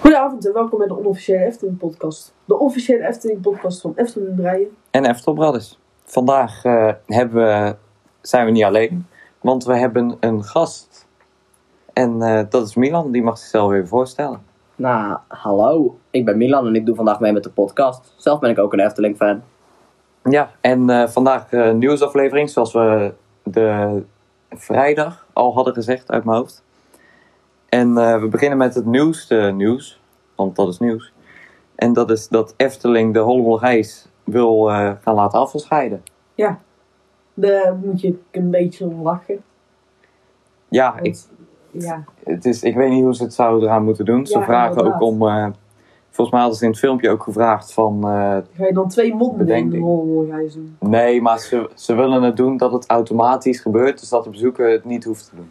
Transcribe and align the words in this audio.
Goedenavond 0.00 0.46
en 0.46 0.52
welkom 0.52 0.78
bij 0.78 0.86
de 0.86 0.98
onofficiële 0.98 1.44
Efteling 1.44 1.78
podcast. 1.78 2.34
De 2.44 2.58
officiële 2.58 3.06
Efteling 3.06 3.40
podcast 3.40 3.80
van 3.80 3.92
Efteling 3.96 4.34
Breien. 4.36 4.68
En 4.90 5.04
Eftel 5.04 5.32
Brothers. 5.32 5.78
Vandaag 6.04 6.64
eh, 6.64 6.92
hebben 7.06 7.44
we, 7.44 7.76
zijn 8.20 8.44
we 8.44 8.50
niet 8.50 8.64
alleen, 8.64 9.06
want 9.40 9.64
we 9.64 9.76
hebben 9.76 10.16
een 10.20 10.44
gast. 10.44 11.06
En 11.92 12.22
eh, 12.22 12.44
dat 12.48 12.66
is 12.66 12.74
Milan, 12.74 13.10
die 13.10 13.22
mag 13.22 13.38
zichzelf 13.38 13.72
even 13.72 13.88
voorstellen. 13.88 14.42
Nou, 14.76 15.18
hallo. 15.28 15.98
Ik 16.10 16.24
ben 16.24 16.36
Milan 16.36 16.66
en 16.66 16.74
ik 16.74 16.86
doe 16.86 16.94
vandaag 16.94 17.20
mee 17.20 17.32
met 17.32 17.44
de 17.44 17.50
podcast. 17.50 18.14
Zelf 18.16 18.40
ben 18.40 18.50
ik 18.50 18.58
ook 18.58 18.72
een 18.72 18.80
Efteling-fan. 18.80 19.42
Ja, 20.22 20.50
en 20.60 20.90
eh, 20.90 21.08
vandaag 21.08 21.52
een 21.52 21.78
nieuwsaflevering, 21.78 22.50
zoals 22.50 22.72
we 22.72 23.14
de 23.42 24.02
vrijdag 24.50 25.26
al 25.32 25.54
hadden 25.54 25.74
gezegd 25.74 26.10
uit 26.10 26.24
mijn 26.24 26.38
hoofd. 26.38 26.62
En 27.70 27.98
eh, 27.98 28.20
we 28.20 28.28
beginnen 28.28 28.58
met 28.58 28.74
het 28.74 28.86
nieuwste 28.86 29.52
nieuws, 29.56 30.00
want 30.34 30.56
dat 30.56 30.68
is 30.68 30.78
nieuws. 30.78 31.12
En 31.74 31.92
dat 31.92 32.10
is 32.10 32.28
dat 32.28 32.54
Efteling 32.56 33.12
de 33.14 33.18
Hollebolgijs 33.18 34.08
wil 34.24 34.70
eh, 34.70 34.90
gaan 35.02 35.14
laten 35.14 35.38
afscheiden. 35.38 36.02
Daar 37.34 37.74
moet 37.84 38.00
je 38.00 38.14
een 38.30 38.50
beetje 38.50 38.84
om 38.84 39.02
lachen. 39.02 39.42
Ja, 40.68 40.98
ik, 41.02 41.18
ja, 41.70 42.04
het 42.24 42.44
is, 42.44 42.62
ik 42.62 42.74
weet 42.76 42.90
niet 42.90 43.02
hoe 43.02 43.14
ze 43.14 43.22
het 43.22 43.34
zouden 43.34 43.68
eraan 43.68 43.84
moeten 43.84 44.04
doen. 44.04 44.26
Ze 44.26 44.38
Ja, 44.38 44.44
vragen 44.44 44.68
inderdaad. 44.76 45.02
ook 45.02 45.08
om. 45.08 45.28
eh, 45.28 45.46
volgens 46.08 46.30
mij 46.30 46.40
hadden 46.40 46.58
ze 46.58 46.64
in 46.64 46.70
het 46.70 46.78
filmpje 46.80 47.10
ook 47.10 47.22
gevraagd 47.22 47.72
van. 47.72 48.02
ga 48.02 48.42
je 48.66 48.72
dan 48.72 48.88
twee 48.88 49.14
monden 49.14 49.48
in 49.48 49.70
de 49.70 49.78
doen. 49.78 50.76
nee, 50.80 51.22
maar 51.22 51.38
ze, 51.38 51.70
ze 51.74 51.94
willen 51.94 52.22
het 52.22 52.36
doen 52.36 52.56
dat 52.56 52.72
het 52.72 52.86
automatisch 52.86 53.60
gebeurt, 53.60 54.00
dus 54.00 54.08
dat 54.08 54.24
de 54.24 54.30
bezoeker 54.30 54.70
het 54.70 54.84
niet 54.84 55.04
hoeft 55.04 55.28
te 55.30 55.36
doen. 55.36 55.50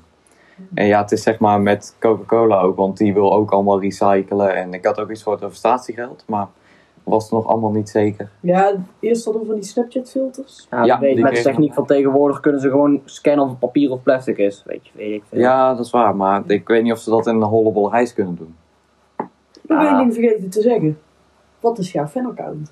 En 0.73 0.86
ja, 0.86 1.02
het 1.02 1.12
is 1.12 1.23
zeg 1.23 1.40
maar 1.40 1.62
met 1.62 1.95
Coca-Cola 1.99 2.59
ook, 2.59 2.76
want 2.76 2.98
die 2.98 3.13
wil 3.13 3.34
ook 3.34 3.52
allemaal 3.52 3.81
recyclen. 3.81 4.55
En 4.55 4.73
ik 4.73 4.86
had 4.86 5.00
ook 5.00 5.12
iets 5.12 5.23
gehoord 5.23 5.44
over 5.44 5.55
statiegeld, 5.55 6.23
maar 6.27 6.48
was 7.04 7.31
nog 7.31 7.48
allemaal 7.48 7.72
niet 7.72 7.89
zeker. 7.89 8.30
Ja, 8.39 8.73
eerst 9.00 9.23
hadden 9.25 9.42
we 9.42 9.47
van 9.47 9.58
die 9.59 9.66
Snapchat 9.66 10.09
filters. 10.09 10.67
Ja, 10.72 10.84
Ja, 10.84 11.00
wie 11.00 11.08
weet, 11.08 11.16
die 11.16 11.23
met 11.23 11.36
de 11.36 11.42
techniek 11.42 11.73
van 11.73 11.86
tegenwoordig 11.86 12.39
kunnen 12.39 12.61
ze 12.61 12.69
gewoon 12.69 13.02
scannen 13.06 13.44
of 13.44 13.50
het 13.50 13.59
papier 13.59 13.92
of 13.92 14.03
plastic 14.03 14.38
is. 14.38 14.64
Weet 14.66 14.86
je, 14.88 14.92
weet 14.95 15.14
ik 15.14 15.23
veel. 15.30 15.39
Ja, 15.39 15.73
dat 15.73 15.86
is 15.86 15.92
waar, 15.92 16.16
maar 16.16 16.44
ik 16.47 16.67
weet 16.67 16.84
niet 16.84 16.91
of 16.91 17.00
ze 17.00 17.09
dat 17.09 17.28
in 17.28 17.36
een 17.36 17.41
hollebol 17.41 17.91
reis 17.91 18.14
kunnen 18.14 18.36
doen. 18.36 18.56
Ik 19.62 19.62
ben 19.62 19.80
één 19.80 19.97
ding 19.97 20.14
vergeten 20.14 20.50
te 20.50 20.62
zeggen. 20.62 21.00
Wat 21.59 21.78
is 21.78 21.91
jouw 21.91 22.08
fanaccount? 22.08 22.72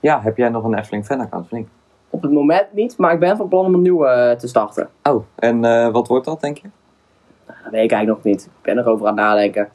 Ja, 0.00 0.20
heb 0.20 0.36
jij 0.36 0.48
nog 0.48 0.64
een 0.64 0.74
Efteling 0.74 1.04
fanaccount 1.04 1.50
niet? 1.50 1.68
Op 2.10 2.22
het 2.22 2.32
moment 2.32 2.66
niet, 2.72 2.98
maar 2.98 3.12
ik 3.12 3.18
ben 3.18 3.36
van 3.36 3.48
plan 3.48 3.64
om 3.64 3.74
een 3.74 3.82
nieuwe 3.82 4.06
eh, 4.06 4.36
te 4.36 4.48
starten. 4.48 4.88
Oh, 5.02 5.24
en 5.34 5.64
eh, 5.64 5.92
wat 5.92 6.08
wordt 6.08 6.24
dat, 6.24 6.40
denk 6.40 6.58
je? 6.58 6.68
Nou, 7.64 7.76
dat 7.76 7.82
weet 7.82 7.84
ik 7.84 7.96
eigenlijk 7.96 8.24
nog 8.24 8.34
niet. 8.34 8.44
Ik 8.44 8.62
ben 8.62 8.78
erover 8.78 9.06
aan 9.06 9.16
het 9.16 9.24
nadenken. 9.26 9.68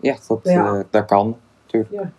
Ja, 0.00 0.16
dat, 0.28 0.40
Ja. 0.42 0.66
eh, 0.74 0.80
dat 0.90 1.04
kan, 1.04 1.36
natuurlijk. 1.64 1.92
Ja. 1.92 2.10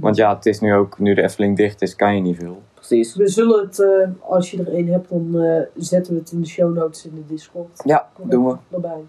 Want 0.00 0.16
ja, 0.16 0.34
het 0.34 0.46
is 0.46 0.60
nu 0.60 0.74
ook, 0.74 0.98
nu 0.98 1.14
de 1.14 1.22
Efteling 1.22 1.56
dicht 1.56 1.82
is, 1.82 1.96
kan 1.96 2.14
je 2.14 2.20
niet 2.20 2.36
veel. 2.36 2.62
Precies. 2.74 3.16
We 3.16 3.28
zullen 3.28 3.64
het, 3.64 3.80
eh, 3.80 4.08
als 4.30 4.50
je 4.50 4.58
er 4.58 4.72
één 4.74 4.86
hebt, 4.86 5.08
dan 5.08 5.40
eh, 5.40 5.60
zetten 5.76 6.12
we 6.12 6.18
het 6.18 6.30
in 6.32 6.40
de 6.40 6.46
show 6.46 6.74
notes 6.74 7.06
in 7.06 7.14
de 7.14 7.34
Discord. 7.34 7.80
Ja, 7.84 8.08
doen 8.22 8.46
we. 8.46 8.56
Erbij. 8.70 9.04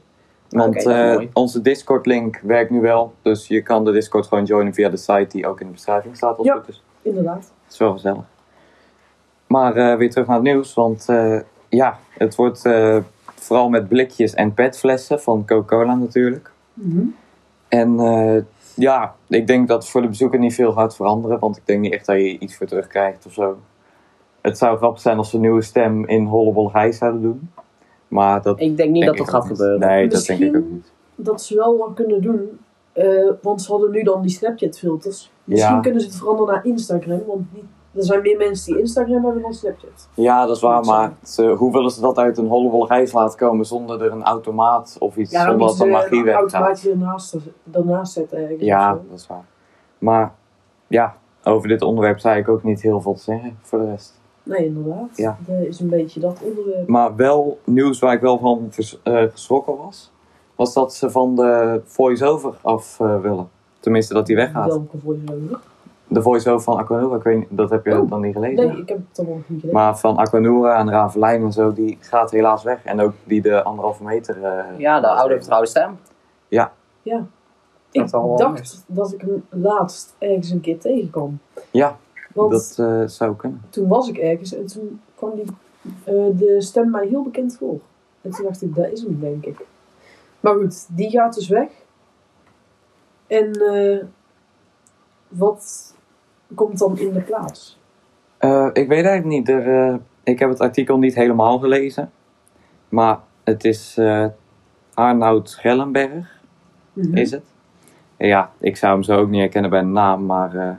Want 0.50 0.86
eh, 0.86 1.18
onze 1.34 1.62
Discord-link 1.62 2.40
werkt 2.44 2.70
nu 2.70 2.82
wel. 2.82 3.14
Dus 3.22 3.48
je 3.48 3.62
kan 3.62 3.86
de 3.86 3.92
Discord 3.92 4.28
gewoon 4.28 4.44
joinen 4.46 4.74
via 4.74 4.90
de 4.90 4.98
site 4.98 5.28
die 5.30 5.48
ook 5.48 5.60
in 5.60 5.66
de 5.68 5.72
beschrijving 5.74 6.16
staat. 6.16 6.38
Als 6.38 6.48
Ja. 6.48 6.54
het 6.56 6.66
goed 6.66 6.74
is. 6.74 6.84
Inderdaad. 7.02 7.42
Dat 7.42 7.72
is 7.74 7.78
wel 7.78 7.92
gezellig. 7.92 8.24
Maar 9.48 9.76
eh, 9.76 9.98
weer 9.98 10.10
terug 10.10 10.28
naar 10.28 10.36
het 10.36 10.46
nieuws. 10.46 10.74
Want 10.74 11.10
eh, 11.10 11.40
ja, 11.70 11.98
het 12.10 12.36
wordt 12.36 12.66
eh, 12.66 12.98
vooral 13.46 13.70
met 13.70 13.88
blikjes 13.88 14.34
en 14.34 14.54
petflessen 14.54 15.22
van 15.22 15.46
Coca-Cola 15.46 15.96
natuurlijk. 15.96 16.52
Mhm. 16.74 17.06
En 17.68 18.00
eh, 18.00 18.42
ja, 18.76 19.16
ik 19.28 19.48
denk 19.48 19.68
dat 19.68 19.90
voor 19.90 20.02
de 20.02 20.08
bezoeker 20.08 20.40
niet 20.40 20.54
veel 20.56 20.72
gaat 20.72 20.96
veranderen. 20.96 21.40
Want 21.40 21.58
ik 21.58 21.62
denk 21.66 21.82
niet 21.82 21.94
echt 21.94 22.06
dat 22.06 22.16
je 22.16 22.38
iets 22.40 22.58
voor 22.58 22.68
terugkrijgt 22.68 23.26
of 23.26 23.34
zo. 23.34 23.58
Het 24.42 24.58
zou 24.58 24.78
grappig 24.78 25.02
zijn 25.02 25.18
als 25.18 25.30
ze 25.30 25.36
een 25.36 25.42
nieuwe 25.42 25.62
stem 25.62 26.06
in 26.08 26.26
Hollebol 26.26 26.72
Reis 26.72 26.98
zouden 26.98 27.22
doen. 27.22 27.50
Maar 28.08 28.42
dat 28.42 28.60
Ik 28.60 28.78
denk 28.78 28.90
niet 28.92 29.04
denk 29.04 29.18
dat 29.18 29.26
dat 29.26 29.36
gaat 29.36 29.46
gebeuren. 29.48 29.80
Nee, 29.80 30.08
dat 30.08 30.26
denk 30.26 30.40
ik 30.40 30.56
ook 30.56 30.70
niet. 30.70 30.92
dat 31.16 31.42
ze 31.42 31.56
wel 31.56 31.78
wat 31.78 31.94
kunnen 31.94 32.22
doen. 32.22 32.60
eh, 32.94 33.30
want 33.42 33.62
ze 33.62 33.72
hadden 33.72 33.92
nu 33.92 34.04
dan 34.04 34.22
die 34.22 34.32
Snapchat 34.32 34.78
filters. 34.78 35.32
Misschien 35.44 35.74
Ja. 35.76 35.80
kunnen 35.82 36.02
ze 36.02 36.08
het 36.08 36.16
veranderen 36.16 36.54
naar 36.54 36.66
Instagram. 36.66 37.22
Want 37.28 37.54
niet, 37.54 37.64
er 37.96 38.04
zijn 38.04 38.22
meer 38.22 38.38
mensen 38.38 38.72
die 38.74 38.82
Instagram 38.82 39.24
hebben 39.24 39.42
dan 39.42 39.54
Snapchat. 39.54 40.10
Ja, 40.14 40.46
dat 40.46 40.56
is 40.56 40.62
waar, 40.62 40.86
maar 40.86 41.14
hoe 41.58 41.72
willen 41.72 41.92
ze 41.92 42.02
dat 42.02 42.18
uit 42.18 42.38
een 42.38 42.48
hollebol 42.48 42.88
reis 42.88 43.12
laten 43.12 43.38
komen 43.38 43.66
zonder 43.66 44.02
er 44.04 44.12
een 44.12 44.24
automaat 44.24 44.96
of 45.00 45.16
iets, 45.18 45.32
Ja, 45.32 45.42
zonder 45.46 45.68
dat 45.68 45.76
ze 45.76 45.86
magie 45.86 46.18
een 46.18 46.24
weggaat? 46.24 46.42
automatisch 46.42 46.88
ernaast, 46.88 47.36
ernaast 47.72 48.14
zetten. 48.14 48.66
Ja, 48.66 48.94
dat 49.10 49.20
is 49.20 49.28
waar. 49.28 49.46
Maar 49.98 50.34
ja, 50.88 51.16
over 51.44 51.68
dit 51.68 51.82
onderwerp 51.82 52.20
zei 52.20 52.40
ik 52.40 52.50
ook 52.50 52.64
niet 52.64 52.82
heel 52.82 53.02
veel 53.02 53.14
te 53.14 53.22
zeggen 53.22 53.58
voor 53.62 53.80
de 53.80 53.86
rest. 53.86 54.20
Nee, 54.44 54.66
inderdaad. 54.66 55.10
Ja. 55.18 55.38
Dat 55.48 55.66
is 55.66 55.80
een 55.80 55.90
beetje 55.90 56.20
dat 56.20 56.40
onderwerp. 56.42 56.88
Maar 56.88 57.16
wel 57.16 57.60
nieuws 57.64 58.00
waar 58.00 58.14
ik 58.14 58.22
wel 58.22 58.38
van 58.40 58.68
vers- 58.70 59.00
eh, 59.04 59.24
geschrokken 59.32 59.78
was, 59.78 60.12
was 60.56 60.74
dat 60.74 60.94
ze 60.94 61.10
van 61.12 61.36
de 61.36 61.82
voice-over 61.86 62.54
af 62.62 63.00
eh, 63.00 63.22
willen. 63.22 63.50
Tenminste, 63.80 64.14
dat 64.14 64.26
die 64.26 64.36
weggaat. 64.36 64.68
Welke 64.68 64.98
nodig? 65.26 65.62
De 66.08 66.22
voice-over 66.22 66.62
van 66.64 66.78
Aquanura, 66.78 67.16
ik 67.16 67.24
weet 67.24 67.38
niet, 67.38 67.48
dat 67.50 67.70
heb 67.70 67.86
je 67.86 68.02
Oh. 68.02 68.10
dan 68.10 68.22
niet 68.22 68.34
gelezen? 68.34 68.68
Nee, 68.68 68.78
ik 68.78 68.90
heb 68.90 68.98
het 68.98 69.16
dan 69.16 69.26
nog 69.26 69.36
niet 69.36 69.46
gelezen. 69.48 69.72
Maar 69.72 69.98
van 69.98 70.18
Aquanura 70.18 70.78
en 70.78 70.90
Ravelijn 70.90 71.44
en 71.44 71.52
zo, 71.52 71.74
die 71.74 71.98
gaat 72.02 72.32
helaas 72.32 72.64
weg. 72.64 72.84
En 72.84 73.00
ook 73.02 73.14
die 73.24 73.42
de 73.42 73.64
anderhalve 73.64 74.04
meter... 74.04 74.44
eh, 74.44 74.80
Ja, 74.80 75.00
de 75.00 75.08
oude 75.08 75.36
vertrouwde 75.36 75.68
stem. 75.68 75.98
ja. 76.48 76.72
Ik 77.04 78.02
dat 78.02 78.10
zal 78.10 78.28
wel 78.28 78.38
dacht 78.38 78.50
anders. 78.50 78.82
dat 78.88 79.14
ik 79.14 79.22
hem 79.22 79.46
laatst 79.50 80.16
ergens 80.18 80.50
een 80.50 80.62
keer 80.62 80.80
tegenkwam. 80.80 81.40
Ja, 81.72 81.98
Want 82.34 82.52
dat 82.52 82.76
eh, 82.80 83.02
zou 83.08 83.36
kunnen. 83.36 83.62
toen 83.70 83.88
was 83.88 84.10
ik 84.10 84.18
ergens 84.18 84.54
en 84.56 84.66
toen 84.66 85.02
kwam 85.16 85.32
die, 85.36 85.46
eh, 86.04 86.14
de 86.38 86.56
stem 86.62 86.90
mij 86.90 87.08
heel 87.08 87.24
bekend 87.24 87.58
voor. 87.58 87.80
En 88.22 88.32
toen 88.32 88.46
dacht 88.46 88.62
ik, 88.62 88.76
dat 88.76 88.92
is 88.92 89.02
hem, 89.02 89.20
denk 89.20 89.46
ik. 89.46 89.66
Maar 90.40 90.54
goed, 90.56 90.98
die 90.98 91.10
gaat 91.10 91.34
dus 91.36 91.48
weg. 91.48 91.70
En 93.28 93.52
eh, 93.52 94.04
wat 95.28 95.94
komt 96.56 96.78
dan 96.80 96.98
in 96.98 97.14
de 97.14 97.22
plaats? 97.22 97.80
Eh, 98.38 98.68
ik 98.74 98.88
weet 98.88 99.06
eigenlijk 99.06 99.26
niet. 99.26 99.50
Er, 99.50 99.88
eh, 99.90 99.96
ik 100.24 100.40
heb 100.40 100.50
het 100.50 100.60
artikel 100.60 100.98
niet 100.98 101.16
helemaal 101.16 101.60
gelezen. 101.60 102.12
Maar 102.90 103.20
het 103.44 103.66
is 103.66 103.98
eh 103.98 104.26
Arnoud 104.94 105.50
Schellenberg, 105.50 106.40
Mhm. 106.94 107.18
is 107.18 107.32
het. 107.32 107.44
Ja, 108.18 108.52
ik 108.60 108.78
zou 108.78 108.94
hem 108.94 109.04
zo 109.04 109.18
ook 109.20 109.30
niet 109.30 109.40
herkennen 109.42 109.70
bij 109.72 109.80
de 109.80 109.86
naam, 109.86 110.26
maar 110.26 110.56
eh, 110.56 110.70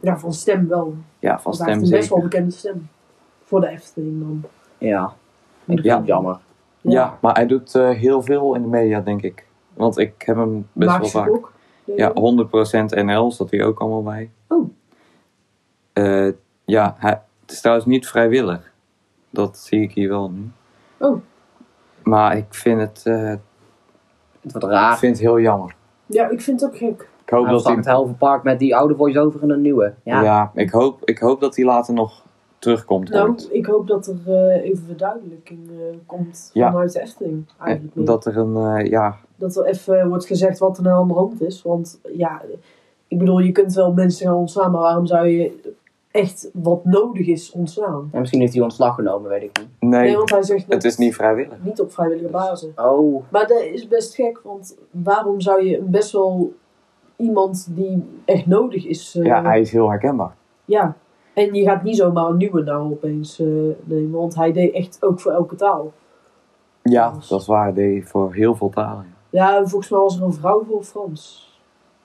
Ja, 0.00 0.18
van 0.18 0.32
stem 0.32 0.68
wel. 0.68 0.94
ja, 1.18 1.40
van 1.40 1.42
Want 1.44 1.58
hij 1.58 1.66
stem 1.66 1.78
heeft 1.78 1.92
een 1.92 1.98
best 1.98 2.08
wel 2.08 2.20
bekende 2.20 2.50
stem. 2.50 2.88
Voor 3.44 3.60
de 3.60 3.68
Efteling 3.68 4.20
dan. 4.20 4.42
Ja. 4.78 5.04
Ik 5.04 5.74
vind 5.74 5.84
Ja. 5.84 5.96
het 5.96 6.06
jammer. 6.06 6.38
Ja, 6.80 7.18
maar 7.20 7.34
hij 7.34 7.46
doet 7.46 7.74
eh, 7.74 7.90
heel 7.90 8.22
veel 8.22 8.54
in 8.54 8.62
de 8.62 8.68
media, 8.68 9.00
denk 9.00 9.22
ik. 9.22 9.46
Want 9.74 9.98
ik 9.98 10.22
heb 10.22 10.36
hem 10.36 10.68
best 10.72 10.98
wel 10.98 11.06
vaak. 11.08 11.28
ook. 11.28 11.52
Ja, 11.84 12.12
100% 12.14 12.94
NL 13.04 13.32
zat 13.32 13.50
hij 13.50 13.64
ook 13.64 13.78
allemaal 13.80 14.02
bij. 14.02 14.30
Oh. 14.48 14.70
Eh, 16.04 16.32
ja, 16.64 16.94
hij, 16.98 17.20
het 17.40 17.50
is 17.50 17.60
trouwens 17.60 17.86
niet 17.86 18.08
vrijwillig. 18.08 18.72
Dat 19.30 19.58
zie 19.58 19.80
ik 19.82 19.92
hier 19.92 20.08
wel 20.08 20.30
nu. 20.30 20.50
Oh. 20.98 21.20
Maar 22.02 22.36
ik 22.36 22.46
vind 22.48 22.80
het, 22.80 23.02
eh, 23.04 23.28
Het 24.40 24.52
wordt 24.52 24.66
ik 24.66 24.72
raar. 24.72 24.98
vind 24.98 25.12
het 25.12 25.22
heel 25.26 25.40
jammer. 25.40 25.74
Ja, 26.06 26.28
ik 26.28 26.40
vind 26.40 26.60
het 26.60 26.70
ook 26.70 26.76
gek. 26.76 27.08
Ik 27.24 27.30
hoop 27.34 27.44
Hij 27.44 27.52
dat 27.52 27.64
hij 27.64 27.74
het 27.74 27.84
Helvenpark 27.84 28.42
met 28.42 28.58
die 28.58 28.76
oude 28.76 28.94
voice-over 28.94 29.42
en 29.42 29.50
een 29.50 29.60
nieuwe. 29.60 29.94
Ja, 30.02 30.22
Ja. 30.22 30.50
ik, 30.54 30.70
hoop, 30.70 31.00
ik 31.04 31.18
hoop 31.18 31.40
dat 31.40 31.56
hij 31.56 31.64
later 31.64 31.94
nog 31.94 32.22
terugkomt. 32.58 33.08
Nou, 33.10 33.28
ooit. 33.28 33.48
ik 33.52 33.66
hoop 33.66 33.86
dat 33.86 34.06
er 34.06 34.16
eh, 34.26 34.64
even 34.64 34.84
verduidelijking 34.86 35.68
eh, 35.70 35.96
komt 36.06 36.50
Ja. 36.52 36.70
vanuit 36.70 36.92
de 36.92 37.00
Efteling. 37.00 37.46
Eigenlijk 37.60 37.96
En 37.96 38.04
dat 38.04 38.26
er 38.26 38.36
een, 38.36 38.56
eh, 38.56 38.90
ja, 38.90 39.16
dat 39.36 39.56
er 39.56 39.64
even 39.64 40.08
wordt 40.08 40.26
gezegd 40.26 40.58
wat 40.58 40.76
er 40.76 40.82
nou 40.82 41.00
aan 41.00 41.08
de 41.08 41.14
hand 41.14 41.40
is. 41.42 41.62
Want 41.62 42.00
ja, 42.12 42.42
ik 43.08 43.18
bedoel, 43.18 43.38
je 43.38 43.52
kunt 43.52 43.74
wel 43.74 43.92
mensen 43.92 44.26
gaan 44.26 44.36
ontslaan, 44.36 44.70
maar 44.70 44.80
waarom 44.80 45.06
zou 45.06 45.26
je 45.26 45.72
echt 46.10 46.50
wat 46.52 46.84
nodig 46.84 47.26
is 47.26 47.52
ontslaan? 47.52 48.08
En 48.12 48.20
misschien 48.20 48.40
heeft 48.40 48.52
hij 48.54 48.62
ontslag 48.62 48.94
genomen, 48.94 49.30
weet 49.30 49.42
ik 49.42 49.58
niet. 49.58 49.90
nee, 49.90 50.00
Nee, 50.00 50.16
want 50.16 50.30
hij 50.30 50.42
zegt 50.42 50.64
het 50.68 50.84
is 50.84 50.96
niet 50.96 51.14
vrijwillig. 51.14 51.56
niet 51.62 51.80
op 51.80 51.92
vrijwillige 51.92 52.28
basis. 52.30 52.70
Oh. 52.76 53.22
Maar 53.28 53.46
dat 53.46 53.60
is 53.60 53.88
best 53.88 54.14
gek, 54.14 54.40
want 54.44 54.76
waarom 54.90 55.40
zou 55.40 55.64
je 55.64 55.80
best 55.82 56.12
wel 56.12 56.52
iemand 57.16 57.68
die 57.70 58.04
echt 58.24 58.46
nodig 58.46 58.86
is... 58.86 59.16
eh, 59.16 59.24
Ja, 59.24 59.42
hij 59.42 59.60
is 59.60 59.72
heel 59.72 59.88
herkenbaar. 59.90 60.34
ja. 60.64 60.96
En 61.34 61.54
je 61.54 61.62
gaat 61.64 61.82
niet 61.82 61.96
zomaar 61.96 62.24
een 62.26 62.36
nieuwe 62.36 62.62
nou 62.62 62.90
opeens 62.92 63.40
eh, 63.40 63.46
nemen, 63.84 64.10
want 64.18 64.34
hij 64.34 64.52
deed 64.52 64.72
echt 64.74 64.98
ook 65.00 65.20
voor 65.20 65.32
elke 65.32 65.54
taal. 65.54 65.92
Ja, 66.82 67.12
dat 67.28 67.40
is 67.40 67.46
waar. 67.46 67.74
Die 67.74 68.06
voor 68.06 68.34
heel 68.34 68.54
veel 68.54 68.68
talen. 68.68 69.06
Ja, 69.30 69.66
volgens 69.66 69.90
mij 69.90 70.00
was 70.00 70.16
er 70.18 70.22
een 70.22 70.32
vrouw 70.32 70.64
voor 70.64 70.82
Frans. 70.82 71.50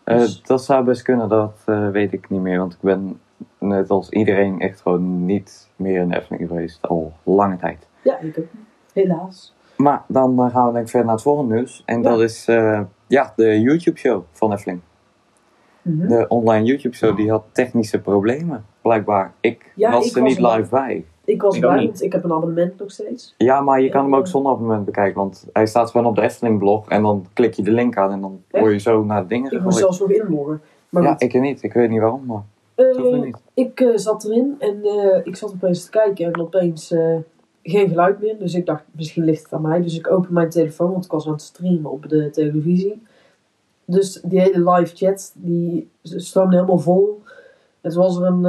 Eh, 0.03 0.17
Dus- 0.17 0.41
dat 0.43 0.63
zou 0.63 0.83
best 0.85 1.01
kunnen, 1.01 1.29
dat 1.29 1.53
eh, 1.65 1.89
weet 1.89 2.13
ik 2.13 2.29
niet 2.29 2.41
meer. 2.41 2.57
Want 2.57 2.73
ik 2.73 2.79
ben 2.81 3.19
net 3.67 3.89
als 3.89 4.09
iedereen 4.09 4.59
echt 4.59 4.81
gewoon 4.81 5.25
niet 5.25 5.69
meer 5.75 6.01
in 6.01 6.09
de 6.09 6.15
Efteling 6.17 6.47
geweest. 6.47 6.87
Al 6.87 7.13
lange 7.23 7.57
tijd. 7.57 7.87
Ja, 8.03 8.19
ik 8.19 8.37
ook. 8.39 8.45
Helaas. 8.93 9.55
Maar 9.77 10.03
dan 10.07 10.39
eh, 10.43 10.51
gaan 10.51 10.65
we 10.67 10.71
denk 10.73 10.83
ik 10.83 10.89
verder 10.89 11.05
naar 11.05 11.15
het 11.15 11.23
volgende 11.23 11.55
nieuws. 11.55 11.83
En 11.85 12.01
Ja. 12.01 12.09
dat 12.09 12.21
is 12.21 12.47
eh, 12.47 12.81
ja, 13.07 13.33
de 13.35 13.61
YouTube-show 13.61 14.23
van 14.31 14.51
Efteling. 14.53 14.81
Mhm. 15.81 16.07
de 16.07 16.25
online 16.27 16.65
YouTube 16.65 16.95
show, 16.95 17.15
die 17.15 17.29
had 17.29 17.43
technische 17.51 18.01
problemen. 18.01 18.65
Blijkbaar. 18.81 19.33
Ik 19.39 19.71
Ja, 19.75 19.91
was 19.91 20.05
ik 20.09 20.15
er 20.15 20.21
was 20.21 20.29
niet 20.29 20.39
live 20.39 20.69
bij. 20.69 21.05
Ik 21.25 21.41
was 21.41 21.55
Ik 21.55 21.61
bij, 21.61 21.75
niet. 21.79 21.85
want 21.87 22.01
ik 22.03 22.11
heb 22.11 22.23
een 22.23 22.31
abonnement 22.31 22.79
nog 22.79 22.91
steeds. 22.91 23.33
Ja, 23.37 23.61
maar 23.61 23.81
je 23.81 23.89
kan 23.89 24.03
hem 24.03 24.15
ook 24.15 24.25
Ja. 24.25 24.31
zonder 24.31 24.51
abonnement 24.51 24.85
bekijken. 24.85 25.15
Want 25.19 25.47
hij 25.53 25.65
staat 25.65 25.91
gewoon 25.91 26.07
op 26.07 26.15
de 26.15 26.21
Efteling 26.21 26.59
blog. 26.59 26.89
En 26.89 27.01
dan 27.01 27.25
klik 27.33 27.53
je 27.53 27.63
de 27.63 27.71
link 27.71 27.97
aan 27.97 28.11
en 28.11 28.21
dan 28.21 28.41
word 28.49 28.71
je 28.71 28.79
zo 28.79 29.03
naar 29.03 29.21
de 29.21 29.27
dingen 29.27 29.51
Ik 29.51 29.61
moest 29.61 29.77
zelfs 29.77 29.99
nog 29.99 30.09
inloggen. 30.11 30.61
Maar 30.89 31.03
Ja, 31.03 31.11
goed. 31.11 31.21
ik 31.21 31.33
niet. 31.41 31.63
Ik 31.63 31.73
weet 31.73 31.89
niet 31.89 31.99
waarom, 31.99 32.25
maar 32.25 32.41
Eh, 32.75 32.95
hoeft 32.95 33.23
niet. 33.23 33.37
Ik 33.53 33.79
eh, 33.79 33.97
zat 33.97 34.23
erin 34.25 34.55
en 34.59 34.83
eh, 34.83 35.25
ik 35.25 35.35
zat 35.35 35.51
opeens 35.53 35.83
te 35.83 35.89
kijken 35.89 36.25
en 36.25 36.39
opeens 36.41 36.91
eh, 36.91 37.17
geen 37.63 37.89
geluid 37.89 38.19
meer. 38.19 38.37
Dus 38.39 38.53
ik 38.53 38.65
dacht, 38.65 38.83
misschien 38.91 39.23
ligt 39.23 39.43
het 39.43 39.53
aan 39.53 39.61
mij. 39.61 39.81
Dus 39.81 39.97
ik 39.97 40.11
open 40.11 40.33
mijn 40.33 40.49
telefoon, 40.49 40.91
want 40.91 41.05
ik 41.05 41.11
was 41.11 41.25
aan 41.25 41.31
het 41.31 41.41
streamen 41.41 41.91
op 41.91 42.09
de 42.09 42.29
televisie. 42.29 43.01
Dus 43.85 44.21
die 44.23 44.39
hele 44.39 44.71
live 44.71 44.95
chat, 44.95 45.33
die 45.35 45.89
stroomde 46.01 46.55
helemaal 46.55 46.79
vol. 46.79 47.21
Het 47.81 47.93
was 47.93 48.17
er 48.17 48.23
een, 48.25 48.43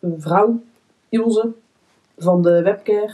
een 0.00 0.20
vrouw, 0.20 0.60
Ilse, 1.08 1.52
van 2.16 2.42
de 2.42 2.62
webcare. 2.62 3.12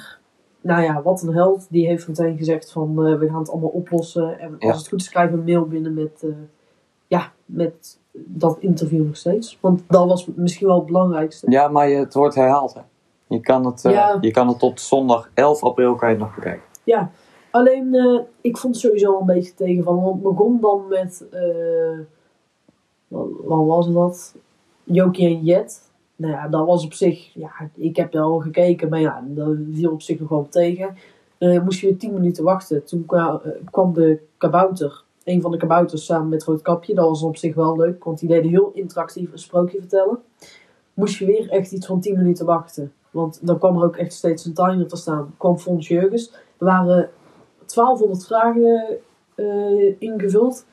Nou 0.60 0.82
ja, 0.82 1.02
wat 1.02 1.22
een 1.22 1.34
held. 1.34 1.66
Die 1.70 1.86
heeft 1.86 2.08
meteen 2.08 2.36
gezegd 2.36 2.72
van, 2.72 3.18
we 3.18 3.28
gaan 3.28 3.38
het 3.38 3.50
allemaal 3.50 3.70
oplossen. 3.70 4.38
En 4.38 4.56
Ja. 4.58 4.68
als 4.68 4.78
het 4.78 4.88
goed 4.88 5.00
is, 5.00 5.08
krijgen 5.08 5.32
we 5.32 5.38
een 5.38 5.44
mail 5.44 5.66
binnen 5.66 5.94
met... 5.94 6.24
ja, 7.06 7.32
met 7.44 7.98
dat 8.26 8.56
interview 8.60 9.06
nog 9.06 9.16
steeds. 9.16 9.58
Want 9.60 9.82
dat 9.88 10.06
was 10.06 10.26
misschien 10.34 10.66
wel 10.66 10.76
het 10.76 10.86
belangrijkste. 10.86 11.50
Ja, 11.50 11.68
maar 11.68 11.88
je, 11.88 11.96
het 11.96 12.14
wordt 12.14 12.34
herhaald. 12.34 12.74
Hè. 12.74 12.80
Je, 13.26 13.40
kan 13.40 13.66
het, 13.66 13.84
eh, 13.84 13.92
Ja. 13.92 14.18
je 14.20 14.30
kan 14.30 14.48
het 14.48 14.58
tot 14.58 14.80
zondag 14.80 15.30
11 15.34 15.62
april 15.64 15.94
kan 15.94 16.08
je 16.08 16.14
het 16.14 16.24
nog 16.24 16.34
bekijken. 16.34 16.62
Ja, 16.84 17.10
alleen 17.50 17.94
eh, 17.94 18.20
ik 18.40 18.56
vond 18.58 18.74
het 18.74 18.84
sowieso 18.84 19.20
een 19.20 19.26
beetje 19.26 19.54
tegenvallen. 19.54 20.02
Want 20.02 20.14
het 20.14 20.22
begon 20.22 20.60
dan 20.60 20.82
met, 20.88 21.26
eh 21.30 21.98
wat, 23.08 23.26
wat 23.44 23.66
was 23.66 23.92
dat? 23.92 24.34
Jokie 24.84 25.26
en 25.26 25.44
Jet. 25.44 25.88
Nou 26.16 26.32
ja, 26.32 26.48
dat 26.48 26.66
was 26.66 26.84
op 26.84 26.92
zich, 26.92 27.34
ja, 27.34 27.50
ik 27.74 27.96
heb 27.96 28.12
wel 28.12 28.38
gekeken, 28.38 28.88
maar 28.88 29.00
ja, 29.00 29.24
dat 29.28 29.56
viel 29.72 29.90
op 29.92 30.02
zich 30.02 30.20
nog 30.20 30.28
wel 30.28 30.46
tegen. 30.50 30.96
Moest 31.38 31.80
je 31.80 31.86
weer 31.86 31.98
10 31.98 32.12
minuten 32.12 32.44
wachten. 32.44 32.84
Toen 32.84 33.06
kwa- 33.06 33.40
kwam 33.70 33.92
de 33.92 34.18
kabouter, 34.38 35.04
een 35.30 35.40
van 35.40 35.50
de 35.50 35.56
kabouters 35.56 36.04
samen 36.04 36.28
met 36.28 36.44
Roodkapje. 36.44 36.94
Dat 36.94 37.08
was 37.08 37.22
op 37.22 37.36
zich 37.36 37.54
wel 37.54 37.76
leuk, 37.76 38.04
want 38.04 38.18
die 38.18 38.28
deden 38.28 38.50
heel 38.50 38.70
interactief 38.74 39.32
een 39.32 39.38
sprookje 39.38 39.78
vertellen. 39.78 40.18
Moest 40.94 41.18
je 41.18 41.26
weer 41.26 41.50
echt 41.50 41.72
iets 41.72 41.86
van 41.86 42.00
10 42.00 42.16
minuten 42.16 42.46
wachten. 42.46 42.92
Want 43.10 43.46
dan 43.46 43.58
kwam 43.58 43.76
er 43.76 43.84
ook 43.84 43.96
echt 43.96 44.12
steeds 44.12 44.44
een 44.44 44.54
timer 44.54 44.86
te 44.86 44.96
staan. 44.96 45.34
Kwam 45.36 45.58
Fons 45.58 45.88
Jurgens. 45.88 46.32
Er 46.32 46.64
waren 46.64 47.10
1200 47.74 48.26
vragen 48.26 48.98
eh, 49.34 50.00
ingevuld. 50.00 50.66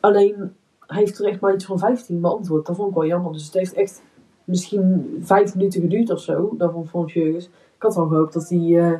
Alleen 0.00 0.54
hij 0.86 0.98
heeft 0.98 1.18
er 1.18 1.26
echt 1.26 1.40
maar 1.40 1.54
iets 1.54 1.64
van 1.64 1.78
15 1.78 2.20
beantwoord. 2.20 2.66
Dat 2.66 2.76
vond 2.76 2.88
ik 2.88 2.94
wel 2.94 3.06
jammer. 3.06 3.32
Dus 3.32 3.44
het 3.44 3.54
heeft 3.54 3.72
echt 3.72 4.02
misschien 4.44 5.16
vijf 5.20 5.54
minuten 5.54 5.80
geduurd 5.80 6.10
of 6.10 6.20
zo. 6.20 6.54
Dat 6.56 6.72
vond 6.72 6.88
Fons 6.88 7.12
Jurgens. 7.12 7.44
Ik 7.46 7.82
had 7.82 7.94
wel 7.94 8.06
gehoopt 8.06 8.32
dat 8.32 8.48
hij 8.48 8.78
eh, 8.78 8.98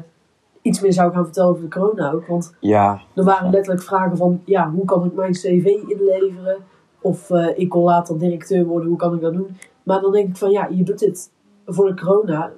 iets 0.65 0.81
meer 0.81 0.93
zou 0.93 1.13
gaan 1.13 1.25
vertellen 1.25 1.51
over 1.51 1.63
de 1.63 1.69
corona 1.69 2.13
ook. 2.13 2.27
Want 2.27 2.55
Ja, 2.61 3.01
er 3.15 3.25
waren 3.25 3.51
letterlijk 3.51 3.85
vragen 3.85 4.17
van, 4.17 4.41
ja, 4.45 4.71
hoe 4.71 4.85
kan 4.85 5.05
ik 5.05 5.15
mijn 5.15 5.33
cv 5.33 5.67
inleveren? 5.87 6.57
Of 7.01 7.31
eh, 7.31 7.59
ik 7.59 7.73
wil 7.73 7.83
later 7.83 8.19
directeur 8.19 8.65
worden, 8.67 8.89
hoe 8.89 8.97
kan 8.97 9.15
ik 9.15 9.21
dat 9.21 9.33
doen? 9.33 9.57
Maar 9.83 10.01
dan 10.01 10.13
denk 10.13 10.29
ik 10.29 10.37
van, 10.37 10.51
ja, 10.51 10.69
je 10.71 10.83
doet 10.83 10.99
dit 10.99 11.31
voor 11.67 11.87
de 11.87 12.03
corona. 12.03 12.51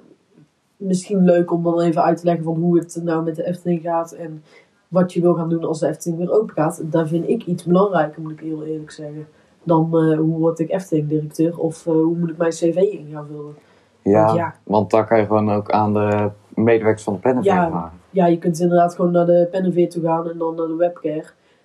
Misschien 0.77 1.23
leuk 1.23 1.51
om 1.51 1.63
dan 1.63 1.79
even 1.79 2.03
uit 2.03 2.17
te 2.17 2.25
leggen 2.25 2.43
van 2.43 2.55
hoe 2.55 2.77
het 2.77 2.99
nou 3.03 3.23
met 3.23 3.35
de 3.35 3.45
Efteling 3.45 3.81
gaat 3.81 4.11
en 4.11 4.43
wat 4.87 5.13
je 5.13 5.21
wil 5.21 5.33
gaan 5.33 5.49
doen 5.49 5.63
als 5.63 5.79
de 5.79 5.87
Efteling 5.87 6.19
weer 6.19 6.31
open 6.31 6.55
gaat. 6.55 6.81
Daar 6.83 7.07
vind 7.07 7.29
ik 7.29 7.45
iets 7.45 7.63
belangrijker, 7.63 8.21
moet 8.21 8.31
ik 8.31 8.39
heel 8.39 8.63
eerlijk 8.63 8.91
zeggen, 8.91 9.27
dan 9.63 9.83
eh, 9.83 10.17
hoe 10.17 10.37
word 10.37 10.59
ik 10.59 10.71
Efteling-directeur 10.71 11.59
of 11.59 11.87
eh, 11.87 11.93
hoe 11.93 12.17
moet 12.17 12.29
ik 12.29 12.37
mijn 12.37 12.51
cv 12.51 12.75
in 12.75 13.09
gaan 13.11 13.25
vullen. 13.25 13.55
ja, 14.01 14.25
Want 14.25 14.37
ja. 14.37 14.55
want 14.63 14.91
daar 14.91 15.07
kan 15.07 15.19
je 15.19 15.25
gewoon 15.25 15.51
ook 15.51 15.71
aan 15.71 15.93
de 15.93 16.29
medewerkers 16.63 17.03
van 17.03 17.13
de 17.13 17.19
Pennenveer 17.19 17.53
Ja. 17.53 17.69
vragen. 17.69 17.99
ja, 18.09 18.25
je 18.25 18.37
kunt 18.37 18.59
inderdaad 18.59 18.95
gewoon 18.95 19.11
naar 19.11 19.25
de 19.25 19.47
Penneveer 19.51 19.89
toe 19.89 20.03
gaan 20.03 20.29
en 20.29 20.37
dan 20.37 20.55
naar 20.55 20.67
de 20.67 20.75
webcare. 20.75 21.15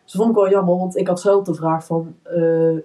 Dus 0.05 0.13
dat 0.13 0.23
vond 0.23 0.29
ik 0.29 0.35
wel 0.43 0.51
jammer, 0.51 0.77
want 0.77 0.97
ik 0.97 1.09
had 1.09 1.21
zelf 1.21 1.45
de 1.45 1.55
vraag 1.55 1.85
van... 1.87 2.15
eh, 2.23 2.77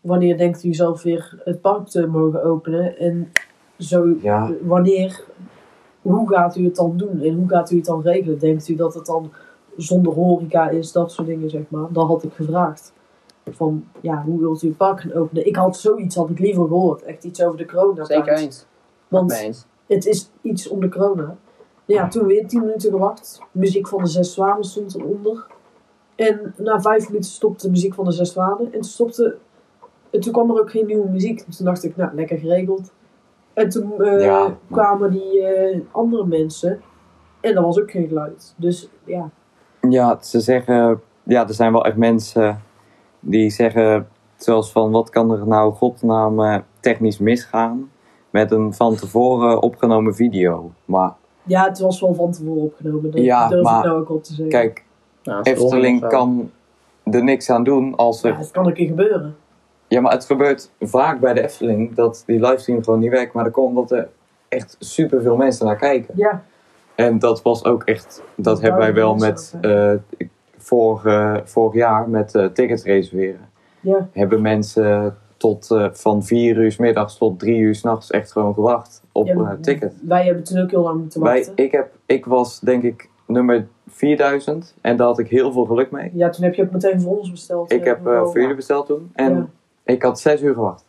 wanneer 0.00 0.38
denkt 0.38 0.64
u 0.64 0.74
zelf 0.74 1.02
weer 1.02 1.40
het 1.44 1.60
park 1.60 1.86
te 1.86 2.06
mogen 2.06 2.44
openen? 2.44 2.98
En 2.98 3.32
zo, 3.78 4.14
Ja. 4.22 4.50
wanneer... 4.62 5.24
Hoe 6.02 6.28
gaat 6.28 6.56
u 6.56 6.64
het 6.64 6.76
dan 6.76 6.96
doen? 6.96 7.20
En 7.22 7.34
hoe 7.34 7.48
gaat 7.48 7.70
u 7.70 7.76
het 7.76 7.84
dan 7.84 8.02
regelen? 8.02 8.38
Denkt 8.38 8.68
u 8.68 8.74
dat 8.74 8.94
het 8.94 9.06
dan 9.06 9.30
zonder 9.76 10.12
horeca 10.12 10.68
is? 10.68 10.92
Dat 10.92 11.12
soort 11.12 11.26
dingen, 11.28 11.50
zeg 11.50 11.62
maar. 11.68 11.86
Dat 11.92 12.06
had 12.06 12.22
ik 12.22 12.32
gevraagd. 12.32 12.92
Van, 13.50 13.84
ja, 14.00 14.22
hoe 14.22 14.38
wilt 14.40 14.62
u 14.62 14.68
het 14.68 14.76
park 14.76 15.00
gaan 15.00 15.12
openen? 15.12 15.46
Ik 15.46 15.56
had 15.56 15.76
zoiets, 15.76 16.16
had 16.16 16.30
ik 16.30 16.38
liever 16.38 16.66
gehoord. 16.66 17.02
Echt 17.02 17.24
iets 17.24 17.42
over 17.42 17.58
de 17.58 17.64
corona. 17.64 18.04
Zeker 18.04 18.32
eens. 18.38 18.66
Want 19.08 19.32
eens. 19.32 19.66
het 19.86 20.06
is 20.06 20.30
iets 20.42 20.68
om 20.68 20.80
de 20.80 20.88
corona. 20.88 21.36
Ja, 21.84 22.08
toen 22.08 22.26
weer 22.26 22.46
10 22.46 22.60
minuten 22.60 22.90
gewacht. 22.90 23.40
Muziek 23.52 23.88
van 23.88 24.02
de 24.02 24.08
Zes 24.08 24.32
Zwanen 24.32 24.64
stond 24.64 24.94
eronder. 24.94 25.46
En 26.14 26.54
na 26.56 26.80
vijf 26.80 27.08
minuten 27.08 27.30
stopte 27.30 27.66
de 27.66 27.72
muziek 27.72 27.94
van 27.94 28.04
de 28.04 28.12
Zes 28.12 28.32
Zwanen. 28.32 28.64
En 28.64 28.70
toen, 28.70 28.84
stopte, 28.84 29.36
en 30.10 30.20
toen 30.20 30.32
kwam 30.32 30.50
er 30.50 30.60
ook 30.60 30.70
geen 30.70 30.86
nieuwe 30.86 31.08
muziek. 31.08 31.46
Dus 31.46 31.56
toen 31.56 31.66
dacht 31.66 31.84
ik, 31.84 31.96
nou, 31.96 32.14
lekker 32.14 32.38
geregeld. 32.38 32.92
En 33.52 33.68
toen 33.68 34.02
eh, 34.02 34.24
Ja, 34.24 34.56
kwamen 34.70 35.10
die 35.10 35.46
eh, 35.46 35.80
andere 35.90 36.26
mensen. 36.26 36.80
En 37.40 37.54
dat 37.54 37.64
was 37.64 37.80
ook 37.80 37.90
geen 37.90 38.08
geluid. 38.08 38.54
Dus 38.56 38.88
ja, 39.04 39.30
Ja, 39.88 40.18
ze 40.22 40.40
zeggen, 40.40 41.00
ja, 41.22 41.48
er 41.48 41.54
zijn 41.54 41.72
wel 41.72 41.84
echt 41.84 41.96
mensen 41.96 42.62
die 43.20 43.50
zeggen, 43.50 44.08
zoals 44.36 44.72
van, 44.72 44.90
wat 44.90 45.10
kan 45.10 45.30
er 45.30 45.46
nou 45.46 45.72
godnaam 45.72 46.40
eh, 46.40 46.58
technisch 46.80 47.18
misgaan 47.18 47.90
met 48.30 48.50
een 48.50 48.74
van 48.74 48.94
tevoren 48.94 49.62
opgenomen 49.62 50.14
video. 50.14 50.72
Maar 50.84 51.12
ja, 51.44 51.64
het 51.64 51.78
was 51.78 52.00
wel 52.00 52.14
van 52.14 52.32
tevoren 52.32 52.62
opgenomen. 52.62 53.10
Dat 53.10 53.20
Ja, 53.20 53.48
durf 53.48 53.62
maar 53.62 53.78
ik 53.78 53.84
nou 53.84 54.00
ook 54.00 54.10
op 54.10 54.22
te 54.24 54.32
zeggen. 54.32 54.48
kijk, 54.48 54.84
Nou, 55.22 55.42
Efteling 55.42 56.08
kan 56.08 56.50
er 57.04 57.24
niks 57.24 57.50
aan 57.50 57.64
doen 57.64 57.96
als 57.96 58.20
ja, 58.20 58.28
er... 58.28 58.38
het 58.38 58.50
kan 58.50 58.66
een 58.66 58.72
keer 58.72 58.86
gebeuren. 58.86 59.36
Ja, 59.88 60.00
maar 60.00 60.12
het 60.12 60.24
gebeurt 60.24 60.70
vaak 60.80 61.20
bij 61.20 61.32
de 61.34 61.42
Efteling 61.42 61.94
dat 61.94 62.22
die 62.26 62.40
livestream 62.40 62.84
gewoon 62.84 63.00
niet 63.00 63.10
werkt. 63.10 63.32
Maar 63.32 63.44
dat 63.44 63.52
komt 63.52 63.68
omdat 63.68 63.90
er 63.90 64.08
echt 64.48 64.76
superveel 64.78 65.36
mensen 65.36 65.66
naar 65.66 65.76
kijken. 65.76 66.14
Ja, 66.16 66.42
En 66.94 67.18
dat 67.18 67.42
was 67.42 67.64
ook 67.64 67.82
echt, 67.82 68.22
dat 68.34 68.60
hebben 68.60 68.80
wij 68.80 68.94
wel 68.94 69.14
met 69.14 69.54
eh, 69.60 69.92
vorig, 70.56 71.04
eh, 71.04 71.36
vorig 71.44 71.74
jaar 71.74 72.08
met 72.08 72.34
eh, 72.34 72.46
tickets 72.46 72.84
reserveren. 72.84 73.48
ja. 73.80 74.08
Hebben 74.12 74.42
mensen 74.42 75.16
tot 75.44 75.70
eh, 75.70 75.88
van 75.92 76.22
4 76.22 76.56
uur 76.56 76.72
's 76.72 76.76
middags 76.76 77.16
tot 77.18 77.38
3 77.38 77.58
uur 77.58 77.74
's 77.74 77.82
nachts 77.82 78.10
echt 78.10 78.32
gewoon 78.32 78.54
gewacht 78.54 79.02
op 79.12 79.26
Ja, 79.26 79.34
een 79.34 79.46
eh, 79.46 79.52
ticket. 79.60 79.92
Wij 80.02 80.24
hebben 80.24 80.44
toen 80.44 80.58
ook 80.62 80.70
heel 80.70 80.82
lang 80.82 81.00
moeten 81.00 81.22
Wij, 81.22 81.36
wachten. 81.36 81.56
ik, 81.64 81.72
heb, 81.72 81.92
ik 82.06 82.24
was 82.26 82.60
denk 82.60 82.82
ik 82.82 83.10
nummer 83.26 83.66
4000 83.86 84.74
en 84.80 84.96
daar 84.96 85.06
had 85.06 85.18
ik 85.18 85.28
heel 85.28 85.52
veel 85.52 85.64
geluk 85.64 85.90
mee. 85.90 86.10
Ja, 86.14 86.28
toen 86.30 86.44
heb 86.44 86.54
je 86.54 86.62
ook 86.62 86.70
meteen 86.70 87.00
voor 87.00 87.18
ons 87.18 87.30
besteld. 87.30 87.72
Ik 87.72 87.80
eh, 87.80 87.86
heb 87.86 88.00
voor 88.02 88.40
jullie 88.40 88.54
besteld 88.54 88.86
toen 88.86 89.10
en 89.14 89.34
Ja. 89.34 89.46
ik 89.92 90.02
had 90.02 90.20
6 90.20 90.42
uur 90.42 90.54
gewacht. 90.54 90.84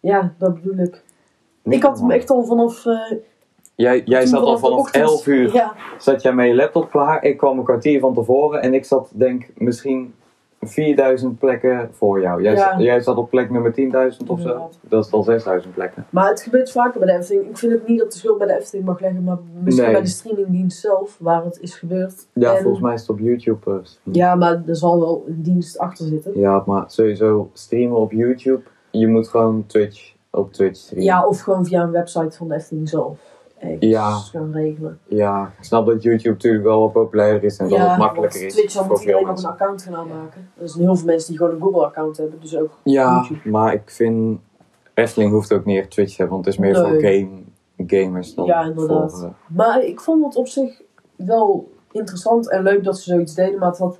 Ja, 0.00 0.34
dat 0.38 0.54
bedoel 0.54 0.78
ik. 0.86 1.02
Niet 1.62 1.74
ik 1.74 1.82
had 1.82 2.00
hem 2.00 2.10
echt 2.10 2.30
al 2.30 2.44
vanaf... 2.44 2.84
Jij, 3.74 4.02
jij 4.04 4.26
zat 4.26 4.42
al 4.42 4.58
vanaf 4.58 4.78
ochtend- 4.78 5.04
11 5.04 5.26
uur 5.26 5.54
Ja, 5.54 5.74
zat 5.98 6.22
jij 6.22 6.32
met 6.32 6.46
je 6.46 6.54
laptop 6.54 6.90
klaar. 6.90 7.24
Ik 7.24 7.36
kwam 7.36 7.58
een 7.58 7.64
kwartier 7.64 8.00
van 8.00 8.14
tevoren 8.14 8.62
en 8.62 8.74
ik 8.74 8.84
zat 8.84 9.10
denk 9.14 9.48
misschien 9.54 10.14
4000 10.60 11.38
plekken 11.38 11.88
voor 11.92 12.20
jou. 12.20 12.42
Jij, 12.42 12.52
Ja. 12.52 12.70
zat, 12.72 12.80
jij 12.82 13.00
zat 13.00 13.16
op 13.16 13.30
plek 13.30 13.50
nummer 13.50 13.72
10.000 13.72 14.30
of 14.30 14.40
zo. 14.40 14.70
Dat 14.88 15.04
is 15.06 15.12
al 15.12 15.22
6000 15.22 15.74
plekken. 15.74 16.06
maar 16.10 16.28
het 16.28 16.40
gebeurt 16.42 16.70
vaker 16.70 17.00
bij 17.00 17.08
de 17.08 17.18
Efteling. 17.18 17.48
Ik 17.48 17.56
vind 17.58 17.72
ook 17.74 17.86
niet 17.86 17.98
dat 17.98 18.12
de 18.12 18.18
schuld 18.18 18.38
bij 18.38 18.46
de 18.46 18.58
Efteling 18.58 18.86
mag 18.86 19.00
leggen, 19.00 19.24
maar 19.24 19.38
misschien 19.62 19.84
Nee. 19.84 19.92
bij 19.92 20.02
de 20.02 20.08
streamingdienst 20.08 20.80
zelf, 20.80 21.16
waar 21.20 21.44
het 21.44 21.58
is 21.60 21.74
gebeurd. 21.74 22.26
Ja, 22.32 22.54
En- 22.56 22.62
volgens 22.62 22.82
mij 22.82 22.94
is 22.94 23.00
het 23.00 23.10
op 23.10 23.18
YouTube. 23.18 23.70
eh. 23.70 23.76
Ja, 24.02 24.34
maar 24.34 24.62
er 24.66 24.76
zal 24.76 25.00
wel 25.00 25.24
een 25.26 25.42
dienst 25.42 25.78
achter 25.78 26.06
zitten. 26.06 26.38
ja, 26.38 26.62
maar 26.66 26.84
sowieso 26.86 27.50
streamen 27.52 27.96
op 27.98 28.12
YouTube. 28.12 28.60
Je 28.90 29.06
moet 29.08 29.28
gewoon 29.28 29.64
Twitch 29.66 30.14
op 30.30 30.52
Twitch 30.52 30.78
streamen. 30.80 31.04
Ja, 31.04 31.26
of 31.26 31.40
gewoon 31.40 31.66
via 31.66 31.82
een 31.82 31.90
website 31.90 32.36
van 32.36 32.48
de 32.48 32.54
Efteling 32.54 32.88
zelf. 32.88 33.18
Ergens 33.60 33.84
Ja. 33.86 34.10
gaan 34.10 34.52
regelen. 34.52 34.98
Ja, 35.08 35.52
ik 35.58 35.64
snap 35.64 35.86
dat 35.86 36.02
YouTube 36.02 36.34
natuurlijk 36.34 36.64
wel 36.64 36.80
wat 36.80 36.92
populairder 36.92 37.44
is 37.44 37.56
en 37.58 37.68
dat 37.68 37.78
het 37.78 37.98
makkelijker 37.98 38.40
want 38.40 38.52
is 38.52 38.54
Twitch 38.54 38.72
veel 38.86 39.00
iedereen 39.00 39.26
nog 39.26 39.38
een 39.38 39.44
account 39.50 39.82
gaan 39.82 39.94
aanmaken. 39.94 40.50
Er 40.60 40.68
zijn 40.68 40.84
heel 40.84 40.96
veel 40.96 41.06
mensen 41.06 41.28
die 41.28 41.38
gewoon 41.38 41.54
een 41.54 41.60
Google-account 41.60 42.16
hebben, 42.16 42.40
dus 42.40 42.56
ook 42.58 42.70
Ja, 42.82 43.14
YouTube. 43.28 43.50
maar 43.50 43.72
ik 43.74 43.90
vind 43.90 44.38
Efteling 44.94 45.32
hoeft 45.32 45.52
ook 45.52 45.64
niet 45.64 45.78
echt 45.78 45.90
Twitch 45.90 46.10
te 46.10 46.16
hebben, 46.16 46.34
want 46.34 46.44
het 46.44 46.54
is 46.54 46.60
meer 46.60 46.72
Nee. 46.72 46.90
voor 46.90 47.00
game, 47.00 47.28
gamers 48.04 48.34
dan 48.34 48.44
Ja, 48.44 48.62
inderdaad. 48.64 49.12
voor... 49.12 49.22
eh, 49.24 49.30
Maar 49.56 49.82
ik 49.84 50.00
vond 50.00 50.24
het 50.24 50.36
op 50.36 50.46
zich 50.48 50.82
wel 51.16 51.70
interessant 51.92 52.50
en 52.50 52.62
leuk 52.62 52.84
dat 52.84 52.98
ze 52.98 53.10
zoiets 53.10 53.34
deden, 53.34 53.58
maar 53.58 53.68
het 53.68 53.78
had 53.78 53.98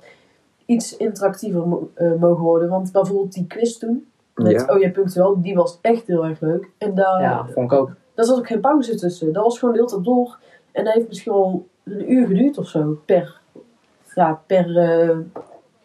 iets 0.65 0.97
interactiever 0.97 1.67
mo- 1.67 1.89
eh, 1.93 2.13
mogen 2.19 2.43
worden. 2.43 2.69
Want 2.69 2.91
bijvoorbeeld 2.91 3.33
die 3.33 3.47
quiz 3.47 3.77
toen, 3.77 4.05
met 4.35 4.51
ja. 4.51 4.73
Oh 4.73 4.79
ja, 4.79 4.89
punctueel, 4.89 5.41
die 5.41 5.55
was 5.55 5.77
echt 5.81 6.07
heel 6.07 6.25
erg 6.25 6.39
leuk. 6.39 6.69
En 6.77 6.95
daar, 6.95 7.21
Ja, 7.21 7.45
vond 7.53 7.71
ik 7.71 7.77
ook. 7.79 7.91
Daar 8.13 8.25
zat 8.25 8.37
ook 8.37 8.47
geen 8.47 8.59
pauze 8.61 8.95
tussen. 8.95 9.33
Dat 9.33 9.43
was 9.43 9.59
gewoon 9.59 9.73
de 9.73 9.79
hele 9.79 9.91
tijd 9.91 10.03
door. 10.05 10.37
En 10.71 10.83
dat 10.83 10.93
heeft 10.93 11.07
misschien 11.07 11.31
wel 11.33 11.65
een 11.83 12.11
uur 12.11 12.27
geduurd 12.27 12.57
of 12.57 12.67
zo, 12.67 12.97
per, 13.05 13.39
ja, 14.15 14.41
per 14.47 14.77
eh, 14.77 15.17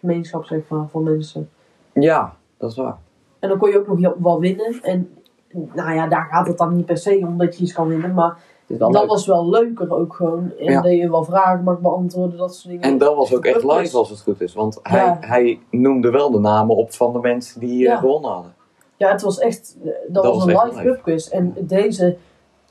gemeenschap 0.00 0.44
zeg 0.44 0.60
maar, 0.68 0.88
van 0.88 1.02
mensen. 1.02 1.50
ja, 1.92 2.36
dat 2.56 2.70
is 2.70 2.76
waar. 2.76 2.96
En 3.38 3.48
dan 3.48 3.58
kon 3.58 3.70
je 3.70 3.78
ook 3.78 3.98
nog 3.98 4.14
wel 4.18 4.40
winnen. 4.40 4.78
En 4.82 5.10
nou 5.52 5.94
ja, 5.94 6.06
daar 6.06 6.28
gaat 6.30 6.46
het 6.46 6.58
dan 6.58 6.76
niet 6.76 6.86
per 6.86 6.96
se 6.98 7.18
om 7.26 7.38
dat 7.38 7.56
je 7.56 7.62
iets 7.62 7.72
kan 7.72 7.88
winnen. 7.88 8.14
Maar 8.14 8.38
dat 8.66 8.92
leuk. 8.92 9.06
was 9.06 9.26
wel 9.26 9.48
leuker 9.48 9.90
ook 9.94 10.14
gewoon. 10.14 10.52
En 10.58 10.72
Ja. 10.72 10.80
dat 10.80 10.92
je 10.92 11.10
wel 11.10 11.24
vragen 11.24 11.64
mag 11.64 11.78
beantwoorden, 11.80 12.38
dat 12.38 12.54
soort 12.54 12.68
dingen. 12.74 12.82
En 12.90 12.98
dat 12.98 13.16
was 13.16 13.34
ook 13.34 13.44
echt 13.44 13.64
live 13.64 13.96
als 13.96 14.10
het 14.10 14.20
goed 14.22 14.40
is. 14.40 14.54
Want 14.54 14.78
hij, 14.82 15.04
Ja. 15.04 15.16
hij 15.20 15.60
noemde 15.70 16.10
wel 16.10 16.30
de 16.30 16.38
namen 16.38 16.76
op 16.76 16.92
van 16.92 17.12
de 17.12 17.18
mensen 17.18 17.60
die 17.60 17.78
Ja. 17.78 17.96
gewonnen 17.96 18.30
hadden. 18.30 18.54
Ja, 18.96 19.10
het 19.10 19.22
was 19.22 19.38
echt, 19.38 19.76
eh, 19.84 19.84
dat, 19.84 20.22
Dat 20.22 20.24
was 20.24 20.44
was 20.44 20.46
een 20.46 20.68
live 20.68 20.82
pubquiz. 20.82 21.28
En 21.28 21.54
deze, 21.60 22.16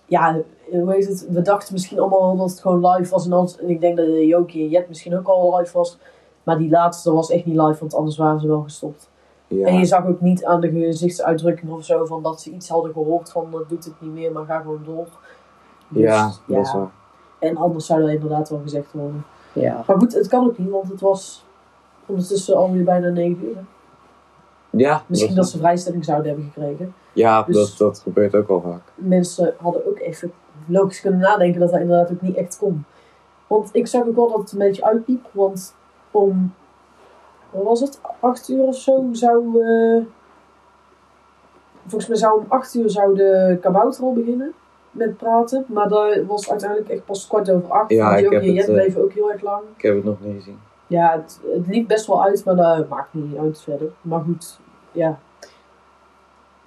ja, 0.05 0.41
hoe 0.71 0.93
heet 0.93 1.07
het, 1.07 1.27
we 1.29 1.41
dachten 1.41 1.73
misschien 1.73 1.99
allemaal 1.99 2.21
wel 2.21 2.35
dat 2.35 2.49
het 2.49 2.59
gewoon 2.59 2.87
live 2.87 3.11
was. 3.11 3.25
En, 3.25 3.33
als, 3.33 3.57
en 3.57 3.69
ik 3.69 3.81
denk 3.81 3.97
dat 3.97 4.05
eh, 4.05 4.27
Jokie 4.27 4.63
en 4.63 4.69
Jet 4.69 4.87
misschien 4.87 5.17
ook 5.17 5.27
al 5.27 5.57
live 5.57 5.77
was. 5.77 5.97
Maar 6.43 6.57
die 6.57 6.69
laatste 6.69 7.13
was 7.13 7.29
echt 7.29 7.45
niet 7.45 7.55
live, 7.55 7.79
want 7.79 7.95
anders 7.95 8.17
waren 8.17 8.39
ze 8.39 8.47
wel 8.47 8.61
gestopt. 8.61 9.09
Ja. 9.47 9.67
En 9.67 9.77
je 9.77 9.85
zag 9.85 10.05
ook 10.05 10.21
niet 10.21 10.45
aan 10.45 10.61
de 10.61 10.69
gezichtsuitdrukking 10.69 11.71
of 11.71 11.85
zo 11.85 12.05
van 12.05 12.23
dat 12.23 12.41
ze 12.41 12.51
iets 12.51 12.69
hadden 12.69 12.91
gehoord 12.91 13.31
van 13.31 13.47
dat 13.51 13.69
doet 13.69 13.85
het 13.85 14.01
niet 14.01 14.13
meer, 14.13 14.31
maar 14.31 14.45
ga 14.45 14.59
gewoon 14.59 14.81
door. 14.85 15.07
Dus, 15.87 16.03
ja, 16.03 16.31
dat 16.47 16.65
is 16.65 16.73
waar. 16.73 16.91
En 17.39 17.57
anders 17.57 17.85
zou 17.85 18.01
dat 18.01 18.09
inderdaad 18.09 18.49
wel 18.49 18.59
gezegd 18.59 18.91
worden. 18.91 19.25
Ja. 19.53 19.83
Maar 19.87 19.97
goed, 19.97 20.13
het 20.13 20.27
kan 20.27 20.45
ook 20.45 20.57
niet, 20.57 20.69
want 20.69 20.89
het 20.89 21.01
was 21.01 21.45
ondertussen 22.05 22.55
alweer 22.55 22.83
bijna 22.83 23.09
9 23.09 23.45
uur. 23.45 23.57
Ja, 24.77 25.03
Misschien 25.07 25.35
dat, 25.35 25.43
dat 25.43 25.53
ze 25.53 25.57
vrijstelling 25.57 26.05
zouden 26.05 26.27
hebben 26.27 26.51
gekregen. 26.53 26.93
ja 27.13 27.43
dus- 27.43 27.55
dat, 27.55 27.77
dat 27.77 27.99
gebeurt 27.99 28.35
ook 28.35 28.47
wel 28.47 28.61
vaak. 28.61 28.81
mensen 28.95 29.53
hadden 29.57 29.87
ook 29.87 29.99
even 29.99 30.31
logisch 30.67 31.01
kunnen 31.01 31.19
nadenken 31.19 31.59
dat 31.59 31.71
dat 31.71 31.79
inderdaad 31.79 32.11
ook 32.11 32.21
niet 32.21 32.35
echt 32.35 32.57
kon. 32.57 32.85
Want 33.47 33.69
ik 33.71 33.87
zag 33.87 34.07
ook 34.07 34.15
wel 34.15 34.29
dat 34.29 34.39
het 34.39 34.51
een 34.51 34.57
beetje 34.57 34.85
uitliep, 34.85 35.25
want 35.31 35.75
om, 36.11 36.53
wat 37.49 37.63
was 37.63 37.79
het, 37.79 37.99
acht 38.19 38.49
uur 38.49 38.63
of 38.63 38.75
zo 38.75 39.07
zou, 39.11 39.63
eh, 39.63 40.03
volgens 41.81 42.07
mij 42.07 42.17
zou 42.17 42.39
om 42.39 42.45
acht 42.47 42.73
uur 42.73 42.89
zou 42.89 43.15
de 43.15 43.57
kabouter 43.61 44.03
al 44.03 44.13
beginnen 44.13 44.53
met 44.91 45.17
praten, 45.17 45.65
maar 45.67 45.89
dat 45.89 46.25
was 46.27 46.49
uiteindelijk 46.49 46.89
echt 46.89 47.05
pas 47.05 47.27
kwart 47.27 47.51
over 47.51 47.71
acht. 47.71 47.89
Ja, 47.91 48.15
ik 48.15 48.29
heb 48.31 48.43
Jet 48.43 48.57
het, 48.57 48.67
eh, 48.67 48.73
bleven 48.73 49.03
ook 49.03 49.13
heel 49.13 49.31
erg 49.31 49.41
lang. 49.41 49.61
Ik 49.75 49.81
heb 49.81 49.95
het 49.95 50.03
nog 50.03 50.17
niet 50.21 50.35
gezien. 50.35 50.59
Ja, 50.87 51.11
het, 51.11 51.39
het 51.53 51.67
liep 51.67 51.87
best 51.87 52.07
wel 52.07 52.23
uit, 52.23 52.45
maar 52.45 52.55
dat 52.55 52.89
maakt 52.89 53.13
niet 53.13 53.37
uit 53.37 53.61
verder. 53.61 53.91
Maar 54.01 54.21
goed, 54.21 54.59
ja. 54.95 55.19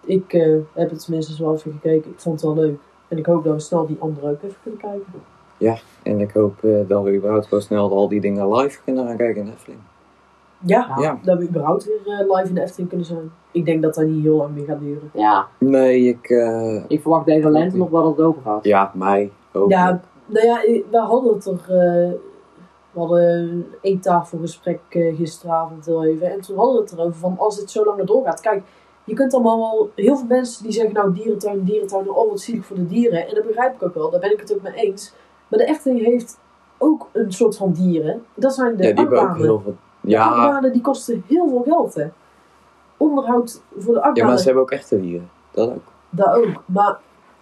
Ik 0.04 0.32
eh, 0.32 0.56
heb 0.73 0.90
het 0.90 1.04
tenminste 1.04 1.42
wel 1.44 1.54
even 1.54 1.73
gekeken. 1.73 2.11
Ik 2.11 2.20
vond 2.20 2.40
het 2.40 2.54
wel 2.54 2.64
leuk. 2.64 2.78
En 3.08 3.18
ik 3.18 3.26
hoop 3.26 3.44
dat 3.44 3.54
we 3.54 3.61
snel 3.61 3.87
die 3.87 3.97
andere 4.00 4.30
ook 4.30 4.42
even 4.42 4.56
kunnen 4.62 4.80
kijken. 4.80 5.82
En 6.02 6.20
ik 6.20 6.30
hoop 6.30 6.64
eh, 6.64 6.70
dat 6.88 7.02
we 7.02 7.14
überhaupt 7.16 7.47
gewoon 7.47 7.62
snel 7.62 7.90
al 7.90 8.08
die 8.08 8.20
dingen 8.20 8.54
live 8.56 8.78
kunnen 8.85 9.06
gaan 9.06 9.16
kijken 9.16 9.40
in 9.40 9.47
de 9.47 9.52
Efteling. 9.52 9.80
Ja, 10.58 10.97
Ja. 11.00 11.18
dat 11.23 11.38
we 11.38 11.44
überhaupt 11.49 11.85
weer 11.85 12.18
eh, 12.18 12.37
live 12.37 12.49
in 12.49 12.54
de 12.54 12.61
Efteling 12.62 12.88
kunnen 12.88 13.06
zijn. 13.06 13.30
Ik 13.50 13.64
denk 13.64 13.82
dat 13.82 13.94
dat 13.94 14.04
niet 14.06 14.23
heel 14.23 14.37
lang 14.37 14.54
meer 14.54 14.64
gaat 14.64 14.80
duren. 14.80 15.11
ja, 15.14 15.47
Nee, 15.58 16.00
ik... 16.08 16.30
eh, 16.30 16.85
ik 16.88 17.00
verwacht 17.00 17.26
deze 17.26 17.50
lente 17.50 17.76
nog 17.76 17.90
wel 17.90 18.02
dat 18.02 18.16
het 18.16 18.26
open 18.26 18.42
gaat. 18.42 18.64
ja, 18.64 18.90
mij 18.94 19.30
ook. 19.52 19.70
Ja, 19.70 20.00
nou 20.26 20.47
ja, 20.47 20.61
we 20.90 20.99
hadden 20.99 21.35
het 21.35 21.47
er... 21.47 22.16
we 22.99 23.05
hadden 23.05 23.38
een 23.38 23.67
eettafelgesprek 23.81 24.81
eh, 24.88 25.17
gisteravond 25.17 25.87
heel 25.87 26.05
even. 26.05 26.31
En 26.31 26.40
toen 26.40 26.57
hadden 26.57 26.75
we 26.75 26.81
het 26.81 26.93
erover 26.93 27.14
van 27.19 27.38
als 27.38 27.57
het 27.57 27.71
zo 27.71 27.85
lang 27.85 28.05
doorgaat. 28.05 28.40
Kijk, 28.40 28.62
je 29.05 29.14
kunt 29.14 29.35
allemaal 29.35 29.59
wel... 29.59 29.90
Heel 29.95 30.17
veel 30.17 30.26
mensen 30.26 30.62
die 30.62 30.73
zeggen 30.73 30.95
nou 30.95 31.14
dierentuin, 31.14 31.62
dierentuin. 31.62 32.11
Oh, 32.11 32.31
wat 32.31 32.40
zielig 32.40 32.67
voor 32.67 32.76
de 32.76 32.87
dieren. 32.87 33.28
En 33.28 33.35
dat 33.35 33.47
begrijp 33.47 33.75
ik 33.75 33.83
ook 33.83 33.95
wel. 33.95 34.11
Daar 34.11 34.21
ben 34.21 34.33
ik 34.33 34.40
het 34.40 34.55
ook 34.55 34.62
mee 34.62 34.75
eens. 34.75 35.12
Maar 35.49 35.59
de 35.59 35.64
Efteling 35.64 36.05
heeft 36.05 36.38
ook 36.78 37.09
een 37.12 37.33
soort 37.33 37.57
van 37.57 37.73
dieren. 37.73 38.25
Dat 38.35 38.55
zijn 38.55 38.76
de 38.76 38.83
Ja, 38.83 38.88
die 38.88 38.99
hebben 38.99 39.19
ook 39.19 39.25
achtbanen. 39.25 39.47
heel 39.47 39.61
veel... 39.61 39.76
De 40.00 40.11
Ja, 40.11 40.61
die 40.61 40.81
kosten 40.81 41.25
heel 41.26 41.49
veel 41.49 41.62
geld, 41.62 41.95
hè. 41.95 42.07
Onderhoud 42.97 43.62
voor 43.78 43.95
de 43.95 44.00
ja, 44.00 44.07
achtbanen, 44.07 44.31
maar 44.31 44.38
ze 44.38 44.45
hebben 44.45 44.62
ook 44.62 44.71
echte 44.71 45.00
dieren. 45.00 45.31
Dat 45.50 45.69
ook. 45.69 45.83
dat 46.11 46.35
ook. 46.35 46.62
Maar 46.67 46.99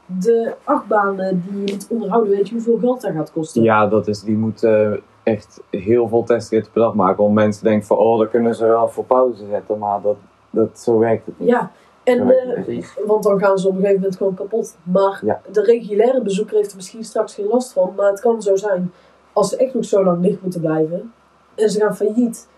de 0.06 0.54
achtbanen 0.64 1.44
die 1.46 1.64
je 1.64 1.72
moet 1.72 1.86
onderhouden, 1.88 2.30
weet 2.30 2.48
je 2.48 2.54
hoeveel 2.54 2.78
geld 2.78 3.00
dat 3.00 3.12
gaat 3.12 3.32
kosten? 3.32 3.62
Ja, 3.62 3.86
dat 3.86 4.08
is, 4.08 4.20
die 4.20 4.36
moeten 4.36 5.02
echt 5.26 5.60
heel 5.70 6.08
veel 6.08 6.22
testritten 6.22 6.72
per 6.72 6.82
dag 6.82 6.94
maken. 6.94 7.22
Want 7.22 7.34
mensen 7.34 7.64
denken 7.64 7.86
van, 7.86 7.96
oh, 7.96 8.18
dan 8.18 8.30
kunnen 8.30 8.54
ze 8.54 8.66
wel 8.66 8.88
voor 8.88 9.04
pauze 9.04 9.46
zetten. 9.50 9.78
Maar 9.78 10.00
dat, 10.02 10.16
dat, 10.50 10.78
zo 10.78 10.98
werkt 10.98 11.26
het 11.26 11.38
niet. 11.38 11.48
Ja, 11.48 11.70
en 12.02 12.30
eh. 12.30 12.84
Want 13.06 13.22
dan 13.22 13.38
gaan 13.38 13.58
ze 13.58 13.68
op 13.68 13.72
een 13.74 13.80
gegeven 13.80 14.00
moment 14.00 14.16
gewoon 14.16 14.34
kapot. 14.34 14.76
Maar 14.82 15.20
Ja. 15.24 15.40
de 15.52 15.62
reguliere 15.62 16.22
bezoeker 16.22 16.56
heeft 16.56 16.70
er 16.70 16.76
misschien 16.76 17.04
straks 17.04 17.34
geen 17.34 17.46
last 17.46 17.72
van. 17.72 17.92
Maar 17.96 18.10
het 18.10 18.20
kan 18.20 18.42
zo 18.42 18.56
zijn, 18.56 18.92
als 19.32 19.48
ze 19.48 19.56
echt 19.56 19.74
nog 19.74 19.84
zo 19.84 20.04
lang 20.04 20.22
dicht 20.22 20.42
moeten 20.42 20.60
blijven 20.60 21.12
en 21.54 21.70
ze 21.70 21.80
gaan 21.80 21.96
failliet. 21.96 22.48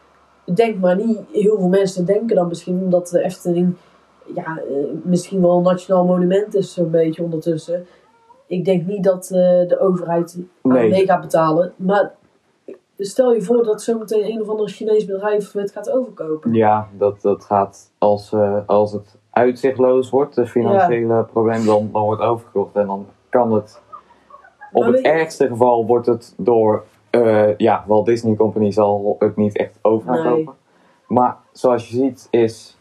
Denk 0.55 0.79
maar 0.79 0.97
niet, 0.97 1.19
heel 1.33 1.59
veel 1.59 1.69
mensen 1.69 2.05
denken 2.05 2.37
dan 2.37 2.49
misschien 2.49 2.91
dat 2.91 3.09
de 3.09 3.23
Efteling 3.23 3.77
ja, 4.35 4.45
eh, 4.59 4.75
misschien 5.03 5.41
wel 5.41 5.57
een 5.57 5.63
nationaal 5.63 6.05
monument 6.05 6.55
is, 6.55 6.73
zo'n 6.73 6.91
beetje 6.91 7.23
ondertussen. 7.23 7.87
Ik 8.47 8.65
denk 8.65 8.87
niet 8.87 9.05
dat 9.05 9.25
eh, 9.25 9.69
de 9.69 9.77
overheid 9.81 10.39
aan 10.63 10.73
mee 10.73 11.07
gaat 11.07 11.21
betalen. 11.21 11.73
Maar 11.77 12.15
stel 12.99 13.33
je 13.35 13.43
voor 13.43 13.63
dat 13.65 13.83
zometeen 13.83 14.25
een 14.33 14.41
of 14.41 14.49
ander 14.49 14.69
Chinees 14.69 15.05
bedrijf 15.05 15.53
het 15.53 15.73
gaat 15.73 15.91
overkopen. 15.91 16.53
Ja, 16.55 16.89
dat, 16.99 17.21
dat 17.23 17.45
gaat 17.45 17.93
als, 17.99 18.33
eh, 18.33 18.57
als 18.67 18.93
het 18.93 19.17
uitzichtloos 19.31 20.11
wordt, 20.11 20.35
de 20.35 20.47
financiële 20.47 21.25
probleem, 21.33 21.65
dan, 21.67 21.89
dan 21.93 22.03
wordt 22.03 22.23
overgekocht. 22.23 22.75
En 22.77 22.87
dan 22.87 23.07
kan 23.29 23.53
het, 23.53 23.83
op 24.73 24.85
het 24.85 24.97
je- 25.01 25.03
ergste 25.09 25.47
geval 25.47 25.87
wordt 25.87 26.07
het 26.07 26.35
door, 26.37 26.85
eh, 27.11 27.57
ja, 27.57 27.85
Walt 27.87 28.07
Disney 28.07 28.35
Company 28.37 28.71
zal 28.71 29.17
het 29.19 29.37
niet 29.37 29.57
echt 29.57 29.79
over 29.83 30.15
gaan 30.15 30.25
Nee. 30.25 30.35
kopen. 30.45 30.55
Maar 31.07 31.37
zoals 31.53 31.89
je 31.89 31.97
ziet 31.97 32.29
is 32.31 32.79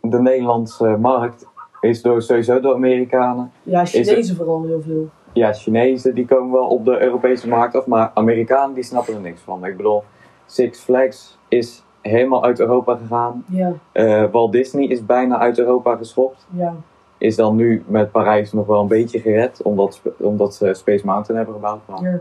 de 0.00 0.20
Nederlandse 0.20 0.96
markt 1.00 1.46
is 1.80 2.02
door, 2.02 2.22
sowieso 2.22 2.60
door 2.60 2.74
Amerikanen. 2.74 3.52
Ja, 3.62 3.84
Chinezen 3.84 4.36
vooral 4.36 4.64
heel 4.64 4.80
veel. 4.82 5.08
Ja, 5.34 5.52
Chinezen 5.52 6.14
die 6.14 6.26
komen 6.26 6.52
wel 6.52 6.66
op 6.66 6.84
de 6.84 7.00
Europese 7.02 7.48
markt 7.48 7.74
af, 7.76 7.86
maar 7.86 8.10
Amerikanen 8.14 8.74
die 8.74 8.84
snappen 8.84 9.14
er 9.14 9.20
niks 9.20 9.40
van. 9.40 9.64
Ik 9.64 9.76
bedoel, 9.76 10.04
Six 10.46 10.78
Flags 10.80 11.38
is 11.48 11.84
helemaal 12.00 12.44
uit 12.44 12.60
Europa 12.60 12.96
gegaan. 12.96 13.44
Ja, 13.48 13.72
Eh, 13.92 14.24
Walt 14.30 14.52
Disney 14.52 14.86
is 14.86 15.06
bijna 15.06 15.38
uit 15.38 15.58
Europa 15.58 15.96
geschopt. 15.96 16.46
ja. 16.50 16.74
Is 17.18 17.36
dan 17.36 17.56
nu 17.56 17.84
met 17.86 18.10
Parijs 18.12 18.52
nog 18.52 18.66
wel 18.66 18.80
een 18.80 18.88
beetje 18.88 19.20
gered, 19.20 19.62
omdat, 19.62 20.02
omdat 20.18 20.54
ze 20.54 20.74
Space 20.74 21.06
Mountain 21.06 21.36
hebben 21.36 21.54
gebouwd. 21.54 21.80
Maar 21.86 22.02
ja. 22.02 22.18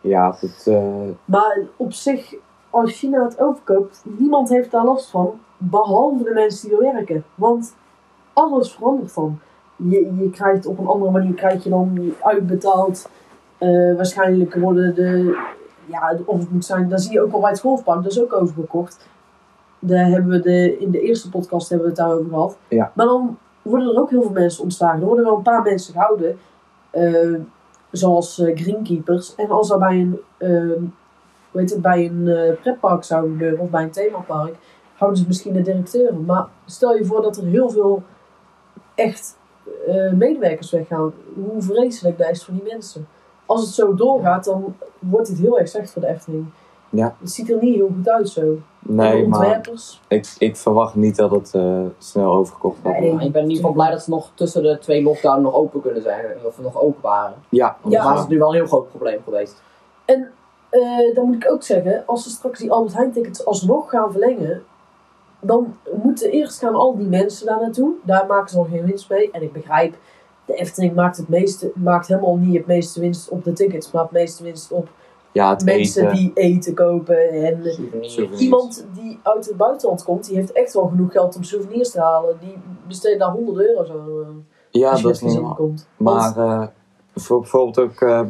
ja, 0.00 0.36
het, 0.40 0.66
eh, 0.66 0.84
Maar 1.24 1.58
op 1.76 1.92
zich, 1.92 2.34
als 2.70 2.98
China 2.98 3.24
het 3.24 3.40
overkoopt, 3.40 4.04
niemand 4.04 4.48
heeft 4.48 4.70
daar 4.70 4.84
last 4.84 5.10
van, 5.10 5.40
behalve 5.56 6.24
de 6.24 6.30
mensen 6.34 6.68
die 6.68 6.78
er 6.78 6.92
werken. 6.92 7.24
Want 7.34 7.76
alles 8.32 8.72
verandert 8.72 9.14
dan. 9.14 9.38
Je, 9.76 10.14
je 10.18 10.30
krijgt 10.30 10.66
op 10.66 10.78
een 10.78 10.86
andere 10.86 11.10
manier 11.10 11.34
krijg 11.34 11.64
je 11.64 11.70
dan 11.70 12.12
uitbetaald. 12.22 13.08
Eh, 13.58 13.94
waarschijnlijk 13.96 14.54
worden 14.54 14.94
de, 14.94 15.38
ja, 15.86 16.16
of 16.24 16.38
het 16.38 16.50
moet 16.50 16.64
zijn, 16.64 16.88
dan 16.88 16.98
zie 16.98 17.12
je 17.12 17.22
ook 17.22 17.32
al 17.32 17.40
bij 17.40 17.50
het 17.50 17.60
golfpark, 17.60 18.02
dat 18.02 18.12
is 18.12 18.22
ook 18.22 18.32
overgekocht. 18.32 19.08
Daar 19.78 20.06
hebben 20.06 20.30
we 20.30 20.40
de, 20.40 20.78
in 20.78 20.90
de 20.90 21.00
eerste 21.00 21.30
podcast 21.30 21.68
hebben 21.68 21.86
we 21.86 21.92
het 21.94 22.02
daarover 22.02 22.30
gehad. 22.30 22.56
Ja. 22.68 22.92
Maar 22.94 23.06
dan 23.06 23.38
worden 23.62 23.88
er 23.88 24.00
ook 24.00 24.10
heel 24.10 24.22
veel 24.22 24.30
mensen 24.32 24.62
ontslagen. 24.62 25.00
Er 25.00 25.06
worden 25.06 25.24
wel 25.24 25.36
een 25.36 25.42
paar 25.42 25.62
mensen 25.62 25.92
gehouden. 25.92 26.38
eh, 26.90 27.34
zoals 27.90 28.38
eh, 28.38 28.56
greenkeepers. 28.56 29.34
En 29.34 29.50
als 29.50 29.68
dat 29.68 29.78
bij 29.78 30.00
een, 30.00 30.20
eh, 30.36 30.48
hoe 31.50 31.60
heet 31.60 31.70
het, 31.70 31.82
bij 31.82 32.06
een 32.06 32.56
pretpark 32.60 33.04
zou 33.04 33.28
gebeuren 33.28 33.58
of 33.58 33.70
bij 33.70 33.82
een 33.82 33.90
themapark, 33.90 34.54
houden 34.94 35.20
ze 35.20 35.26
misschien 35.26 35.52
de 35.52 35.62
directeuren. 35.62 36.24
Maar 36.24 36.46
stel 36.64 36.94
je 36.96 37.04
voor 37.04 37.22
dat 37.22 37.36
er 37.36 37.44
heel 37.44 37.70
veel 37.70 38.02
echt 38.94 39.36
eh, 39.86 40.12
medewerkers 40.12 40.70
weggaan. 40.70 41.12
Hoe 41.34 41.62
vreselijk 41.62 42.18
dat 42.18 42.30
is 42.30 42.44
voor 42.44 42.54
die 42.54 42.72
mensen. 42.72 43.08
Als 43.46 43.60
het 43.60 43.70
zo 43.70 43.94
doorgaat, 43.94 44.44
dan 44.44 44.74
wordt 44.98 45.28
het 45.28 45.38
heel 45.38 45.58
erg 45.58 45.68
slecht 45.68 45.90
voor 45.90 46.02
de 46.02 46.08
Efteling. 46.08 46.46
Ja. 46.90 47.16
Het 47.20 47.30
ziet 47.32 47.50
er 47.50 47.58
niet 47.60 47.74
heel 47.74 47.90
goed 47.96 48.08
uit 48.08 48.28
zo. 48.28 48.56
Nee, 48.78 49.28
maar 49.28 49.60
ik, 50.08 50.34
ik 50.38 50.56
verwacht 50.56 50.94
niet 50.94 51.16
dat 51.16 51.30
het 51.30 51.54
eh, 51.54 51.80
snel 51.98 52.36
overgekocht 52.36 52.82
Nee. 52.82 53.12
Maar 53.12 53.24
ik 53.24 53.32
ben 53.32 53.42
in 53.42 53.48
ieder 53.48 53.56
geval 53.64 53.72
blij 53.72 53.90
dat 53.90 54.02
ze 54.02 54.10
nog 54.10 54.30
tussen 54.34 54.62
de 54.62 54.78
twee 54.78 55.02
lockdown 55.02 55.42
nog 55.42 55.54
open 55.54 55.80
kunnen 55.80 56.02
zijn. 56.02 56.24
Of 56.44 56.60
nog 56.60 56.80
open 56.80 57.02
waren. 57.02 57.34
Ja, 57.48 57.76
Want 57.80 57.94
Ja. 57.94 58.18
het 58.18 58.28
nu 58.28 58.38
wel 58.38 58.48
een 58.48 58.54
heel 58.54 58.66
groot 58.66 58.88
probleem 58.88 59.20
geweest. 59.24 59.62
En 60.04 60.30
eh, 60.70 61.14
dan 61.14 61.26
moet 61.26 61.34
ik 61.34 61.50
ook 61.50 61.62
zeggen, 61.62 62.02
als 62.06 62.22
ze 62.22 62.30
straks 62.30 62.58
die 62.58 62.72
Albert 62.72 62.94
Heijn 62.94 63.12
tickets 63.12 63.44
alsnog 63.44 63.90
gaan 63.90 64.10
verlengen, 64.12 64.62
dan 65.46 65.76
moeten 66.02 66.30
eerst 66.30 66.58
gaan 66.58 66.74
al 66.74 66.96
die 66.96 67.06
mensen 67.08 67.46
daar 67.46 67.60
naartoe. 67.60 67.92
Daar 68.02 68.26
maken 68.26 68.48
ze 68.50 68.56
nog 68.56 68.68
geen 68.70 68.84
winst 68.84 69.10
mee. 69.10 69.30
En 69.30 69.42
ik 69.42 69.52
begrijp, 69.52 69.94
de 70.44 70.54
Efteling 70.54 70.94
maakt, 70.94 71.16
het 71.16 71.28
meeste, 71.28 71.70
maakt 71.74 72.06
helemaal 72.06 72.36
niet 72.36 72.56
het 72.56 72.66
meeste 72.66 73.00
winst 73.00 73.28
op 73.28 73.44
de 73.44 73.52
tickets, 73.52 73.90
maar 73.90 74.02
het 74.02 74.12
meeste 74.12 74.42
winst 74.42 74.72
op 74.72 74.88
ja 75.32 75.50
het 75.50 75.64
mensen 75.64 76.02
eten. 76.04 76.16
die 76.16 76.30
eten 76.34 76.74
kopen. 76.74 77.28
En 77.30 77.62
Souvenirs. 78.00 78.40
Iemand 78.40 78.86
die 78.94 79.18
uit 79.22 79.46
het 79.46 79.56
buitenland 79.56 80.04
komt, 80.04 80.26
die 80.26 80.36
heeft 80.36 80.52
echt 80.52 80.74
wel 80.74 80.86
genoeg 80.86 81.12
geld 81.12 81.36
om 81.36 81.42
souvenirs 81.42 81.90
te 81.90 82.00
halen. 82.00 82.36
Die 82.40 82.56
besteedt 82.86 83.18
daar 83.18 83.30
100 83.30 83.58
euro 83.58 83.84
zo. 83.84 84.20
eh, 84.20 84.28
Ja, 84.70 84.90
als 84.90 85.00
je 85.00 85.06
dat 85.06 85.14
is 85.14 85.20
niet 85.20 85.54
komt. 85.54 85.88
Maar 85.96 86.36
eh, 86.36 86.66
voor, 87.14 87.40
bijvoorbeeld 87.40 87.78
ook 87.78 88.00
eh 88.00 88.20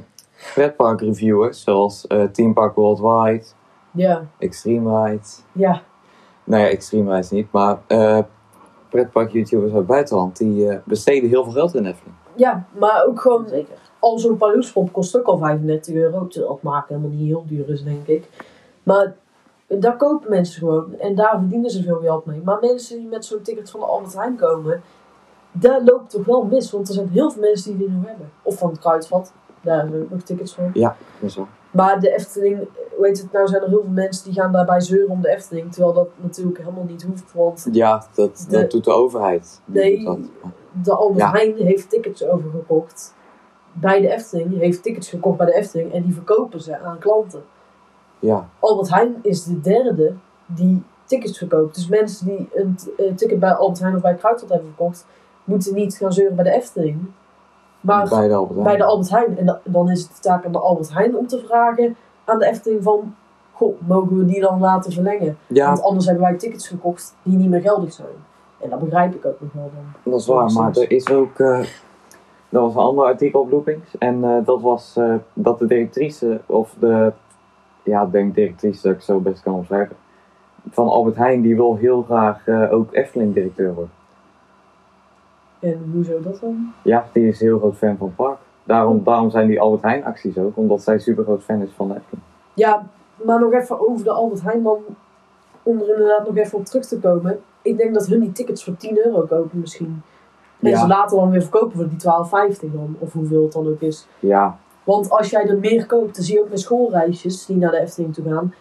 pretpark 0.55 1.01
reviewers, 1.01 1.63
zoals 1.63 2.07
eh 2.07 2.23
Team 2.25 2.53
Park 2.53 2.75
Worldwide, 2.75 3.45
ja, 3.91 4.25
Extreme 4.39 5.05
Ride. 5.05 5.23
ja, 5.53 5.83
Nee, 6.45 6.67
Extreme 6.67 7.15
Ride 7.15 7.35
niet, 7.35 7.53
maar 7.53 7.79
eh 7.87 8.19
pretpark-YouTubers 8.89 9.71
uit 9.71 9.79
het 9.79 9.87
buitenland, 9.87 10.37
die 10.37 10.69
eh, 10.69 10.79
besteden 10.85 11.29
heel 11.29 11.45
veel 11.45 11.53
geld 11.53 11.75
in 11.75 11.87
Efteling. 11.87 12.17
Ja, 12.35 12.67
maar 12.79 13.05
ook 13.07 13.21
gewoon 13.21 13.49
Zeker. 13.49 13.75
al 13.99 14.19
zo'n 14.19 14.37
Paluspop 14.37 14.93
kost 14.93 15.19
ook 15.19 15.27
al 15.27 15.39
35 15.39 15.95
euro. 15.95 16.27
Terwijl 16.27 16.53
het 16.53 16.63
maken 16.63 16.97
helemaal 16.97 17.17
niet 17.19 17.29
heel 17.29 17.45
duur 17.47 17.69
is, 17.69 17.83
denk 17.83 18.07
ik. 18.07 18.29
Maar 18.83 19.15
daar 19.67 19.97
kopen 19.97 20.31
mensen 20.31 20.59
gewoon. 20.59 20.99
En 20.99 21.15
daar 21.15 21.39
verdienen 21.39 21.71
ze 21.71 21.83
veel 21.83 22.01
geld 22.01 22.27
mee. 22.27 22.41
Maar 22.45 22.59
mensen 22.61 22.99
die 22.99 23.09
met 23.09 23.25
zo'n 23.25 23.43
ticket 23.43 23.71
van 23.71 23.81
de 23.81 23.87
Albert 23.87 24.15
Heijn 24.15 24.37
komen... 24.37 24.83
Daar 25.53 25.83
loopt 25.85 26.11
toch 26.11 26.25
wel 26.25 26.45
mis. 26.45 26.71
Want 26.71 26.89
er 26.89 26.95
zijn 26.95 27.09
heel 27.09 27.31
veel 27.31 27.43
mensen 27.43 27.77
die 27.77 27.87
die 27.87 27.97
nog 27.97 28.07
hebben. 28.07 28.31
Of 28.43 28.59
van 28.59 28.71
het 28.71 28.79
Kruidvat. 28.79 29.33
Daar 29.61 29.79
hebben 29.79 29.99
we 29.99 30.05
ook 30.05 30.11
nog 30.11 30.23
tickets 30.23 30.55
voor. 30.55 30.71
Ja, 30.73 30.97
dat 31.21 31.31
is 31.31 31.37
wel. 31.37 31.47
Maar 31.75 32.01
de 32.01 32.11
Efteling, 32.15 32.69
heet 33.01 33.19
het 33.23 33.33
nou, 33.33 33.47
zijn 33.47 33.63
er 33.63 33.69
heel 33.69 33.81
veel 33.83 33.91
mensen 33.93 34.25
die 34.25 34.41
gaan 34.41 34.53
daarbij 34.53 34.81
zeuren 34.81 35.11
om 35.11 35.21
de 35.21 35.29
Efteling. 35.29 35.73
Terwijl 35.73 35.95
dat 35.95 36.09
natuurlijk 36.17 36.59
helemaal 36.59 36.85
niet 36.85 37.03
hoeft. 37.03 37.33
Want 37.33 37.69
Ja, 37.73 38.07
dat, 38.15 38.47
De- 38.49 38.61
dat 38.61 38.71
doet 38.71 38.85
de 38.85 38.93
overheid. 38.93 39.61
Nee. 39.65 40.09
de 40.83 40.93
Albert 40.95 41.19
Ja. 41.19 41.31
Heijn 41.31 41.57
heeft 41.57 41.91
tickets 41.91 42.25
overgekocht 42.25 43.15
bij 43.73 44.01
de 44.01 44.09
Efteling. 44.13 44.59
Heeft 44.59 44.83
tickets 44.83 45.09
gekocht 45.09 45.37
bij 45.37 45.47
de 45.47 45.55
Efteling. 45.55 45.93
En 45.93 46.03
die 46.03 46.15
verkopen 46.15 46.61
ze 46.61 46.79
aan 46.79 46.99
klanten. 46.99 47.43
Ja, 48.19 48.49
Albert 48.59 48.91
Heijn 48.91 49.15
is 49.23 49.45
de 49.45 49.61
derde 49.61 50.13
die 50.47 50.83
tickets 51.05 51.39
verkoopt. 51.39 51.75
Dus 51.75 51.89
mensen 51.89 52.27
die 52.27 52.49
een 52.55 52.79
eh, 52.99 53.15
ticket 53.15 53.39
bij 53.39 53.53
Albert 53.53 53.81
Heijn 53.81 53.95
of 53.97 54.03
bij 54.03 54.15
Kruidvat 54.15 54.49
hebben 54.49 54.69
verkocht, 54.69 55.07
moeten 55.45 55.75
niet 55.75 55.97
gaan 55.97 56.13
zeuren 56.13 56.35
bij 56.37 56.45
de 56.45 56.51
Efteling. 56.51 56.99
Maar 57.85 58.09
bij 58.09 58.29
de 58.29 58.35
Albert 58.35 58.55
Heijn. 58.55 58.65
bij 58.65 58.77
de 58.77 58.85
Albert 58.85 59.11
Heijn. 59.11 59.39
En 59.39 59.47
da- 59.47 59.61
dan 59.65 59.91
is 59.91 60.03
het 60.03 60.11
de 60.15 60.21
taak 60.21 60.45
aan 60.45 60.53
de 60.53 60.59
Albert 60.59 60.93
Heijn 60.95 61.17
om 61.17 61.27
te 61.27 61.43
vragen 61.47 61.97
aan 62.25 62.39
de 62.39 62.47
Efteling 62.47 62.83
van... 62.83 63.15
Goh, 63.53 63.81
mogen 63.87 64.19
we 64.19 64.25
die 64.25 64.41
dan 64.41 64.61
laten 64.61 64.93
verlengen? 64.93 65.37
Ja, 65.47 65.67
Want 65.67 65.83
anders 65.83 66.07
hebben 66.07 66.25
wij 66.25 66.35
tickets 66.35 66.69
gekocht 66.69 67.15
die 67.23 67.37
niet 67.37 67.49
meer 67.51 67.61
geldig 67.61 67.93
zijn. 67.93 68.09
En 68.61 68.71
dat 68.71 68.79
begrijp 68.79 69.15
ik 69.15 69.25
ook 69.27 69.41
nog 69.41 69.53
wel 69.53 69.71
dan. 69.75 70.13
dat 70.13 70.21
is 70.21 70.27
waar. 70.27 70.53
Maar 70.53 70.77
er 70.77 70.91
is 70.91 71.11
ook... 71.11 71.39
er 71.39 71.69
was 72.49 72.75
een 72.75 72.81
ander 72.81 73.05
artikel 73.05 73.41
op 73.41 73.51
Loopings. 73.51 73.99
En 73.99 74.25
eh, 74.25 74.45
dat 74.45 74.61
was 74.61 74.97
eh, 74.97 75.15
dat 75.33 75.59
de 75.59 75.67
directrice, 75.67 76.41
of 76.47 76.75
de... 76.79 77.13
Ja, 77.83 78.03
ik 78.03 78.13
denk 78.13 78.35
directrice 78.35 78.83
dat 78.83 78.97
ik 78.97 79.03
zo 79.03 79.19
best 79.19 79.43
kan 79.43 79.55
omschrijven. 79.55 79.97
Van 80.71 80.89
Albert 80.89 81.17
Heijn, 81.17 81.41
die 81.43 81.57
wil 81.57 81.77
heel 81.77 82.03
graag 82.03 82.49
ook 82.71 82.95
Efteling-directeur 82.95 83.75
worden. 83.75 83.93
En 85.65 85.91
hoezo 85.93 86.21
dat 86.21 86.41
dan? 86.41 86.73
Ja, 86.83 87.07
die 87.13 87.29
is 87.29 87.41
heel 87.41 87.59
groot 87.59 87.77
fan 87.77 87.97
van 87.97 88.15
park. 88.15 88.39
Daarom, 88.65 89.05
daarom 89.05 89.31
zijn 89.31 89.47
die 89.49 89.61
Albert 89.61 89.83
Heijn 89.83 90.05
acties 90.05 90.39
ook. 90.39 90.57
Omdat 90.57 90.83
zij 90.83 90.99
super 90.99 91.25
groot 91.25 91.43
fan 91.43 91.63
is 91.63 91.71
van 91.77 91.89
de 91.89 91.95
Efteling. 91.95 92.25
Ja, 92.55 92.87
maar 93.25 93.41
nog 93.41 93.53
even 93.53 93.89
over 93.89 94.05
de 94.05 94.11
Albert 94.11 94.43
Heijn 94.43 94.63
dan. 94.63 94.79
Om 95.63 95.81
er 95.81 95.89
inderdaad 95.89 96.27
nog 96.27 96.37
even 96.37 96.59
op 96.59 96.65
terug 96.65 96.87
te 96.87 96.99
komen. 96.99 97.41
Ik 97.63 97.77
denk 97.77 97.95
dat 97.95 98.07
hun 98.07 98.21
die 98.21 98.33
tickets 98.33 98.65
voor 98.65 98.77
10 98.77 99.07
euro 99.07 99.21
kopen 99.21 99.59
misschien. 99.61 100.03
En 100.61 100.71
Ja. 100.71 100.79
ze 100.81 100.87
later 100.87 101.19
dan 101.19 101.31
weer 101.31 101.43
verkopen 101.43 101.73
voor 101.77 101.89
die 101.89 101.99
12,50 101.99 102.73
dan. 102.73 102.97
Of 102.99 103.13
hoeveel 103.13 103.43
het 103.43 103.53
dan 103.53 103.67
ook 103.69 103.81
is. 103.81 104.07
Ja, 104.21 104.59
Want 104.85 105.11
als 105.11 105.31
jij 105.31 105.49
er 105.49 105.59
meer 105.59 105.87
koopt, 105.87 106.15
dan 106.15 106.25
zie 106.25 106.35
je 106.35 106.41
ook 106.43 106.49
met 106.51 106.61
schoolreisjes 106.61 107.47
die 107.47 107.57
naar 107.57 107.71
de 107.71 107.79
Efteling 107.81 108.15
toe 108.15 108.25
gaan. 108.25 108.55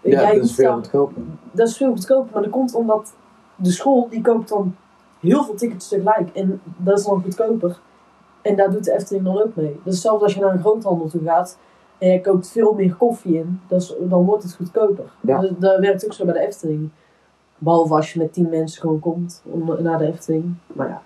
ja 0.00 0.20
jij 0.22 0.34
dat 0.34 0.44
is 0.44 0.54
veel 0.54 0.72
goedkoper. 0.72 1.22
dat 1.50 1.68
is 1.68 1.76
veel 1.76 1.90
goedkoper, 1.90 2.30
maar 2.32 2.42
dat 2.42 2.50
komt 2.50 2.74
omdat 2.74 3.14
de 3.56 3.70
school 3.70 4.06
die 4.10 4.20
koopt 4.22 4.48
dan 4.48 4.76
heel 5.20 5.44
veel 5.44 5.54
tickets 5.54 5.88
tegelijk. 5.88 6.30
En 6.32 6.60
dat 6.76 6.98
is 6.98 7.04
dan 7.04 7.22
goedkoper. 7.22 7.80
En 8.42 8.56
daar 8.56 8.70
doet 8.70 8.84
de 8.84 8.92
Efteling 8.92 9.24
dan 9.24 9.42
ook 9.42 9.54
mee. 9.54 9.72
Dat 9.72 9.86
is 9.86 9.92
hetzelfde 9.92 10.24
als 10.24 10.34
je 10.34 10.40
naar 10.40 10.52
een 10.52 10.60
groothandel 10.60 11.08
toe 11.08 11.22
gaat 11.24 11.58
en 11.98 12.08
je 12.08 12.20
koopt 12.20 12.50
veel 12.50 12.72
meer 12.72 12.94
koffie 12.94 13.36
in, 13.36 13.60
dan 14.00 14.24
wordt 14.24 14.42
het 14.42 14.54
goedkoper. 14.54 15.04
Ja. 15.20 15.40
Dat, 15.40 15.60
dat 15.60 15.78
werkt 15.78 16.04
ook 16.04 16.12
zo 16.12 16.24
bij 16.24 16.34
de 16.34 16.40
Efteling. 16.40 16.90
Behalve 17.58 17.94
als 17.94 18.12
je 18.12 18.18
met 18.18 18.32
tien 18.32 18.48
mensen 18.48 18.80
gewoon 18.80 19.00
komt 19.00 19.42
om, 19.44 19.76
naar 19.82 19.98
de 19.98 20.06
Efteling. 20.06 20.54
Maar 20.66 20.88
ja. 20.88 21.02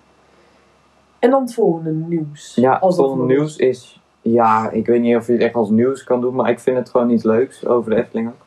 En 1.19 1.29
dan 1.29 1.41
het 1.41 1.53
volgende 1.53 1.91
nieuws. 1.91 2.55
Ja, 2.55 2.73
Als 2.73 2.95
dat 2.95 3.05
volgende 3.05 3.33
nieuws 3.33 3.57
is... 3.57 4.01
Ja, 4.21 4.69
ik 4.69 4.85
weet 4.85 5.01
niet 5.01 5.15
of 5.15 5.27
je 5.27 5.33
het 5.33 5.41
echt 5.41 5.55
als 5.55 5.69
nieuws 5.69 6.03
kan 6.03 6.21
doen, 6.21 6.35
maar 6.35 6.49
ik 6.49 6.59
vind 6.59 6.77
het 6.77 6.89
gewoon 6.89 7.09
iets 7.09 7.23
leuks 7.23 7.65
over 7.65 7.89
de 7.89 7.97
Efteling 7.97 8.27
ook. 8.27 8.45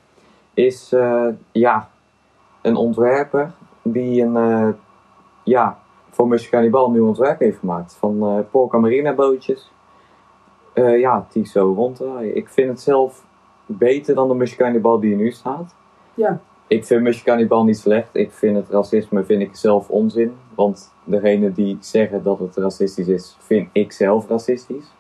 Is, 0.54 0.92
eh, 0.92 1.26
ja, 1.52 1.88
een 2.62 2.76
ontwerper 2.76 3.52
die 3.82 4.22
een, 4.22 4.36
eh, 4.36 4.68
ja, 5.44 5.78
voor 6.10 6.28
Mission 6.28 6.50
Cannibal 6.50 6.86
een 6.86 6.92
nieuw 6.92 7.06
ontwerp 7.06 7.38
heeft 7.38 7.58
gemaakt. 7.58 7.96
Van 7.98 8.22
eh 8.22 8.38
Polka 8.50 8.78
Marina 8.78 9.14
bootjes. 9.14 9.70
Eh, 10.72 10.98
ja, 11.00 11.26
die 11.32 11.46
zo 11.46 11.72
ronddraaien. 11.76 12.36
Ik 12.36 12.48
vind 12.48 12.68
het 12.68 12.80
zelf 12.80 13.24
beter 13.66 14.14
dan 14.14 14.28
de 14.28 14.34
Mission 14.34 14.58
Cannibal 14.58 15.00
die 15.00 15.10
er 15.10 15.16
nu 15.18 15.30
staat. 15.30 15.74
Ja. 16.14 16.40
Ik 16.66 16.84
vind 16.84 17.02
Mission 17.02 17.24
Cannibal 17.24 17.64
niet 17.64 17.78
slecht. 17.78 18.08
Ik 18.12 18.32
vind 18.32 18.56
het 18.56 18.68
racisme 18.70 19.24
vind 19.24 19.42
ik 19.42 19.56
zelf 19.56 19.88
onzin. 19.88 20.32
Want 20.54 20.92
degene 21.04 21.52
die 21.52 21.76
zeggen 21.80 22.22
dat 22.22 22.38
het 22.38 22.56
racistisch 22.56 23.08
is, 23.08 23.36
vind 23.40 23.68
ik 23.72 23.92
zelf 23.92 24.28
racistisch. 24.28 24.92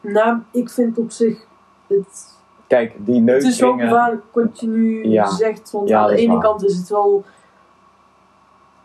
Nou, 0.00 0.38
ik 0.50 0.70
vind 0.70 0.98
op 0.98 1.10
zich 1.10 1.46
het 1.86 2.32
Kijk, 2.66 2.92
die 2.98 3.22
Het 3.24 3.42
is 3.42 3.42
neusringen. 3.44 3.88
gevaarlijk 3.88 4.22
wat 4.32 4.60
je 4.60 4.66
nu 4.66 5.04
Ja. 5.08 5.26
zegt. 5.30 5.70
Want 5.70 5.88
Ja, 5.88 6.00
aan 6.00 6.06
de 6.08 6.14
is 6.14 6.20
ene 6.20 6.32
waar. 6.32 6.42
kant 6.42 6.64
is 6.64 6.76
het 6.76 6.88
wel. 6.88 7.24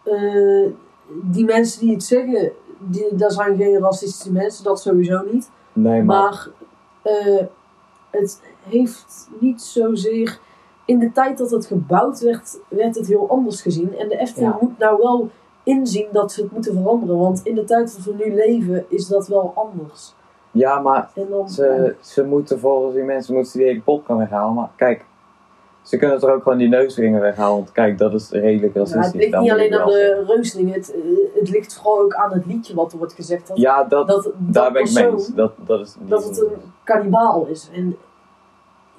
Eh, 0.09 0.71
die 1.23 1.45
mensen 1.45 1.79
die 1.79 1.93
het 1.93 2.03
zeggen, 2.03 2.51
die, 2.79 3.15
dat 3.15 3.33
zijn 3.33 3.57
geen 3.57 3.79
racistische 3.79 4.31
mensen, 4.31 4.63
dat 4.63 4.81
sowieso 4.81 5.21
niet. 5.31 5.49
Nee, 5.73 6.03
maar, 6.03 6.21
Maar 6.21 6.47
eh, 7.01 7.43
het 8.09 8.41
heeft 8.63 9.29
niet 9.39 9.61
zozeer. 9.61 10.39
In 10.85 10.99
de 10.99 11.11
tijd 11.11 11.37
dat 11.37 11.51
het 11.51 11.65
gebouwd 11.65 12.19
werd, 12.19 12.59
werd 12.67 12.95
het 12.95 13.07
heel 13.07 13.29
anders 13.29 13.61
gezien. 13.61 13.97
En 13.97 14.09
de 14.09 14.17
Efteling 14.17 14.51
Ja. 14.53 14.57
moet 14.61 14.77
nou 14.77 14.97
wel 15.01 15.29
inzien 15.63 16.07
dat 16.11 16.31
ze 16.31 16.41
het 16.41 16.51
moeten 16.51 16.73
veranderen. 16.73 17.17
Want 17.17 17.41
in 17.43 17.55
de 17.55 17.63
tijd 17.63 17.95
dat 17.95 18.05
we 18.15 18.23
nu 18.25 18.33
leven, 18.35 18.85
is 18.87 19.07
dat 19.07 19.27
wel 19.27 19.51
anders. 19.55 20.13
ja, 20.51 20.79
maar 20.79 21.09
dan, 21.29 21.49
ze, 21.49 21.95
ze 22.01 22.23
moeten 22.25 22.59
volgens 22.59 22.95
die 22.95 23.03
mensen 23.03 23.33
moeten 23.35 23.59
die 23.59 23.67
hele 23.67 23.81
popcorn 23.81 24.17
weghalen. 24.19 24.53
Maar 24.53 24.69
kijk, 24.75 25.05
ze 25.89 25.97
kunnen 25.97 26.21
er 26.21 26.33
ook 26.33 26.43
gewoon 26.43 26.57
die 26.57 26.67
neusringen 26.67 27.21
weghalen. 27.21 27.55
Want 27.55 27.71
kijk, 27.71 27.97
dat 27.97 28.13
is 28.13 28.29
redelijk 28.29 28.73
Ja, 28.73 28.79
racistisch. 28.79 29.05
het 29.05 29.15
ligt 29.15 29.31
dat 29.31 29.41
niet 29.41 29.51
alleen 29.51 29.73
aan 29.73 29.77
wel 29.85 29.87
de 29.87 30.23
reuzeling, 30.27 30.73
het, 30.73 30.93
eh, 30.95 31.39
het 31.39 31.49
ligt 31.49 31.75
vooral 31.75 31.99
ook 32.01 32.13
aan 32.13 32.33
het 32.33 32.45
liedje 32.45 32.75
wat 32.75 32.91
er 32.91 32.97
wordt 32.97 33.13
gezegd. 33.13 33.47
Dat, 33.47 33.57
Ja, 33.57 33.83
dat, 33.83 34.07
dat, 34.07 34.23
dat 34.23 34.33
daar 34.37 34.71
ben 34.71 34.83
ik 34.83 34.93
mee. 34.93 35.11
Dat, 35.35 35.51
dat, 35.65 35.79
is 35.81 35.95
dat 35.99 36.23
het 36.23 36.39
een 36.41 36.51
kannibaal 36.83 37.45
is. 37.45 37.69
En 37.73 37.95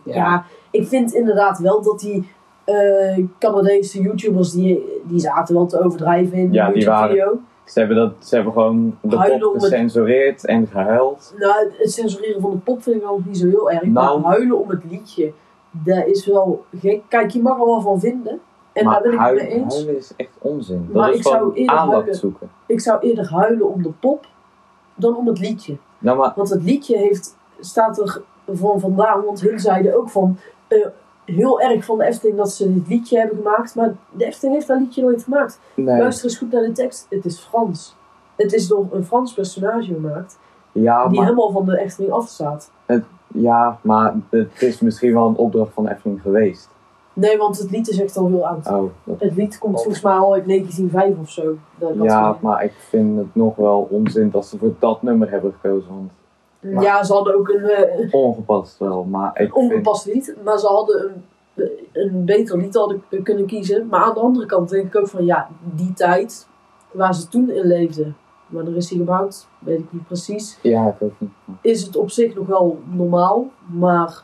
ja. 0.03 0.45
ik 0.71 0.87
vind 0.89 1.13
inderdaad 1.15 1.59
wel 1.59 1.83
dat 1.83 2.01
die 2.01 2.29
eh, 2.65 3.25
Canadese 3.39 4.01
YouTubers, 4.01 4.53
die, 4.53 5.01
die 5.05 5.19
zaten 5.19 5.55
wel 5.55 5.67
te 5.67 5.85
overdrijven 5.85 6.39
in 6.39 6.53
Ja, 6.53 6.71
die 6.71 6.83
YouTube-video. 6.83 7.41
Ze 7.65 7.79
hebben, 7.79 7.97
dat, 7.97 8.13
ze 8.19 8.35
hebben 8.35 8.53
gewoon 8.53 8.99
de 9.03 9.17
Huilen 9.17 9.41
pop 9.41 9.53
het- 9.55 9.63
gecensureerd 9.63 10.47
en 10.47 10.67
gehuild. 10.67 11.35
Nou, 11.39 11.71
het 11.79 11.93
censureren 11.93 12.41
van 12.41 12.51
de 12.51 12.57
pop 12.57 12.83
vind 12.83 12.97
ik 12.97 13.03
wel 13.03 13.21
niet 13.27 13.39
zo 13.39 13.47
heel 13.49 13.71
erg. 13.71 13.83
Nou. 13.83 14.21
maar 14.21 14.31
huilen 14.33 14.59
om 14.59 14.69
het 14.71 14.83
liedje, 14.91 15.33
dat 15.71 16.07
is 16.07 16.27
wel 16.27 16.65
gek. 16.79 17.03
Kijk, 17.09 17.31
je 17.31 17.43
mag 17.43 17.59
er 17.59 17.67
wel 17.67 17.81
van 17.81 18.01
vinden. 18.01 18.41
En 18.73 18.85
maar 18.85 18.93
daar 18.93 19.03
ben 19.03 19.13
ik 19.13 19.19
het 19.21 19.35
mee 19.35 19.47
eens. 19.47 19.75
huilen 19.75 19.97
is 19.97 20.13
echt 20.17 20.37
onzin. 20.39 20.89
Maar 20.93 21.07
dat 21.07 21.15
is 21.15 21.21
ik 21.21 21.27
zou 21.27 21.55
eerder 21.55 21.77
aandacht 21.77 21.97
huilen. 21.97 22.15
zoeken. 22.15 22.51
Ik 22.67 22.81
zou 22.81 23.01
eerder 23.01 23.31
huilen 23.31 23.73
om 23.73 23.83
de 23.83 23.91
pop 23.91 24.27
dan 24.95 25.17
om 25.17 25.27
het 25.27 25.39
liedje. 25.39 25.77
Nou, 25.99 26.19
maar 26.19 26.33
Want 26.37 26.51
het 26.51 26.63
liedje 26.63 26.97
heeft, 26.97 27.37
staat 27.61 27.99
er 27.99 28.23
van 28.53 28.81
vandaan, 28.81 29.25
want 29.25 29.41
hun 29.41 29.61
zeiden 29.61 29.97
ook 29.97 30.11
van 30.11 30.37
eh, 30.69 30.87
heel 31.25 31.61
erg 31.61 31.85
van 31.85 31.99
de 31.99 32.05
Efteling 32.05 32.37
dat 32.37 32.53
ze 32.53 32.75
dit 32.75 32.89
liedje 32.89 33.19
hebben 33.19 33.37
gemaakt. 33.37 33.75
Maar 33.75 33.95
de 34.11 34.25
Efteling 34.25 34.55
heeft 34.55 34.67
dat 34.69 34.79
liedje 34.79 35.03
nooit 35.03 35.23
gemaakt. 35.23 35.61
nee. 35.75 35.99
Luister 35.99 36.25
eens 36.25 36.39
goed 36.39 36.53
naar 36.53 36.63
de 36.63 36.73
tekst. 36.73 37.07
Het 37.11 37.25
is 37.25 37.39
Frans. 37.41 37.97
Het 38.37 38.53
is 38.53 38.69
door 38.69 38.87
een 38.91 39.05
Frans 39.05 39.33
personage 39.33 39.95
gemaakt 39.95 40.39
Ja, 40.73 41.07
die 41.09 41.17
maar 41.17 41.25
helemaal 41.27 41.51
van 41.51 41.65
de 41.65 41.79
Efteling 41.79 42.13
afstaat. 42.13 42.71
Ja, 43.35 43.79
maar 43.83 44.15
het 44.31 44.63
is 44.63 44.81
misschien 44.81 45.15
wel 45.15 45.29
een 45.29 45.37
opdracht 45.37 45.73
van 45.73 45.89
Efteling 45.89 46.21
geweest. 46.23 46.69
Nee, 47.13 47.39
want 47.39 47.59
het 47.59 47.71
lied 47.71 47.89
is 47.89 48.01
echt 48.01 48.17
al 48.17 48.27
heel 48.27 48.47
oud. 48.47 48.67
Oh, 48.67 48.91
dat, 49.05 49.21
Het 49.21 49.37
lied 49.37 49.59
komt 49.59 49.83
volgens 49.83 50.03
mij 50.03 50.13
al 50.13 50.33
uit 50.33 50.47
1905 50.47 51.19
of 51.19 51.31
zo. 51.31 51.57
Ja, 52.03 52.37
maar 52.41 52.65
ik 52.65 52.73
vind 52.73 53.17
het 53.19 53.35
nog 53.35 53.57
wel 53.57 53.89
onzin 53.91 54.31
dat 54.31 54.47
ze 54.47 54.59
voor 54.59 54.75
dat 54.79 55.03
nummer 55.03 55.31
hebben 55.31 55.53
gekozen. 55.61 55.89
Want 55.89 56.11
ja, 56.83 57.05
ze 57.05 57.13
hadden 57.13 57.35
ook 57.35 57.49
een, 57.49 57.65
eh, 57.65 58.15
ongepast 58.15 58.79
wel, 58.79 59.05
maar 59.05 59.31
ik 59.41 59.47
een 59.47 59.55
ongepast 59.55 60.07
lied, 60.07 60.37
maar 60.45 60.59
ze 60.59 60.67
hadden 60.67 61.23
een, 61.55 61.71
een 61.93 62.25
beter 62.25 62.59
lied 62.59 62.75
hadden 62.75 63.03
kunnen 63.23 63.47
kiezen. 63.47 63.87
Maar 63.87 64.01
aan 64.01 64.15
de 64.15 64.21
andere 64.21 64.47
kant 64.47 64.69
denk 64.69 64.87
ik 64.87 64.97
ook 64.97 65.09
van 65.09 65.25
ja, 65.25 65.49
die 65.75 65.93
tijd 65.93 66.49
waar 66.91 67.15
ze 67.15 67.29
toen 67.29 67.51
in 67.51 67.67
leefden, 67.67 68.17
wanneer 68.51 68.77
is 68.77 68.89
die 68.89 68.99
gebouwd, 68.99 69.47
weet 69.59 69.79
ik 69.79 69.93
niet 69.93 70.07
precies. 70.07 70.59
Ja, 70.63 70.89
ik 70.89 71.03
ook 71.03 71.13
niet. 71.19 71.31
is 71.61 71.83
het 71.83 71.97
op 71.97 72.11
zich 72.11 72.35
nog 72.35 72.47
wel 72.47 72.81
normaal. 72.85 73.51
Maar 73.67 74.23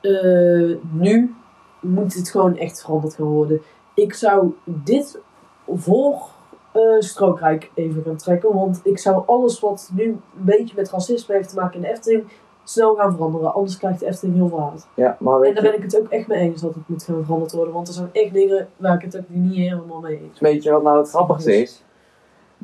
eh, 0.00 0.76
nu 0.92 1.34
moet 1.80 2.14
het 2.14 2.30
gewoon 2.30 2.56
echt 2.56 2.80
veranderd 2.80 3.14
gaan 3.14 3.26
worden. 3.26 3.60
Ik 3.94 4.14
zou 4.14 4.52
dit 4.64 5.20
voor 5.66 6.28
eh, 6.72 6.82
Strookrijk 6.98 7.70
even 7.74 8.02
gaan 8.02 8.16
trekken. 8.16 8.54
Want 8.54 8.80
ik 8.82 8.98
zou 8.98 9.22
alles 9.26 9.60
wat 9.60 9.90
nu 9.92 10.04
een 10.04 10.20
beetje 10.32 10.74
met 10.76 10.90
racisme 10.90 11.34
heeft 11.34 11.48
te 11.48 11.54
maken 11.54 11.74
in 11.74 11.80
de 11.80 11.88
Efteling, 11.88 12.24
snel 12.64 12.94
gaan 12.94 13.12
veranderen. 13.12 13.54
Anders 13.54 13.78
krijgt 13.78 14.00
de 14.00 14.06
Efteling 14.06 14.36
heel 14.36 14.48
veel 14.48 14.60
haat. 14.60 14.88
Ja, 14.94 15.16
maar 15.20 15.40
En 15.40 15.54
daar 15.54 15.62
ben 15.62 15.74
ik 15.74 15.82
het 15.82 16.00
ook 16.00 16.08
echt 16.08 16.26
mee 16.26 16.38
eens 16.38 16.60
dat 16.60 16.74
het 16.74 16.88
moet 16.88 17.02
gaan 17.02 17.24
veranderd 17.24 17.52
worden. 17.52 17.74
Want 17.74 17.88
er 17.88 17.94
zijn 17.94 18.08
echt 18.12 18.32
dingen 18.32 18.68
waar 18.76 18.94
ik 18.94 19.02
het 19.02 19.16
ook 19.16 19.28
niet 19.28 19.54
helemaal 19.54 20.00
mee 20.00 20.20
eens 20.20 20.40
weet 20.40 20.62
je 20.62 20.70
wat 20.70 20.82
nou 20.82 20.98
het 20.98 21.08
grappigste 21.08 21.60
is? 21.60 21.84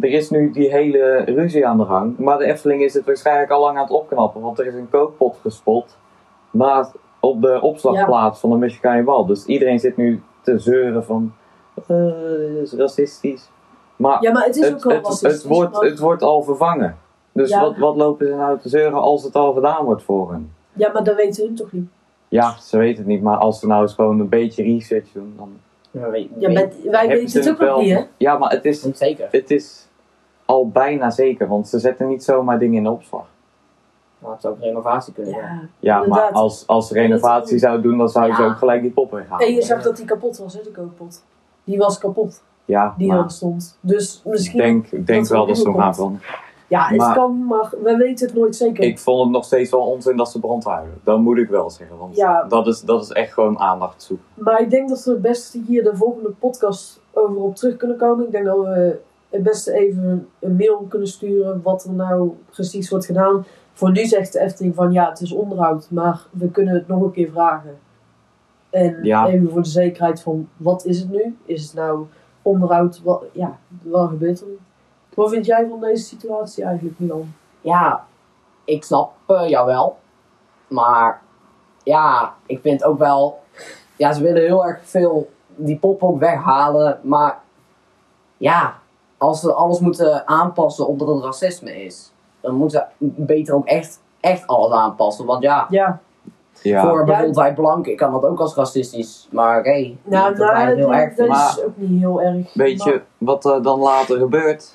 Er 0.00 0.08
is 0.10 0.30
nu 0.30 0.50
die 0.50 0.70
hele 0.70 1.16
ruzie 1.16 1.66
aan 1.66 1.78
de 1.78 1.84
gang, 1.84 2.18
maar 2.18 2.38
de 2.38 2.44
Efteling 2.44 2.82
is 2.82 2.94
het 2.94 3.04
waarschijnlijk 3.04 3.50
al 3.50 3.60
lang 3.60 3.76
aan 3.76 3.82
het 3.82 3.92
opknappen, 3.92 4.40
want 4.40 4.58
er 4.58 4.66
is 4.66 4.74
een 4.74 4.90
kookpot 4.90 5.36
gespot 5.42 5.96
naast, 6.50 6.92
op 7.20 7.42
de 7.42 7.60
opslagplaats 7.60 8.40
van 8.40 8.50
de 8.50 8.56
Michigan 8.56 9.26
Dus 9.26 9.44
iedereen 9.44 9.78
zit 9.78 9.96
nu 9.96 10.22
te 10.42 10.58
zeuren 10.58 11.04
van, 11.04 11.32
eh, 11.86 11.96
dit 12.54 12.62
is 12.62 12.72
racistisch. 12.72 13.50
Maar 13.96 14.22
Ja, 14.22 14.32
maar 14.32 14.44
het 14.44 14.56
is 14.56 14.64
het, 14.64 14.74
ook 14.74 14.84
wel 14.84 14.96
het, 14.96 15.04
racistisch. 15.06 15.32
het, 15.32 15.44
wordt, 15.52 15.72
maar- 15.72 15.84
het 15.84 15.98
wordt 15.98 16.22
al 16.22 16.42
vervangen. 16.42 16.96
Dus 17.32 17.50
Ja. 17.50 17.60
wat, 17.60 17.76
wat 17.76 17.96
lopen 17.96 18.26
ze 18.26 18.34
nou 18.34 18.58
te 18.58 18.68
zeuren 18.68 18.98
als 19.00 19.22
het 19.22 19.34
al 19.34 19.52
gedaan 19.52 19.84
wordt 19.84 20.02
voor 20.02 20.30
hen? 20.32 20.52
Ja, 20.72 20.90
maar 20.92 21.04
dat 21.04 21.16
weten 21.16 21.44
hun 21.44 21.54
toch 21.54 21.72
niet? 21.72 21.86
Ja, 22.28 22.56
ze 22.60 22.78
weten 22.78 22.98
het 22.98 23.06
niet, 23.06 23.22
maar 23.22 23.36
als 23.36 23.58
ze 23.60 23.66
nou 23.66 23.82
eens 23.82 23.94
gewoon 23.94 24.20
een 24.20 24.28
beetje 24.28 24.62
research 24.62 25.12
doen, 25.12 25.34
dan 25.36 25.48
Ja, 25.90 26.10
weet, 26.10 26.28
Ja, 26.38 26.46
weet- 26.48 26.54
met- 26.56 26.76
wij 26.82 26.98
hebben 27.00 27.16
weten 27.16 27.28
ze 27.30 27.38
het 27.38 27.48
ook 27.50 27.58
nog 27.58 27.68
wel- 27.68 27.80
niet, 27.80 27.92
hè? 27.94 28.02
Ja, 28.16 28.38
maar 28.38 28.50
het 28.50 28.64
is, 28.64 28.80
zeker. 28.80 29.28
het 29.30 29.50
is 29.50 29.83
al 30.44 30.68
bijna 30.68 31.10
zeker, 31.10 31.48
want 31.48 31.68
ze 31.68 31.78
zetten 31.78 32.08
niet 32.08 32.24
zomaar 32.24 32.58
dingen 32.58 32.76
in 32.76 32.82
de 32.82 32.90
opslag. 32.90 33.24
Maar 34.18 34.32
het 34.32 34.40
zou 34.40 34.54
ook 34.54 34.60
renovatie 34.60 35.12
kunnen 35.12 35.32
zijn. 35.32 35.70
Ja. 35.80 36.00
Ja, 36.00 36.06
maar 36.06 36.30
als, 36.32 36.66
als 36.66 36.88
ze 36.88 36.94
renovatie 36.94 37.58
zou 37.58 37.80
doen, 37.80 37.98
dan 37.98 38.08
zou 38.08 38.34
ze 38.34 38.42
Ja. 38.42 38.48
ook 38.48 38.56
gelijk 38.56 38.82
die 38.82 38.90
pop 38.90 39.10
weghalen. 39.10 39.46
En 39.46 39.54
je 39.54 39.62
zag 39.62 39.82
dat 39.82 39.96
die 39.96 40.04
kapot 40.06 40.38
was, 40.38 40.54
hè, 40.54 40.62
de 40.62 40.70
kookpot. 40.70 41.22
Die 41.64 41.78
was 41.78 41.98
kapot, 41.98 42.42
Ja, 42.64 42.94
die 42.98 43.08
maar 43.08 43.24
er 43.24 43.30
stond. 43.30 43.78
Dus 43.80 44.16
ik 44.24 44.30
misschien... 44.30 44.58
denk, 44.58 44.86
ik 44.86 45.06
denk 45.06 45.20
dat 45.20 45.28
wel 45.28 45.46
dat 45.46 45.56
ze 45.58 45.62
hem 45.70 45.78
gaan 45.78 45.94
veranderen. 45.94 46.26
Ja, 46.68 46.86
het 46.86 46.96
maar- 46.96 47.14
kan, 47.14 47.46
maar 47.46 47.70
we 47.82 47.96
weten 47.96 48.26
het 48.26 48.36
nooit 48.36 48.56
zeker. 48.56 48.84
Ik 48.84 48.98
vond 48.98 49.20
het 49.22 49.30
nog 49.30 49.44
steeds 49.44 49.70
wel 49.70 49.80
onzin 49.80 50.16
dat 50.16 50.30
ze 50.30 50.40
brand 50.40 50.64
houden. 50.64 51.00
Dat 51.04 51.18
moet 51.18 51.38
ik 51.38 51.48
wel 51.48 51.70
zeggen, 51.70 51.98
want 51.98 52.16
Ja. 52.16 52.44
dat, 52.48 52.66
is, 52.66 52.80
dat 52.80 53.02
is 53.02 53.10
echt 53.10 53.32
gewoon 53.32 53.58
aandacht 53.58 54.02
zoeken. 54.02 54.26
Maar 54.34 54.60
ik 54.60 54.70
denk 54.70 54.88
dat 54.88 55.04
we 55.04 55.10
het 55.10 55.22
beste 55.22 55.60
hier 55.66 55.82
de 55.84 55.96
volgende 55.96 56.28
podcast 56.30 57.00
over 57.12 57.36
op 57.42 57.56
terug 57.56 57.76
kunnen 57.76 57.96
komen. 57.96 58.24
Ik 58.26 58.32
denk 58.32 58.44
dat 58.44 58.56
we 58.58 58.98
het 59.34 59.42
beste 59.42 59.72
even 59.72 60.28
een 60.40 60.56
mail 60.56 60.86
kunnen 60.88 61.08
sturen 61.08 61.62
wat 61.62 61.84
er 61.84 61.92
nou 61.92 62.36
precies 62.50 62.90
wordt 62.90 63.06
gedaan. 63.06 63.46
Voor 63.72 63.90
nu 63.90 64.04
zegt 64.04 64.32
de 64.32 64.40
Efteling 64.40 64.74
van 64.74 64.92
ja, 64.92 65.08
het 65.08 65.20
is 65.20 65.32
onderhoud, 65.32 65.90
maar 65.90 66.26
we 66.30 66.50
kunnen 66.50 66.74
het 66.74 66.88
nog 66.88 67.02
een 67.02 67.12
keer 67.12 67.30
vragen. 67.30 67.78
En 68.70 68.98
Ja. 69.02 69.26
even 69.26 69.50
voor 69.50 69.62
de 69.62 69.68
zekerheid 69.68 70.22
van 70.22 70.48
wat 70.56 70.84
is 70.84 70.98
het 71.00 71.10
nu? 71.10 71.36
Is 71.44 71.62
het 71.62 71.74
nou 71.74 72.06
onderhoud? 72.42 73.00
Wat, 73.02 73.24
ja, 73.32 73.58
wat 73.82 74.08
gebeurt 74.08 74.40
er 74.40 74.46
nu? 74.46 74.58
Wat 75.14 75.30
vind 75.30 75.46
jij 75.46 75.66
van 75.68 75.80
deze 75.80 76.04
situatie 76.04 76.64
eigenlijk, 76.64 76.98
Milan? 76.98 77.32
Ja, 77.60 78.04
ik 78.64 78.84
snap 78.84 79.12
eh, 79.26 79.48
jou 79.48 79.66
wel. 79.66 79.96
Maar 80.68 81.22
ja, 81.82 82.34
ik 82.46 82.60
vind 82.60 82.84
ook 82.84 82.98
wel. 82.98 83.42
Ja, 83.96 84.12
ze 84.12 84.22
willen 84.22 84.42
heel 84.42 84.66
erg 84.66 84.80
veel 84.84 85.30
die 85.56 85.76
pop 85.78 86.02
ook 86.02 86.18
weghalen. 86.18 87.00
Maar 87.02 87.38
ja, 88.36 88.78
als 89.18 89.40
ze 89.40 89.52
alles 89.52 89.80
moeten 89.80 90.28
aanpassen 90.28 90.86
omdat 90.86 91.08
het 91.08 91.24
racisme 91.24 91.84
is, 91.84 92.12
dan 92.40 92.54
moeten 92.54 92.86
ze 92.98 93.06
beter 93.16 93.54
ook 93.54 93.66
echt, 93.66 94.00
echt 94.20 94.46
alles 94.46 94.72
aanpassen. 94.72 95.26
Want 95.26 95.42
ja, 95.42 95.66
Ja, 95.70 96.00
Ja, 96.62 96.82
voor 96.82 97.04
bijvoorbeeld 97.04 97.36
wij 97.36 97.54
blanken 97.54 97.96
kan 97.96 98.12
dat 98.12 98.24
ook 98.24 98.40
als 98.40 98.54
racistisch. 98.54 99.28
Maar 99.30 99.58
oké, 99.58 99.68
hey, 99.70 99.96
nou, 100.02 100.34
dat 100.34 100.52
nou 100.52 100.74
heel 100.74 100.76
dat, 100.88 100.90
erg 100.96 101.14
dat 101.14 101.26
vinden. 101.26 101.36
is 101.46 101.64
ook 101.64 101.76
niet 101.76 102.00
heel 102.00 102.22
erg. 102.22 102.54
weet 102.54 102.82
je 102.82 103.02
wat 103.18 103.44
er 103.44 103.62
dan 103.62 103.78
later 103.80 104.18
gebeurt? 104.18 104.74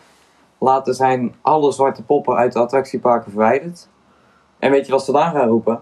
Later 0.57 0.93
zijn 0.93 1.35
alle 1.41 1.71
zwarte 1.71 2.03
poppen 2.03 2.35
uit 2.35 2.53
de 2.53 2.59
attractieparken 2.59 3.31
verwijderd. 3.31 3.87
En 4.59 4.71
weet 4.71 4.85
je 4.85 4.91
wat 4.91 5.03
ze 5.05 5.11
dan 5.11 5.31
gaan 5.31 5.47
roepen? 5.47 5.81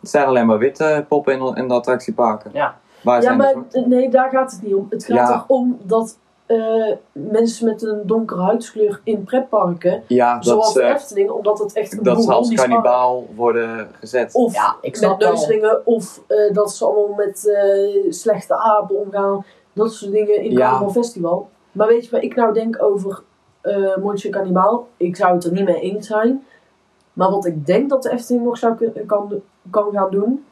Het 0.00 0.10
zijn 0.10 0.26
alleen 0.26 0.46
maar 0.46 0.58
witte 0.58 1.04
poppen 1.08 1.32
in, 1.40 1.54
in 1.56 1.68
de 1.68 1.74
attractieparken. 1.74 2.50
Ja. 2.54 2.76
Waar 3.02 3.16
Ja, 3.16 3.22
zijn 3.22 3.36
maar 3.36 3.54
nee, 3.86 4.10
daar 4.10 4.30
gaat 4.30 4.52
het 4.52 4.62
niet 4.62 4.74
om. 4.74 4.86
Het 4.90 5.04
gaat 5.04 5.28
Ja. 5.28 5.44
erom 5.48 5.78
dat 5.82 6.18
eh, 6.50 6.96
mensen 7.12 7.66
met 7.66 7.82
een 7.82 8.06
donkere 8.06 8.40
huidskleur 8.42 9.00
in 9.04 9.24
pretparken, 9.24 10.02
Ja, 10.06 10.34
dat 10.34 10.44
zoals 10.44 10.72
de 10.72 10.80
ze, 10.80 10.86
Efteling, 10.86 11.30
omdat 11.30 11.58
het 11.58 11.72
echt 11.72 11.92
een 11.92 12.02
dat 12.02 12.22
ze 12.22 12.32
als 12.32 12.54
kannibaal 12.54 13.26
worden 13.34 13.88
gezet. 14.00 14.34
Of 14.34 14.54
Ja, 14.54 14.76
ik 14.80 14.96
snap 14.96 15.18
met 15.18 15.28
neuslingen, 15.28 15.86
of 15.86 16.20
eh, 16.26 16.52
dat 16.52 16.72
ze 16.72 16.84
allemaal 16.84 17.14
met 17.16 17.46
eh, 17.48 18.12
slechte 18.12 18.56
apen 18.56 18.96
omgaan. 18.98 19.44
Dat 19.72 19.92
soort 19.92 20.12
dingen 20.12 20.42
in 20.42 20.50
Ja. 20.50 20.58
Carnival 20.58 20.90
Festival. 20.90 21.48
Maar 21.72 21.86
weet 21.86 22.04
je 22.04 22.10
wat 22.10 22.22
ik 22.22 22.34
nou 22.36 22.52
denk 22.52 22.82
over 22.82 23.22
eh 23.60 23.96
Monsieur 23.96 24.34
Cannibal? 24.34 24.88
Ik 24.96 25.16
zou 25.16 25.34
het 25.34 25.44
er 25.44 25.52
niet 25.52 25.64
mee 25.64 25.80
eens 25.80 26.06
zijn. 26.06 26.44
Maar 27.12 27.30
wat 27.30 27.46
ik 27.46 27.66
denk 27.66 27.90
dat 27.90 28.02
de 28.02 28.10
Efteling 28.10 28.44
nog 28.44 28.58
zou 28.58 28.90
kan, 29.06 29.42
kan 29.70 29.92
gaan 29.92 30.10
doen, 30.10 30.44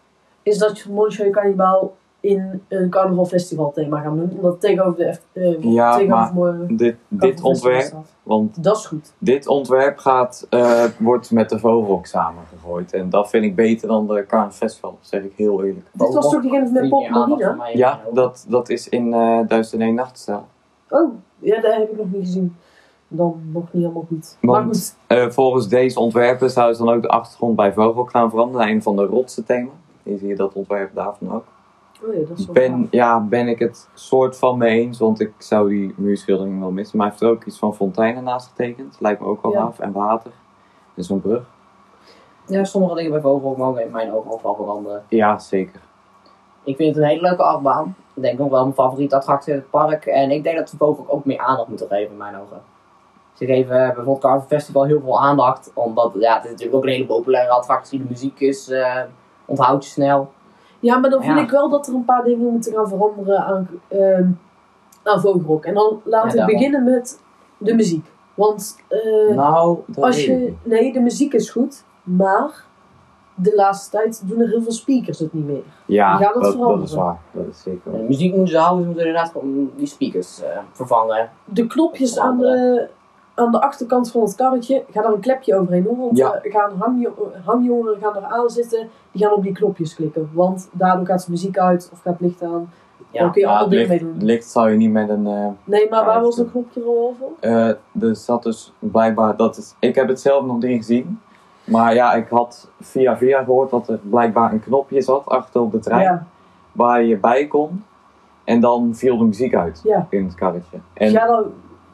is 0.42 0.58
dat 0.58 0.78
je 0.78 0.92
Monsieur 0.92 1.30
Cannibal 1.30 1.96
in 2.20 2.62
een 2.68 2.90
Carnival 2.90 3.24
Festival 3.26 3.72
thema 3.72 4.00
gaan 4.00 4.16
doen. 4.16 4.30
Omdat 4.36 4.60
tegenover 4.60 4.96
de 4.96 5.18
eh, 5.32 5.62
Ja, 5.72 5.96
tegenover 5.96 6.34
maar 6.34 6.66
Dit, 7.08 7.42
ontwerp, 7.42 7.80
staat. 7.82 8.12
want 8.22 8.62
Dat 8.64 8.76
is 8.76 8.86
goed. 8.86 9.12
dit 9.18 9.46
ontwerp 9.46 9.98
gaat, 9.98 10.46
eh, 10.50 10.84
wordt 10.98 11.30
met 11.30 11.48
de 11.48 11.58
Vogelrok 11.58 12.06
samengegooid. 12.06 12.92
En 12.92 13.10
dat 13.10 13.30
vind 13.30 13.44
ik 13.44 13.54
beter 13.54 13.88
dan 13.88 14.06
de 14.06 14.24
Carnival 14.26 14.52
Festival, 14.56 14.98
zeg 15.00 15.22
ik 15.22 15.32
heel 15.36 15.64
eerlijk. 15.64 15.86
Dit 15.92 16.14
was 16.14 16.30
toch 16.30 16.42
diegene 16.42 16.70
met 16.70 16.88
Pop 16.88 17.08
Marina? 17.08 17.68
Ja, 17.72 18.00
dat, 18.12 18.46
dat 18.48 18.68
is 18.68 18.88
in 18.88 19.12
eh 19.14 19.38
1001 19.46 19.94
Nachtstijl. 19.94 20.46
Oh, 20.88 21.12
ja, 21.38 21.60
dat 21.60 21.74
heb 21.74 21.90
ik 21.90 21.96
nog 21.96 22.06
niet 22.12 22.24
gezien. 22.24 22.56
Dan 23.10 23.40
nog 23.52 23.62
niet 23.72 23.82
helemaal 23.82 24.06
goed. 24.08 24.36
Want- 24.40 24.64
maar 24.66 24.74
goed, 24.74 24.96
Eh, 25.06 25.28
volgens 25.28 25.68
deze 25.68 26.00
ontwerpen 26.00 26.50
zouden 26.50 26.76
ze 26.76 26.84
dan 26.84 26.94
ook 26.94 27.02
de 27.02 27.08
achtergrond 27.08 27.56
bij 27.56 27.72
Vogelrok 27.72 28.10
gaan 28.10 28.30
veranderen. 28.30 28.68
Een 28.68 28.82
van 28.82 28.96
de 28.96 29.04
rotse 29.04 29.44
thema. 29.44 29.70
Hier 30.02 30.18
zie 30.18 30.28
je 30.28 30.36
dat 30.36 30.52
ontwerp 30.52 30.94
daarvan 30.94 31.32
ook. 31.32 31.44
Oh 32.04 32.14
ja, 32.14 32.20
dat 32.28 32.38
is 32.38 32.44
wel 32.44 32.54
Ben, 32.54 32.88
ja, 32.90 33.20
ben 33.20 33.48
ik 33.48 33.58
het 33.58 33.88
soort 33.94 34.36
van 34.38 34.58
mee 34.58 34.80
eens, 34.80 34.98
want 34.98 35.20
ik 35.20 35.32
zou 35.38 35.68
die 35.68 35.94
muurschildering 35.96 36.60
wel 36.60 36.70
missen. 36.70 36.98
Maar 36.98 37.06
hij 37.06 37.16
heeft 37.18 37.30
er 37.30 37.36
ook 37.36 37.44
iets 37.44 37.58
van 37.58 37.74
fonteinen 37.74 38.24
naast 38.24 38.48
getekend. 38.48 38.96
Lijkt 39.00 39.20
me 39.20 39.26
ook 39.26 39.42
wel 39.42 39.52
Ja. 39.52 39.60
gaaf. 39.60 39.78
En 39.78 39.92
water. 39.92 40.30
En 40.94 41.04
zo'n 41.04 41.20
brug. 41.20 41.42
Ja, 42.46 42.64
sommige 42.64 42.94
dingen 42.94 43.10
bij 43.10 43.20
Vogelrok 43.20 43.56
mogen 43.56 43.84
in 43.84 43.90
mijn 43.90 44.12
ogen 44.12 44.30
ook 44.30 44.42
wel 44.42 44.54
veranderen. 44.54 45.04
Ja, 45.08 45.38
zeker. 45.38 45.80
Ik 46.64 46.76
vind 46.76 46.94
het 46.94 47.04
een 47.04 47.10
hele 47.10 47.20
leuke 47.22 47.42
achtbaan. 47.42 47.94
Ik 48.14 48.22
denk 48.22 48.40
ook 48.40 48.50
wel 48.50 48.62
mijn 48.62 48.74
favoriete 48.74 49.16
attractie 49.16 49.52
in 49.52 49.58
het 49.58 49.70
park. 49.70 50.06
En 50.06 50.30
ik 50.30 50.42
denk 50.42 50.56
dat 50.58 50.70
ze 50.70 50.76
Vogelrok 50.76 51.12
ook 51.14 51.24
meer 51.24 51.38
aandacht 51.38 51.68
moeten 51.68 51.88
geven 51.88 52.10
in 52.10 52.16
mijn 52.16 52.36
ogen. 52.36 52.60
Ze 53.32 53.46
geven 53.46 53.76
eh, 53.80 53.86
bijvoorbeeld 53.86 54.20
Carnival 54.20 54.48
Festival 54.48 54.84
heel 54.84 55.00
veel 55.00 55.20
aandacht. 55.20 55.70
Omdat 55.74 56.12
ja, 56.18 56.34
het 56.34 56.44
is 56.44 56.50
natuurlijk 56.50 56.76
ook 56.76 56.84
een 56.84 56.90
hele 56.92 57.06
populaire 57.06 57.50
attractie. 57.52 57.98
De 57.98 58.04
muziek 58.08 58.40
is, 58.40 58.68
eh 58.68 59.00
onthoud 59.44 59.84
je 59.84 59.90
snel. 59.90 60.32
Ja, 60.80 60.98
maar 60.98 61.10
dan 61.10 61.22
vind 61.22 61.36
Ja. 61.36 61.42
ik 61.42 61.50
wel 61.50 61.68
dat 61.68 61.86
er 61.86 61.94
een 61.94 62.04
paar 62.04 62.24
dingen 62.24 62.46
moeten 62.52 62.72
gaan 62.72 62.88
veranderen 62.88 63.38
aan, 63.44 63.68
ehm 63.88 64.30
aan 65.02 65.20
Vogelrok. 65.20 65.64
En 65.64 65.74
dan 65.74 66.00
Ja, 66.04 66.24
ik 66.24 66.32
daarom. 66.34 66.54
beginnen 66.54 66.84
met 66.84 67.20
de 67.58 67.74
muziek. 67.74 68.06
Want 68.34 68.76
eh, 68.88 69.34
nou, 69.36 69.78
dat 69.86 70.04
als 70.04 70.16
weet 70.16 70.24
ik 70.28 70.30
je. 70.32 70.44
niet. 70.44 70.54
Nee, 70.62 70.92
de 70.92 71.00
muziek 71.00 71.32
is 71.32 71.50
goed. 71.50 71.84
Maar 72.02 72.64
de 73.34 73.52
laatste 73.54 73.90
tijd 73.96 74.22
doen 74.28 74.40
er 74.40 74.48
heel 74.48 74.62
veel 74.62 74.72
speakers 74.72 75.18
het 75.18 75.32
niet 75.32 75.46
meer. 75.46 75.62
Ja, 75.86 76.16
die 76.16 76.24
gaan 76.26 76.34
dat, 76.34 76.42
dat 76.42 76.52
veranderen. 76.52 76.84
is 76.84 76.94
waar. 76.94 77.18
Dat 77.32 77.44
is 77.50 77.62
zeker 77.62 77.92
de 77.92 77.98
muziek 77.98 78.34
moeten 78.34 78.54
ze 78.54 78.58
houden. 78.60 78.80
Ze 78.82 78.86
moeten 78.88 79.06
inderdaad 79.06 79.32
gewoon 79.32 79.70
die 79.76 79.86
speakers 79.86 80.42
eh, 80.42 80.58
vervangen. 80.72 81.30
De 81.44 81.66
knopjes 81.66 82.18
aan 82.18 82.38
de, 82.38 82.88
aan 83.38 83.50
de 83.52 83.60
achterkant 83.60 84.10
van 84.10 84.22
het 84.22 84.34
karretje, 84.34 84.84
ga 84.90 85.02
daar 85.02 85.12
een 85.12 85.20
klepje 85.20 85.54
overheen 85.56 85.82
doen. 85.82 85.98
Want 85.98 86.16
Ja. 86.18 86.32
eh, 86.34 86.52
gaan 86.52 86.72
hangjo- 86.78 87.32
hangjongeren 87.44 88.00
gaan 88.00 88.16
er 88.16 88.22
aan 88.24 88.48
zitten, 88.50 88.88
die 89.12 89.22
gaan 89.24 89.32
op 89.34 89.42
die 89.42 89.52
knopjes 89.52 89.94
klikken. 89.94 90.30
Want 90.32 90.68
daardoor 90.72 91.06
gaat 91.06 91.24
de 91.24 91.30
muziek 91.30 91.58
uit 91.58 91.90
of 91.92 92.00
gaat 92.00 92.20
licht 92.20 92.42
aan. 92.42 92.70
Ja. 93.10 93.20
Dan 93.22 93.32
kun 93.32 93.40
je 93.42 93.48
Ja, 93.48 93.66
dingen 93.66 93.88
mee 93.88 93.98
licht, 94.00 94.00
doen. 94.18 94.24
licht 94.26 94.50
zou 94.50 94.70
je 94.70 94.76
niet 94.76 94.90
met 94.92 95.08
een... 95.08 95.26
eh, 95.26 95.46
Nee, 95.64 95.88
maar 95.90 96.04
waar 96.04 96.20
was 96.22 96.36
dat 96.36 96.50
knopje 96.50 96.80
er 96.80 96.86
al 96.86 97.14
voor? 97.18 97.30
eh, 97.40 97.68
er 98.02 98.16
zat 98.16 98.42
dus 98.42 98.72
blijkbaar... 98.78 99.36
Dat 99.36 99.56
is, 99.56 99.74
ik 99.78 99.94
heb 99.94 100.08
het 100.08 100.20
zelf 100.20 100.44
nog 100.44 100.62
niet 100.62 100.76
gezien. 100.76 101.20
Maar 101.64 101.94
ja, 101.94 102.14
ik 102.14 102.28
had 102.28 102.70
via 102.80 103.16
via 103.16 103.42
gehoord 103.44 103.70
dat 103.70 103.88
er 103.88 103.98
blijkbaar 104.02 104.52
een 104.52 104.60
knopje 104.60 105.00
zat 105.02 105.26
achter 105.26 105.60
op 105.60 105.72
de 105.72 105.78
trein. 105.78 106.02
Ja, 106.02 106.26
Waar 106.72 107.02
je 107.02 107.16
bij 107.16 107.46
kon. 107.46 107.84
En 108.44 108.60
dan 108.60 108.94
viel 108.94 109.18
de 109.18 109.24
muziek 109.24 109.54
uit 109.54 109.82
in 110.10 110.24
het 110.24 110.34
karretje. 110.34 110.78
dus 110.94 111.12
En 111.12 111.26
dan 111.26 111.44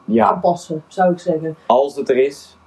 ja, 0.05 0.27
aanpassen, 0.29 0.83
zou 0.87 1.11
ik 1.11 1.19
zeggen. 1.19 1.55
als 1.65 1.95
het 1.95 2.09
er 2.09 2.17
is... 2.17 2.57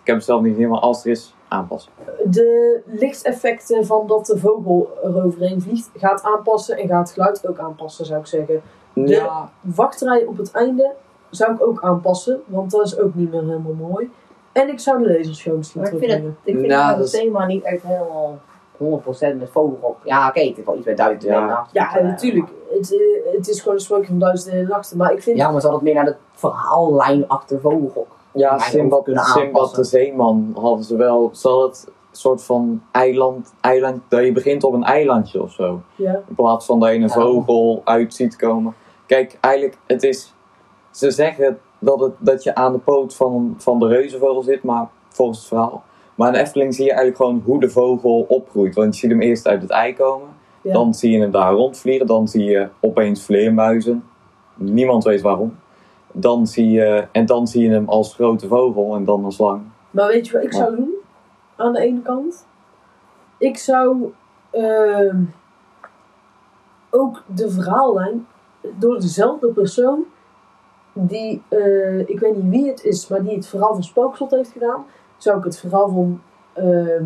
Ik 0.00 0.06
heb 0.14 0.16
het 0.16 0.24
zelf 0.24 0.42
niet 0.42 0.54
gezien, 0.54 0.68
maar 0.68 0.80
als 0.80 0.96
het 0.96 1.06
er 1.06 1.10
is, 1.12 1.34
aanpassen. 1.48 1.92
De 2.24 2.80
lichteffecten 2.86 3.86
van 3.86 4.06
dat 4.06 4.26
de 4.26 4.38
vogel 4.38 4.90
er 5.02 5.24
overheen 5.24 5.62
vliegt, 5.62 5.90
gaat 5.96 6.22
aanpassen 6.22 6.76
en 6.78 6.88
gaat 6.88 7.00
het 7.06 7.10
geluid 7.12 7.48
ook 7.48 7.58
aanpassen, 7.58 8.06
zou 8.06 8.20
ik 8.20 8.26
zeggen. 8.26 8.62
De- 8.92 9.06
Ja, 9.08 9.50
Wachtrij 9.60 10.24
op 10.24 10.36
het 10.36 10.50
einde 10.50 10.92
zou 11.30 11.52
ik 11.54 11.66
ook 11.66 11.82
aanpassen, 11.82 12.40
want 12.46 12.70
dat 12.70 12.86
is 12.86 12.98
ook 12.98 13.14
niet 13.14 13.30
meer 13.30 13.40
helemaal 13.44 13.72
mooi. 13.88 14.10
En 14.52 14.68
ik 14.68 14.80
zou 14.80 15.02
de 15.02 15.12
lasershow 15.18 15.56
misschien 15.56 15.80
Maar 15.80 15.92
ik 15.92 15.98
vind 15.98 16.12
het, 16.12 16.22
ik 16.42 16.54
vind 16.54 16.66
Nou, 16.66 16.88
het 16.88 16.96
dat 16.96 17.06
is- 17.06 17.12
thema 17.12 17.46
niet 17.46 17.64
echt 17.64 17.82
helemaal 17.82 18.38
100% 18.78 19.38
met 19.38 19.50
Vogelrok. 19.50 19.96
Ja, 20.04 20.28
oké, 20.28 20.40
het 20.40 20.58
is 20.58 20.64
wel 20.64 20.76
iets 20.76 20.84
bij 20.84 20.94
duizend 20.94 21.22
Ja. 21.22 21.40
en 21.40 21.46
nacht. 21.46 21.72
Ja, 21.72 21.96
Eh, 21.96 22.04
natuurlijk. 22.04 22.48
Het, 22.70 22.92
eh, 22.94 23.32
het 23.36 23.48
is 23.48 23.60
gewoon 23.60 23.74
een 23.74 23.80
sprookje 23.82 24.06
van 24.06 24.18
duizenden 24.18 24.60
en 24.60 24.68
nachten. 24.68 24.96
Maar 24.96 25.12
ik 25.12 25.22
vind... 25.22 25.36
Ja, 25.36 25.50
maar 25.50 25.60
ze 25.60 25.66
hadden 25.68 25.86
het 25.86 25.94
meer 25.94 26.04
naar 26.04 26.12
de 26.12 26.18
verhaallijn 26.32 27.28
achter 27.28 27.60
Vogelrok. 27.60 28.06
ja 28.32 28.58
Simbad, 28.58 29.04
de 29.74 29.84
Zeeman 29.84 30.52
hadden 30.60 30.84
ze 30.84 30.96
wel... 30.96 31.30
Ze 31.32 31.48
hadden 31.48 31.68
het 31.68 31.88
soort 32.10 32.42
van 32.42 32.82
eiland, 32.92 33.54
eiland, 33.60 34.00
dat 34.08 34.24
je 34.24 34.32
begint 34.32 34.64
op 34.64 34.72
een 34.72 34.84
eilandje 34.84 35.42
of 35.42 35.52
zo. 35.52 35.80
Ja. 35.96 36.12
In 36.28 36.34
plaats 36.34 36.66
van 36.66 36.80
dat 36.80 36.88
je 36.88 36.94
een 36.94 37.00
Ja. 37.00 37.08
vogel 37.08 37.80
uit 37.84 38.14
ziet 38.14 38.36
komen. 38.36 38.74
Kijk, 39.06 39.38
eigenlijk, 39.40 39.78
het 39.86 40.02
is. 40.02 40.34
Ze 40.90 41.10
zeggen 41.10 41.58
dat, 41.78 42.00
het, 42.00 42.12
dat 42.18 42.42
je 42.42 42.54
aan 42.54 42.72
de 42.72 42.78
poot 42.78 43.14
van, 43.14 43.54
van 43.58 43.78
de 43.78 43.86
reuzenvogel 43.86 44.42
zit, 44.42 44.62
maar 44.62 44.88
volgens 45.08 45.38
het 45.38 45.48
verhaal. 45.48 45.82
Maar 46.18 46.28
in 46.28 46.34
de 46.34 46.40
Efteling 46.40 46.74
zie 46.74 46.84
je 46.84 46.90
eigenlijk 46.90 47.20
gewoon 47.20 47.42
hoe 47.44 47.60
de 47.60 47.70
vogel 47.70 48.24
opgroeit. 48.28 48.74
Want 48.74 48.94
je 48.94 49.00
ziet 49.00 49.10
hem 49.10 49.20
eerst 49.20 49.46
uit 49.46 49.62
het 49.62 49.70
ei 49.70 49.94
komen. 49.94 50.28
Ja. 50.62 50.72
Dan 50.72 50.94
zie 50.94 51.10
je 51.10 51.20
hem 51.20 51.30
daar 51.30 51.52
rondvliegen. 51.52 52.06
Dan 52.06 52.28
zie 52.28 52.44
je 52.44 52.68
opeens 52.80 53.22
vleermuizen. 53.24 54.04
Niemand 54.54 55.04
weet 55.04 55.20
waarom. 55.20 55.56
Dan 56.12 56.46
zie 56.46 56.70
je, 56.70 57.06
en 57.12 57.26
dan 57.26 57.46
zie 57.46 57.62
je 57.62 57.70
hem 57.70 57.88
als 57.88 58.14
grote 58.14 58.46
vogel 58.46 58.94
en 58.94 59.04
dan 59.04 59.24
als 59.24 59.38
lang. 59.38 59.62
Maar 59.90 60.08
weet 60.08 60.26
je 60.26 60.32
wat 60.32 60.42
ik 60.42 60.52
zou 60.52 60.76
doen? 60.76 60.94
Aan 61.56 61.72
de 61.72 61.80
ene 61.80 62.02
kant. 62.02 62.46
Ik 63.38 63.56
zou 63.56 64.12
ehm, 64.50 65.22
ook 66.90 67.22
de 67.34 67.50
verhaallijn 67.50 68.26
door 68.78 69.00
dezelfde 69.00 69.48
persoon 69.48 70.04
die, 70.92 71.42
eh, 71.48 71.98
ik 71.98 72.20
weet 72.20 72.36
niet 72.36 72.50
wie 72.50 72.68
het 72.68 72.84
is, 72.84 73.08
maar 73.08 73.22
die 73.22 73.34
het 73.34 73.46
verhaal 73.46 73.72
van 73.72 73.82
Spookslot 73.82 74.30
heeft 74.30 74.50
gedaan, 74.50 74.84
zou 75.18 75.38
ik 75.38 75.44
het 75.44 75.58
verhaal 75.58 75.88
van 75.88 76.20
ehm, 76.52 77.04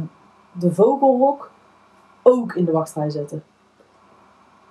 de 0.53 0.73
Vogelrok 0.73 1.51
ook 2.23 2.55
in 2.55 2.65
de 2.65 2.73
wachtrij 2.73 3.11
zetten. 3.11 3.45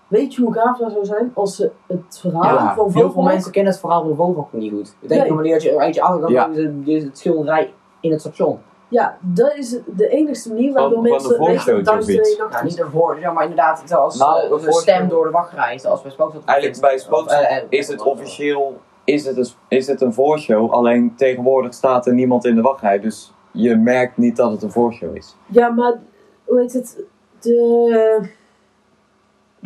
Weet 0.08 0.34
je 0.34 0.42
hoe 0.42 0.54
gaaf 0.54 0.78
dat 0.78 0.92
zou 0.92 1.06
zijn 1.06 1.32
als 1.34 1.56
ze 1.56 1.72
het 1.88 2.20
verhaal 2.20 2.44
Ja, 2.44 2.58
van 2.58 2.84
heel 2.84 2.90
veel 2.92 3.02
Vogelrok... 3.02 3.24
mensen 3.32 3.52
kennen 3.52 3.72
het 3.72 3.82
verhaal 3.82 4.04
van 4.04 4.16
Vogelrok 4.16 4.54
niet 4.54 4.72
goed. 4.72 4.96
Ik 5.00 5.10
denk 5.10 5.22
Nee. 5.22 5.32
maar 5.34 5.44
dat 5.44 5.64
je 5.64 5.80
uit 5.80 5.96
je 5.96 6.02
achterkant 6.02 6.34
Ja. 6.34 6.50
is 6.94 7.04
het- 7.04 7.18
schilderij 7.18 7.74
in 8.00 8.12
het 8.12 8.20
station. 8.20 8.60
Ja, 8.88 9.18
dat 9.20 9.54
is 9.56 9.78
de 9.96 10.08
enigste 10.08 10.50
manier 10.50 10.74
waardoor 10.74 11.04
de 11.04 11.10
mensen 11.10 11.40
weten 11.40 11.84
Nacht 11.84 12.08
Nou, 12.52 12.64
niet 12.64 12.80
ervoor, 12.80 13.20
ja, 13.20 13.32
maar 13.32 13.44
inderdaad, 13.44 13.82
zoals 13.86 14.18
Nou, 14.18 14.42
eh, 14.44 14.50
voorstel- 14.50 14.74
stem 14.74 15.08
door 15.08 15.24
de 15.26 15.32
wachtrij, 15.32 15.80
zoals 15.80 16.02
bij 16.02 16.12
Spookslot. 16.12 16.46
Eigenlijk 16.46 16.82
bij 16.82 16.98
Eh, 17.38 17.58
eh, 17.58 17.64
is 17.70 17.88
het 17.88 18.02
officieel 18.02 18.80
is 19.04 19.26
het, 19.26 19.38
een, 19.38 19.48
is 19.68 19.88
het 19.88 20.02
een 20.02 20.14
voorshow. 20.14 20.72
Alleen 20.72 21.14
tegenwoordig 21.16 21.74
staat 21.74 22.08
er 22.08 22.14
niemand 22.14 22.46
in 22.46 22.56
de 22.56 22.62
wachtrij. 22.62 23.00
Dus 23.00 23.34
je 23.52 23.76
merkt 23.76 24.18
niet 24.18 24.36
dat 24.36 24.52
het 24.52 24.62
een 24.62 24.72
voorshow 24.72 25.16
is. 25.16 25.36
Ja, 25.46 25.70
maar 25.70 26.00
hoe 26.46 26.60
heet 26.60 26.74
het? 26.74 27.04
De, 27.40 28.30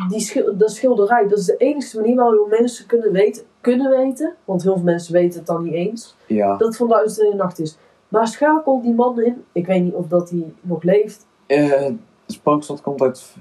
die 0.08 0.20
schil, 0.20 0.56
dat 0.56 0.70
schilderij, 0.70 1.28
dat 1.28 1.38
is 1.38 1.44
de 1.44 1.56
enige 1.56 2.00
manier 2.00 2.16
waarop 2.16 2.48
mensen 2.48 2.86
kunnen 2.86 3.12
weten, 3.12 3.42
kunnen 3.60 3.90
weten, 3.90 4.34
want 4.44 4.62
heel 4.62 4.74
veel 4.74 4.84
mensen 4.84 5.12
weten 5.12 5.38
het 5.38 5.46
dan 5.46 5.62
niet 5.62 5.72
eens, 5.74 6.16
Ja. 6.26 6.56
dat 6.56 6.66
het 6.68 6.76
van 6.76 6.92
één 6.92 7.36
Nacht 7.36 7.58
is. 7.58 7.78
Maar 8.08 8.28
schakel 8.28 8.80
die 8.82 8.94
man 8.94 9.20
in, 9.20 9.44
ik 9.52 9.66
weet 9.66 9.82
niet 9.82 9.94
of 9.94 10.06
dat 10.06 10.30
hij 10.30 10.52
nog 10.60 10.82
leeft. 10.82 11.26
Eh, 11.46 11.86
Spookslot 12.26 12.80
komt 12.80 13.00
uit 13.02 13.34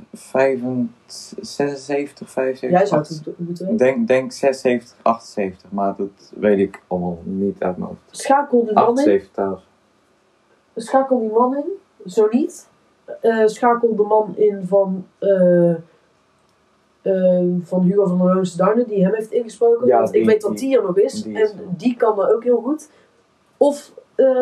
76, 1.42 2.30
75. 2.30 2.70
Jij 2.70 2.86
zou 2.86 3.02
het 3.02 3.22
moeten 3.38 3.66
weten. 3.66 3.78
Denk, 3.78 4.08
denk 4.08 4.32
76, 4.32 4.98
78. 5.02 5.72
Maar 5.72 5.96
dat 5.98 6.32
weet 6.36 6.60
ik 6.60 6.82
allemaal 6.88 7.20
niet 7.24 7.60
uit 7.64 7.78
mijn 7.78 7.90
hoofd. 7.90 8.02
Schakel 8.18 8.66
die 8.66 8.74
man 8.74 8.84
in, 8.84 8.90
78 8.90 9.32
trouwens. 9.32 9.64
schakel 10.76 11.20
die 11.20 11.32
man 11.32 11.56
in, 11.56 11.66
zo 12.12 12.28
niet. 12.32 12.68
Eh, 13.22 13.46
schakel 13.46 13.96
de 13.96 14.04
man 14.04 14.34
in 14.38 14.68
van, 14.68 15.06
eh, 15.20 15.70
eh, 17.02 17.44
van 17.64 17.82
Hugo 17.84 18.06
van 18.08 18.18
der 18.18 18.34
Loonse 18.34 18.58
Duinen, 18.58 18.88
die 18.88 19.04
hem 19.04 19.14
heeft 19.14 19.32
ingesproken. 19.32 19.88
Ja, 19.88 19.98
want 19.98 20.16
ik 20.16 20.26
weet 20.26 20.42
dat 20.42 20.52
die- 20.58 20.60
die 20.70 20.78
er 20.78 20.84
nog 20.84 20.98
is. 20.98 21.24
die 21.24 21.36
en 21.40 21.42
er. 21.48 21.54
die 21.78 21.96
kan 21.98 22.16
dat 22.16 22.32
ook 22.32 22.44
heel 22.44 22.62
goed. 22.62 22.90
Of 23.58 23.92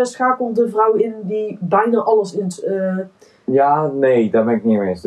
schakel 0.02 0.54
de 0.54 0.70
vrouw 0.70 0.94
in 0.94 1.14
die 1.24 1.58
bijna 1.62 2.00
alles 2.00 2.34
in. 2.34 2.48
Ja, 3.46 3.88
nee, 3.88 4.30
daar 4.30 4.46
ben 4.46 4.56
ik 4.56 4.64
niet 4.64 4.78
mee 4.80 4.88
eens. 4.90 5.02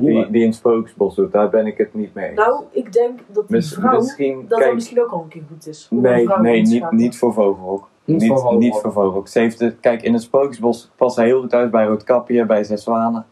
Die, 0.00 0.30
die 0.30 0.44
in 0.44 0.52
Spooksbos 0.52 1.14
doet, 1.14 1.32
daar 1.32 1.50
ben 1.50 1.66
ik 1.66 1.78
het 1.78 1.94
niet 1.94 2.14
mee 2.14 2.28
eens. 2.28 2.36
nou, 2.38 2.62
ik 2.70 2.92
denk 2.92 3.18
dat 3.26 3.48
die 3.48 3.62
vrouw. 3.62 3.96
misschien, 4.00 4.44
dat 4.48 4.74
misschien 4.74 5.00
ook 5.02 5.10
al 5.10 5.20
een 5.22 5.28
keer 5.28 5.42
goed 5.52 5.66
is. 5.66 5.86
nee, 5.90 6.28
nee 6.40 6.62
niet, 6.62 6.90
niet 6.90 7.18
voor 7.18 7.32
Vogelrok. 7.32 7.88
Niet 8.04 8.20
Niet, 8.20 8.28
voor 8.28 8.36
Vogelrok. 8.38 8.60
niet 8.60 8.76
voor 8.76 8.92
Vogelrok. 8.92 9.28
Ze 9.28 9.38
heeft 9.38 9.60
het, 9.60 9.76
kijk, 9.80 10.02
in 10.02 10.12
het 10.12 10.22
Spookslot 10.22 10.90
past 10.96 11.16
hij 11.16 11.26
heel 11.26 11.40
goed 11.40 11.54
uit 11.54 11.70
bij 11.70 11.86
Roodkapje, 11.86 12.46
bij 12.46 12.64
Zes 12.64 12.82
Zwanen. 12.82 13.26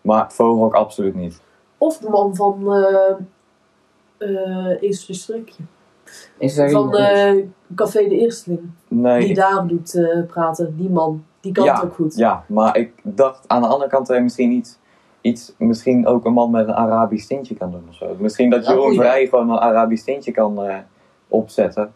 Maar 0.00 0.32
Vogelrok 0.32 0.74
absoluut 0.74 1.14
niet. 1.14 1.40
Of 1.78 1.98
de 1.98 2.08
man 2.10 2.34
van. 2.36 2.74
eh 2.74 3.14
eh 4.18 4.82
is 4.82 5.08
een 5.08 5.14
strikje. 5.14 5.62
Is 6.38 6.54
Van 6.72 6.96
eh, 6.96 7.44
Café 7.74 8.08
de 8.08 8.18
Eersteling. 8.18 8.60
Nee, 8.88 9.24
Die 9.26 9.34
daar 9.34 9.66
doet 9.66 9.94
eh, 9.94 10.26
praten. 10.26 10.76
Die 10.76 10.90
man. 10.90 11.24
Die 11.44 11.52
kan 11.52 11.64
Ja, 11.64 11.80
ook 11.84 11.94
goed. 11.94 12.16
Ja, 12.16 12.44
maar 12.46 12.76
ik 12.76 12.92
dacht 13.02 13.44
aan 13.48 13.62
de 13.62 13.68
andere 13.68 13.90
kant 13.90 14.06
dat 14.06 14.16
hij 14.16 14.24
misschien 14.24 14.50
iets, 14.52 14.78
iets, 15.20 15.54
misschien 15.58 16.06
ook 16.06 16.24
een 16.24 16.32
man 16.32 16.50
met 16.50 16.68
een 16.68 16.74
Arabisch 16.74 17.26
tintje 17.26 17.54
kan 17.54 17.70
doen 17.70 17.84
of 17.88 17.94
zo. 17.94 18.16
Misschien 18.18 18.50
dat 18.50 18.64
Ja, 18.66 18.72
Jeroen. 18.72 18.94
Vrij 18.94 19.26
gewoon 19.26 19.50
een 19.50 19.58
Arabisch 19.58 20.04
tintje 20.04 20.32
kan 20.32 20.64
eh, 20.64 20.76
opzetten. 21.28 21.92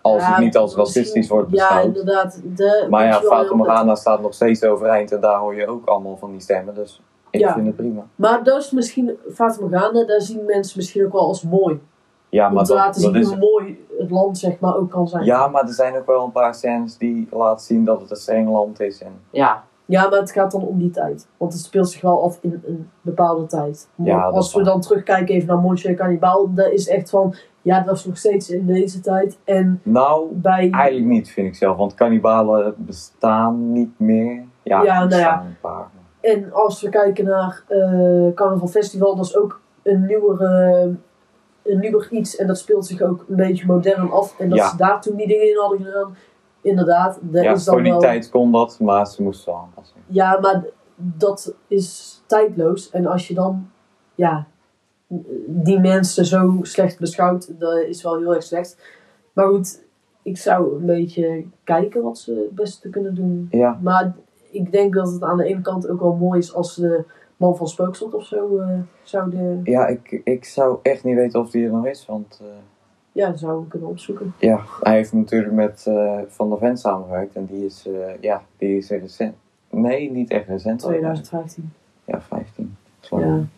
Als 0.00 0.22
Ja, 0.22 0.28
het 0.34 0.44
niet 0.44 0.56
als 0.56 0.74
racistisch 0.74 1.28
wordt 1.28 1.50
Ja, 1.50 1.54
beschouwd. 1.56 1.84
inderdaad. 1.84 2.40
De, 2.44 2.86
maar 2.90 3.04
ja, 3.06 3.20
heel 3.20 3.56
Morgana 3.56 3.94
staat 3.94 4.20
nog 4.20 4.34
steeds 4.34 4.64
overeind 4.64 5.12
en 5.12 5.20
daar 5.20 5.38
hoor 5.38 5.54
je 5.54 5.66
ook 5.66 5.86
allemaal 5.86 6.16
van 6.16 6.30
die 6.30 6.40
stemmen. 6.40 6.74
Dus 6.74 7.00
ik 7.30 7.40
Ja. 7.40 7.52
vind 7.52 7.66
het 7.66 7.76
prima. 7.76 8.06
Maar 8.14 8.42
dat 8.44 8.62
is 8.62 8.70
misschien, 8.70 9.18
Morgana, 9.60 10.04
daar 10.04 10.20
zien 10.20 10.44
mensen 10.44 10.78
misschien 10.78 11.06
ook 11.06 11.12
wel 11.12 11.26
als 11.26 11.42
mooi. 11.42 11.80
Ja, 12.34 12.48
Om 12.48 12.54
maar 12.54 12.64
te 12.64 12.72
dat, 12.72 12.80
laten 12.80 13.02
dat 13.02 13.12
zien 13.12 13.20
is... 13.22 13.28
hoe 13.28 13.36
mooi 13.38 13.84
het 13.98 14.10
land 14.10 14.38
zeg 14.38 14.60
maar 14.60 14.76
ook 14.76 14.90
kan 14.90 15.08
zijn. 15.08 15.24
Ja, 15.24 15.46
maar 15.46 15.62
er 15.62 15.72
zijn 15.72 15.96
ook 15.96 16.06
wel 16.06 16.24
een 16.24 16.32
paar 16.32 16.54
scènes 16.54 16.96
die 16.96 17.28
laten 17.30 17.64
zien 17.64 17.84
dat 17.84 18.00
het 18.00 18.10
een 18.10 18.16
streng 18.16 18.48
land 18.50 18.80
is. 18.80 19.02
En 19.02 19.12
Ja, 19.30 19.64
Ja, 19.86 20.08
maar 20.08 20.18
het 20.18 20.30
gaat 20.32 20.50
dan 20.50 20.62
om 20.66 20.78
die 20.78 20.90
tijd. 20.90 21.26
Want 21.36 21.52
het 21.52 21.62
speelt 21.62 21.88
zich 21.90 22.00
wel 22.00 22.22
af 22.22 22.38
in 22.40 22.62
een 22.66 22.90
bepaalde 23.00 23.46
tijd. 23.46 23.88
Maar 23.94 24.06
Ja, 24.06 24.24
dat 24.24 24.34
als 24.34 24.52
we 24.54 24.62
waar. 24.62 24.72
dan 24.72 24.80
terugkijken 24.80 25.34
even 25.34 25.48
naar 25.48 25.58
Monsieur 25.58 25.94
Cannibal, 25.94 26.50
dat 26.54 26.70
is 26.72 26.88
echt 26.88 27.10
van, 27.10 27.34
ja, 27.62 27.80
dat 27.80 27.96
is 27.96 28.04
nog 28.04 28.16
steeds 28.16 28.50
in 28.50 28.66
deze 28.66 29.00
tijd. 29.00 29.38
En 29.44 29.80
nou, 29.82 30.26
bij, 30.32 30.70
eigenlijk 30.70 31.06
niet 31.10 31.30
vind 31.30 31.46
ik 31.46 31.54
zelf, 31.54 31.76
want 31.76 31.94
kannibalen 31.94 32.74
bestaan 32.76 33.72
niet 33.72 33.98
meer. 33.98 34.42
Ja, 34.62 34.82
Ja, 34.82 35.02
er 35.02 35.08
nou 35.08 35.20
ja. 35.20 35.36
bestaan 35.36 35.46
een 35.46 35.56
paar. 35.60 35.86
en 36.20 36.52
als 36.52 36.82
we 36.82 36.88
kijken 36.88 37.24
naar 37.24 37.62
eh 37.68 38.34
Carnaval 38.34 38.68
Festival, 38.68 39.16
dat 39.16 39.24
is 39.24 39.36
ook 39.36 39.60
een 39.82 40.06
nieuwere, 40.06 40.90
een 41.64 41.78
nieuwer 41.78 42.08
iets. 42.10 42.36
En 42.36 42.46
dat 42.46 42.58
speelt 42.58 42.86
zich 42.86 43.00
ook 43.00 43.24
een 43.28 43.36
beetje 43.36 43.66
modern 43.66 44.10
af. 44.10 44.38
En 44.38 44.48
dat 44.48 44.58
Ja. 44.58 44.68
ze 44.68 44.76
daar 44.76 45.00
toen 45.00 45.16
die 45.16 45.26
dingen 45.26 45.48
in 45.48 45.56
hadden 45.58 45.78
gedaan, 45.84 46.16
inderdaad, 46.62 47.18
dat 47.22 47.42
Ja, 47.42 47.52
is 47.52 47.64
dan 47.64 47.74
voor 47.74 47.82
die 47.82 47.96
tijd 47.96 48.30
kon 48.30 48.52
dat, 48.52 48.80
maar 48.80 49.06
ze 49.06 49.22
moesten 49.22 49.52
wel 49.52 49.62
aanpassen. 49.62 49.96
Ja, 50.06 50.38
maar 50.40 50.64
dat 50.96 51.54
is 51.68 52.20
tijdloos. 52.26 52.90
En 52.90 53.06
als 53.06 53.28
je 53.28 53.34
dan, 53.34 53.70
ja, 54.14 54.46
die 55.46 55.80
mensen 55.80 56.24
zo 56.24 56.58
slecht 56.62 56.98
beschouwt, 56.98 57.60
dat 57.60 57.78
is 57.78 58.02
wel 58.02 58.18
heel 58.18 58.34
erg 58.34 58.42
slecht. 58.42 58.78
Maar 59.32 59.46
goed, 59.46 59.82
ik 60.22 60.38
zou 60.38 60.76
een 60.78 60.86
beetje 60.86 61.44
kijken 61.64 62.02
wat 62.02 62.18
ze 62.18 62.32
het 62.34 62.54
beste 62.54 62.88
kunnen 62.88 63.14
doen. 63.14 63.46
Ja, 63.50 63.78
Maar 63.82 64.14
ik 64.50 64.72
denk 64.72 64.94
dat 64.94 65.12
het 65.12 65.22
aan 65.22 65.36
de 65.36 65.44
ene 65.44 65.60
kant 65.60 65.88
ook 65.88 66.00
wel 66.00 66.14
mooi 66.14 66.38
is 66.38 66.54
als 66.54 66.74
de 66.74 67.04
man 67.36 67.56
van 67.56 67.68
Spookslot 67.68 68.14
of 68.14 68.24
zo 68.24 68.58
eh, 68.58 68.78
zouden, 69.02 69.60
ja 69.64 69.86
ik, 69.86 70.20
ik 70.24 70.44
zou 70.44 70.78
echt 70.82 71.04
niet 71.04 71.14
weten 71.14 71.40
of 71.40 71.50
die 71.50 71.64
er 71.64 71.72
nog 71.72 71.86
is, 71.86 72.06
want 72.06 72.40
eh, 72.42 72.46
ja, 73.12 73.36
zouden 73.36 73.68
kunnen 73.68 73.88
opzoeken. 73.88 74.34
ja, 74.38 74.60
hij 74.80 74.94
heeft 74.94 75.12
natuurlijk 75.12 75.52
met 75.52 75.86
eh, 75.86 76.18
Van 76.28 76.48
der 76.48 76.58
Ven 76.58 76.76
samengewerkt 76.76 77.36
en 77.36 77.46
die 77.46 77.64
is, 77.64 77.88
ja, 78.20 78.42
die 78.56 78.76
is 78.76 78.88
recent. 78.88 79.34
Nee, 79.70 80.10
niet 80.10 80.30
echt 80.30 80.48
recent. 80.48 80.80
2015. 80.80 81.72
Ja, 82.04 82.20
15. 82.20 82.76
Zo. 83.00 83.20
Ja, 83.20 83.26
een 83.26 83.50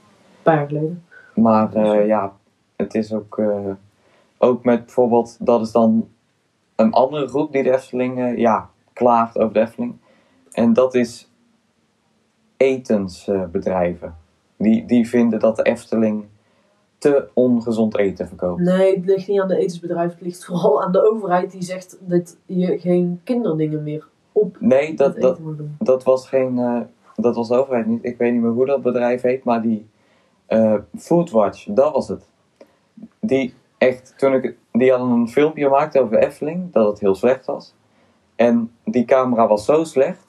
paar 0.42 0.56
jaar 0.56 0.66
geleden. 0.66 1.04
Maar 1.34 2.06
ja, 2.06 2.32
het 2.76 2.94
is 2.94 3.12
ook, 3.12 3.40
ook 4.38 4.64
met 4.64 4.84
bijvoorbeeld, 4.84 5.46
dat 5.46 5.60
is 5.60 5.72
dan 5.72 6.08
een 6.76 6.92
andere 6.92 7.28
groep 7.28 7.52
die 7.52 7.62
de 7.62 7.72
Efteling, 7.72 8.38
ja, 8.38 8.70
klaagt 8.92 9.38
over 9.38 9.54
de 9.54 9.60
Efteling. 9.60 9.96
En 10.52 10.72
dat 10.72 10.94
is 10.94 11.30
etensbedrijven. 12.56 14.16
die, 14.56 14.86
die 14.86 15.08
vinden 15.08 15.38
dat 15.38 15.56
de 15.56 15.62
Efteling 15.62 16.24
te 16.98 17.28
ongezond 17.34 17.96
eten 17.96 18.28
verkoopt. 18.28 18.60
Nee, 18.60 18.96
het 18.96 19.06
ligt 19.06 19.28
niet 19.28 19.40
aan 19.40 19.48
de 19.48 19.58
etensbedrijf. 19.58 20.10
Het 20.10 20.20
ligt 20.20 20.44
vooral 20.44 20.82
aan 20.82 20.92
de 20.92 21.10
overheid 21.10 21.50
die 21.50 21.62
zegt 21.62 21.98
dat 22.00 22.36
je 22.46 22.78
geen 22.78 23.20
kinderdingen 23.24 23.82
meer 23.82 24.08
op 24.32 24.56
Nee, 24.60 24.94
dat, 24.94 25.10
eten 25.10 25.20
dat, 25.20 25.38
moet 25.38 25.58
doen. 25.58 25.76
dat 25.78 26.04
was 26.04 26.28
geen, 26.28 26.58
eh, 26.58 26.80
dat 27.14 27.36
was 27.36 27.48
de 27.48 27.56
overheid 27.56 27.86
niet. 27.86 28.04
Ik 28.04 28.18
weet 28.18 28.32
niet 28.32 28.42
meer 28.42 28.50
hoe 28.50 28.66
dat 28.66 28.82
bedrijf 28.82 29.22
heet, 29.22 29.44
maar 29.44 29.62
die 29.62 29.86
eh, 30.46 30.74
Foodwatch, 30.96 31.66
dat 31.70 31.92
was 31.92 32.08
het. 32.08 32.28
Die 33.20 33.54
echt, 33.78 34.14
toen 34.16 34.34
ik, 34.34 34.56
die 34.72 34.90
hadden 34.90 35.08
een 35.08 35.28
filmpje 35.28 35.64
gemaakt 35.64 35.98
over 35.98 36.18
Efteling, 36.18 36.72
dat 36.72 36.86
het 36.86 37.00
heel 37.00 37.14
slecht 37.14 37.46
was. 37.46 37.74
En 38.36 38.70
die 38.84 39.04
camera 39.04 39.46
was 39.46 39.64
zo 39.64 39.84
slecht, 39.84 40.25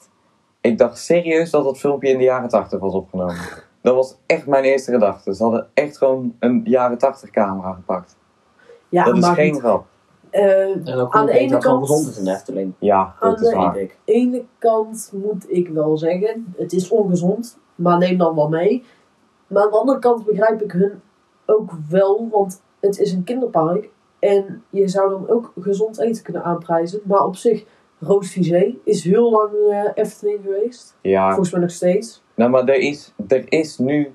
ik 0.68 0.78
dacht 0.78 0.98
serieus 0.98 1.50
dat 1.50 1.64
dat 1.64 1.78
filmpje 1.78 2.08
in 2.08 2.18
de 2.18 2.24
jaren 2.24 2.48
80 2.48 2.80
was 2.80 2.92
opgenomen. 2.94 3.36
Dat 3.82 3.94
was 3.94 4.16
echt 4.26 4.46
mijn 4.46 4.64
eerste 4.64 4.92
gedachte. 4.92 5.34
Ze 5.34 5.42
hadden 5.42 5.68
echt 5.74 5.98
gewoon 5.98 6.34
een 6.38 6.60
jaren 6.64 6.98
80 6.98 7.30
camera 7.30 7.72
gepakt. 7.72 8.16
Ja, 8.88 9.04
dat 9.04 9.16
is 9.16 9.26
geen 9.28 9.58
grap. 9.60 9.84
eh, 10.30 10.88
En 10.88 10.94
ook 10.98 11.14
Aan 11.14 11.26
de 11.26 11.32
ene 11.32 11.50
dat 11.50 11.62
kant- 11.62 11.86
gezond 11.86 12.08
is 12.08 12.18
in 12.18 12.24
de 12.24 12.30
Efteling. 12.30 12.72
Ja, 12.78 13.14
Aan 13.20 13.30
dat 13.30 13.40
is 13.40 13.48
de- 13.48 13.56
waar. 13.56 13.74
Vind 13.74 13.90
ik. 13.90 13.98
ene 14.04 14.44
kant 14.58 15.10
moet 15.14 15.44
ik 15.52 15.68
wel 15.68 15.98
zeggen, 15.98 16.54
het 16.56 16.72
is 16.72 16.88
ongezond, 16.88 17.58
maar 17.74 17.98
neem 17.98 18.18
dan 18.18 18.34
wel 18.34 18.48
mee. 18.48 18.84
Maar 19.46 19.62
aan 19.62 19.70
de 19.70 19.76
andere 19.78 19.98
kant 19.98 20.24
begrijp 20.24 20.62
ik 20.62 20.72
hun 20.72 21.00
ook 21.46 21.70
wel, 21.88 22.28
want 22.30 22.62
het 22.80 22.98
is 22.98 23.12
een 23.12 23.24
kinderpark. 23.24 23.88
En 24.18 24.62
je 24.70 24.88
zou 24.88 25.10
dan 25.10 25.28
ook 25.28 25.52
gezond 25.60 25.98
eten 25.98 26.22
kunnen 26.22 26.44
aanprijzen. 26.44 27.00
Maar 27.04 27.24
op 27.24 27.36
zich, 27.36 27.64
Roos 28.00 28.30
Vizé 28.32 28.74
is 28.84 29.04
heel 29.04 29.30
lang 29.30 29.50
eh 29.70 29.90
Efteling 29.94 30.38
geweest. 30.42 30.96
Ja, 31.00 31.28
Volgens 31.28 31.50
mij 31.50 31.60
nog 31.60 31.70
steeds. 31.70 32.22
nou, 32.34 32.50
maar 32.50 32.64
er 32.68 32.74
is, 32.80 33.14
er 33.28 33.44
is 33.48 33.78
nu 33.78 34.12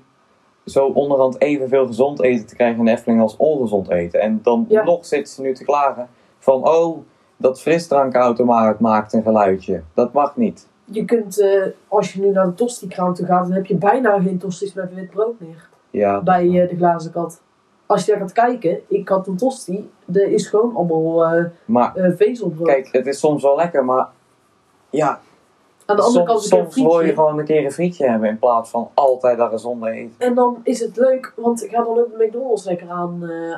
zo 0.64 0.86
onderhand 0.86 1.40
evenveel 1.40 1.86
gezond 1.86 2.22
eten 2.22 2.46
te 2.46 2.54
krijgen 2.54 2.78
in 2.78 2.84
de 2.84 2.90
Efteling 2.90 3.20
als 3.20 3.36
ongezond 3.36 3.90
eten. 3.90 4.20
En 4.20 4.40
dan 4.42 4.64
Ja. 4.68 4.84
nog 4.84 5.06
zitten 5.06 5.34
ze 5.34 5.42
nu 5.42 5.54
te 5.54 5.64
klagen 5.64 6.08
van, 6.38 6.68
oh, 6.68 6.98
dat 7.36 7.60
frisdrankautomaat 7.60 8.80
maakt 8.80 9.12
een 9.12 9.22
geluidje. 9.22 9.82
Dat 9.94 10.12
mag 10.12 10.36
niet. 10.36 10.68
Je 10.84 11.04
kunt, 11.04 11.40
eh, 11.40 11.62
als 11.88 12.12
je 12.12 12.20
nu 12.20 12.30
naar 12.30 12.46
de 12.46 12.54
tosti-kraam 12.54 13.14
toe 13.14 13.26
gaat, 13.26 13.42
dan 13.46 13.52
heb 13.52 13.66
je 13.66 13.76
bijna 13.76 14.20
geen 14.20 14.38
tosti's 14.38 14.72
met 14.74 14.94
wit 14.94 15.10
brood 15.10 15.40
meer. 15.40 15.68
Ja, 15.90 16.22
Bij 16.22 16.44
eh, 16.62 16.68
de 16.68 16.76
glazen 16.76 17.12
kat. 17.12 17.42
Als 17.86 18.04
je 18.04 18.10
daar 18.10 18.20
gaat 18.20 18.32
kijken, 18.32 18.80
ik 18.88 19.08
had 19.08 19.26
een 19.26 19.36
tosti, 19.36 19.90
er 20.12 20.28
is 20.28 20.46
gewoon 20.46 20.76
allemaal 20.76 21.24
eh, 21.24 21.44
maar 21.64 21.96
eh, 21.96 22.12
vezelbrood. 22.16 22.66
kijk, 22.66 22.88
het 22.92 23.06
is 23.06 23.18
soms 23.18 23.42
wel 23.42 23.56
lekker, 23.56 23.84
maar 23.84 24.08
ja, 24.90 25.20
Aan 25.86 25.96
de 25.96 26.02
andere 26.02 26.24
kant 26.24 26.42
soms, 26.42 26.64
een 26.64 26.72
soms 26.72 26.92
wil 26.92 27.00
je 27.00 27.12
gewoon 27.12 27.38
een 27.38 27.44
keer 27.44 27.64
een 27.64 27.72
frietje 27.72 28.08
hebben 28.10 28.28
in 28.28 28.38
plaats 28.38 28.70
van 28.70 28.90
altijd 28.94 29.38
dat 29.38 29.50
gezonde 29.50 29.90
eten. 29.90 30.14
En 30.18 30.34
dan 30.34 30.60
is 30.62 30.80
het 30.80 30.96
leuk, 30.96 31.32
want 31.36 31.64
ik 31.64 31.70
ga 31.70 31.82
dan 31.82 31.98
ook 31.98 32.18
de 32.18 32.24
McDonald's 32.24 32.64
lekker 32.64 32.90
aan, 32.90 33.28
eh, 33.28 33.56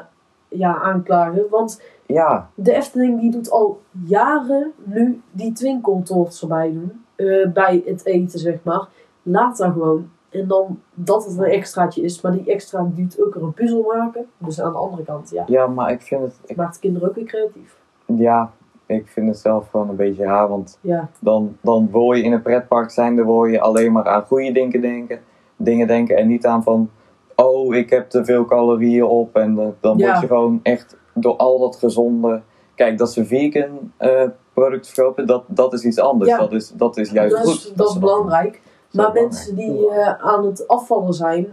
ja, 0.48 0.78
aanklagen. 0.82 1.46
Want 1.50 1.82
Ja, 2.06 2.50
de 2.54 2.72
Efteling 2.74 3.20
die 3.20 3.30
doet 3.30 3.50
al 3.50 3.80
jaren 4.06 4.72
nu 4.84 5.20
die 5.30 5.52
twinkeltoorts 5.52 6.42
erbij 6.42 6.72
doen. 6.72 7.04
eh, 7.16 7.48
bij 7.52 7.82
het 7.86 8.06
eten, 8.06 8.38
zeg 8.38 8.56
maar. 8.62 8.86
Laat 9.22 9.56
daar 9.56 9.72
gewoon. 9.72 10.10
En 10.40 10.49
dan 10.49 10.81
dat 10.94 11.25
het 11.25 11.38
een 11.38 11.44
extraatje 11.44 12.03
is. 12.03 12.20
Maar 12.20 12.33
die 12.33 12.44
extra 12.53 12.88
duurt 12.94 13.22
ook 13.25 13.35
er 13.35 13.42
een 13.42 13.53
puzzel 13.55 13.92
maken. 13.96 14.27
Dus 14.38 14.61
aan 14.61 14.72
de 14.72 14.79
andere 14.79 15.03
kant, 15.03 15.31
ja. 15.31 15.44
ja, 15.46 15.66
maar 15.66 15.90
ik 15.90 16.03
vind 16.03 16.22
het, 16.22 16.35
ik, 16.46 16.57
Maakt 16.57 16.75
de 16.75 16.81
kinderen 16.81 17.09
ook 17.09 17.14
weer 17.14 17.25
creatief. 17.25 17.77
ja, 18.07 18.51
ik 18.87 19.07
vind 19.09 19.29
het 19.29 19.38
zelf 19.38 19.68
gewoon 19.70 19.88
een 19.88 19.96
beetje 19.96 20.25
raar, 20.25 20.49
want 20.49 20.79
Ja, 20.81 21.09
dan, 21.20 21.57
dan 21.61 21.88
wil 21.92 22.12
je 22.12 22.22
in 22.22 22.33
een 22.33 22.42
pretpark 22.42 22.90
zijn, 22.90 23.16
dan 23.16 23.27
wil 23.27 23.44
je 23.44 23.61
alleen 23.61 23.92
maar 23.92 24.09
aan 24.09 24.22
goede 24.22 24.53
dingen 24.53 24.81
denken, 24.81 25.20
dingen 25.57 25.87
denken 25.87 26.16
en 26.16 26.27
niet 26.29 26.46
aan 26.46 26.62
van, 26.62 26.90
oh, 27.35 27.75
ik 27.75 27.90
heb 27.90 28.11
te 28.11 28.25
veel 28.25 28.44
calorieën 28.44 29.05
op 29.05 29.37
en 29.37 29.59
eh, 29.59 29.66
dan 29.81 29.99
Ja. 29.99 30.07
word 30.09 30.20
je 30.20 30.27
gewoon 30.27 30.61
echt 30.62 30.96
door 31.14 31.37
al 31.37 31.59
dat 31.59 31.77
gezonde, 31.77 32.42
kijk, 32.75 32.99
dat 32.99 33.12
ze 33.12 33.25
vegan 33.25 33.92
eh, 33.96 34.22
producten 34.53 34.92
verkopen, 34.92 35.27
dat, 35.27 35.44
dat 35.46 35.72
is 35.72 35.85
iets 35.85 35.99
anders, 35.99 36.31
Ja. 36.31 36.38
dat, 36.38 36.53
is, 36.53 36.70
dat 36.70 36.96
is 36.96 37.11
juist 37.11 37.37
dat 37.37 37.44
goed. 37.46 37.77
dat 37.77 37.88
is 37.88 37.99
belangrijk. 37.99 38.61
Dat 38.96 39.14
Maar 39.14 39.22
mensen 39.22 39.54
die 39.54 39.90
eh, 39.90 40.24
aan 40.24 40.44
het 40.44 40.68
afvallen 40.68 41.12
zijn, 41.12 41.46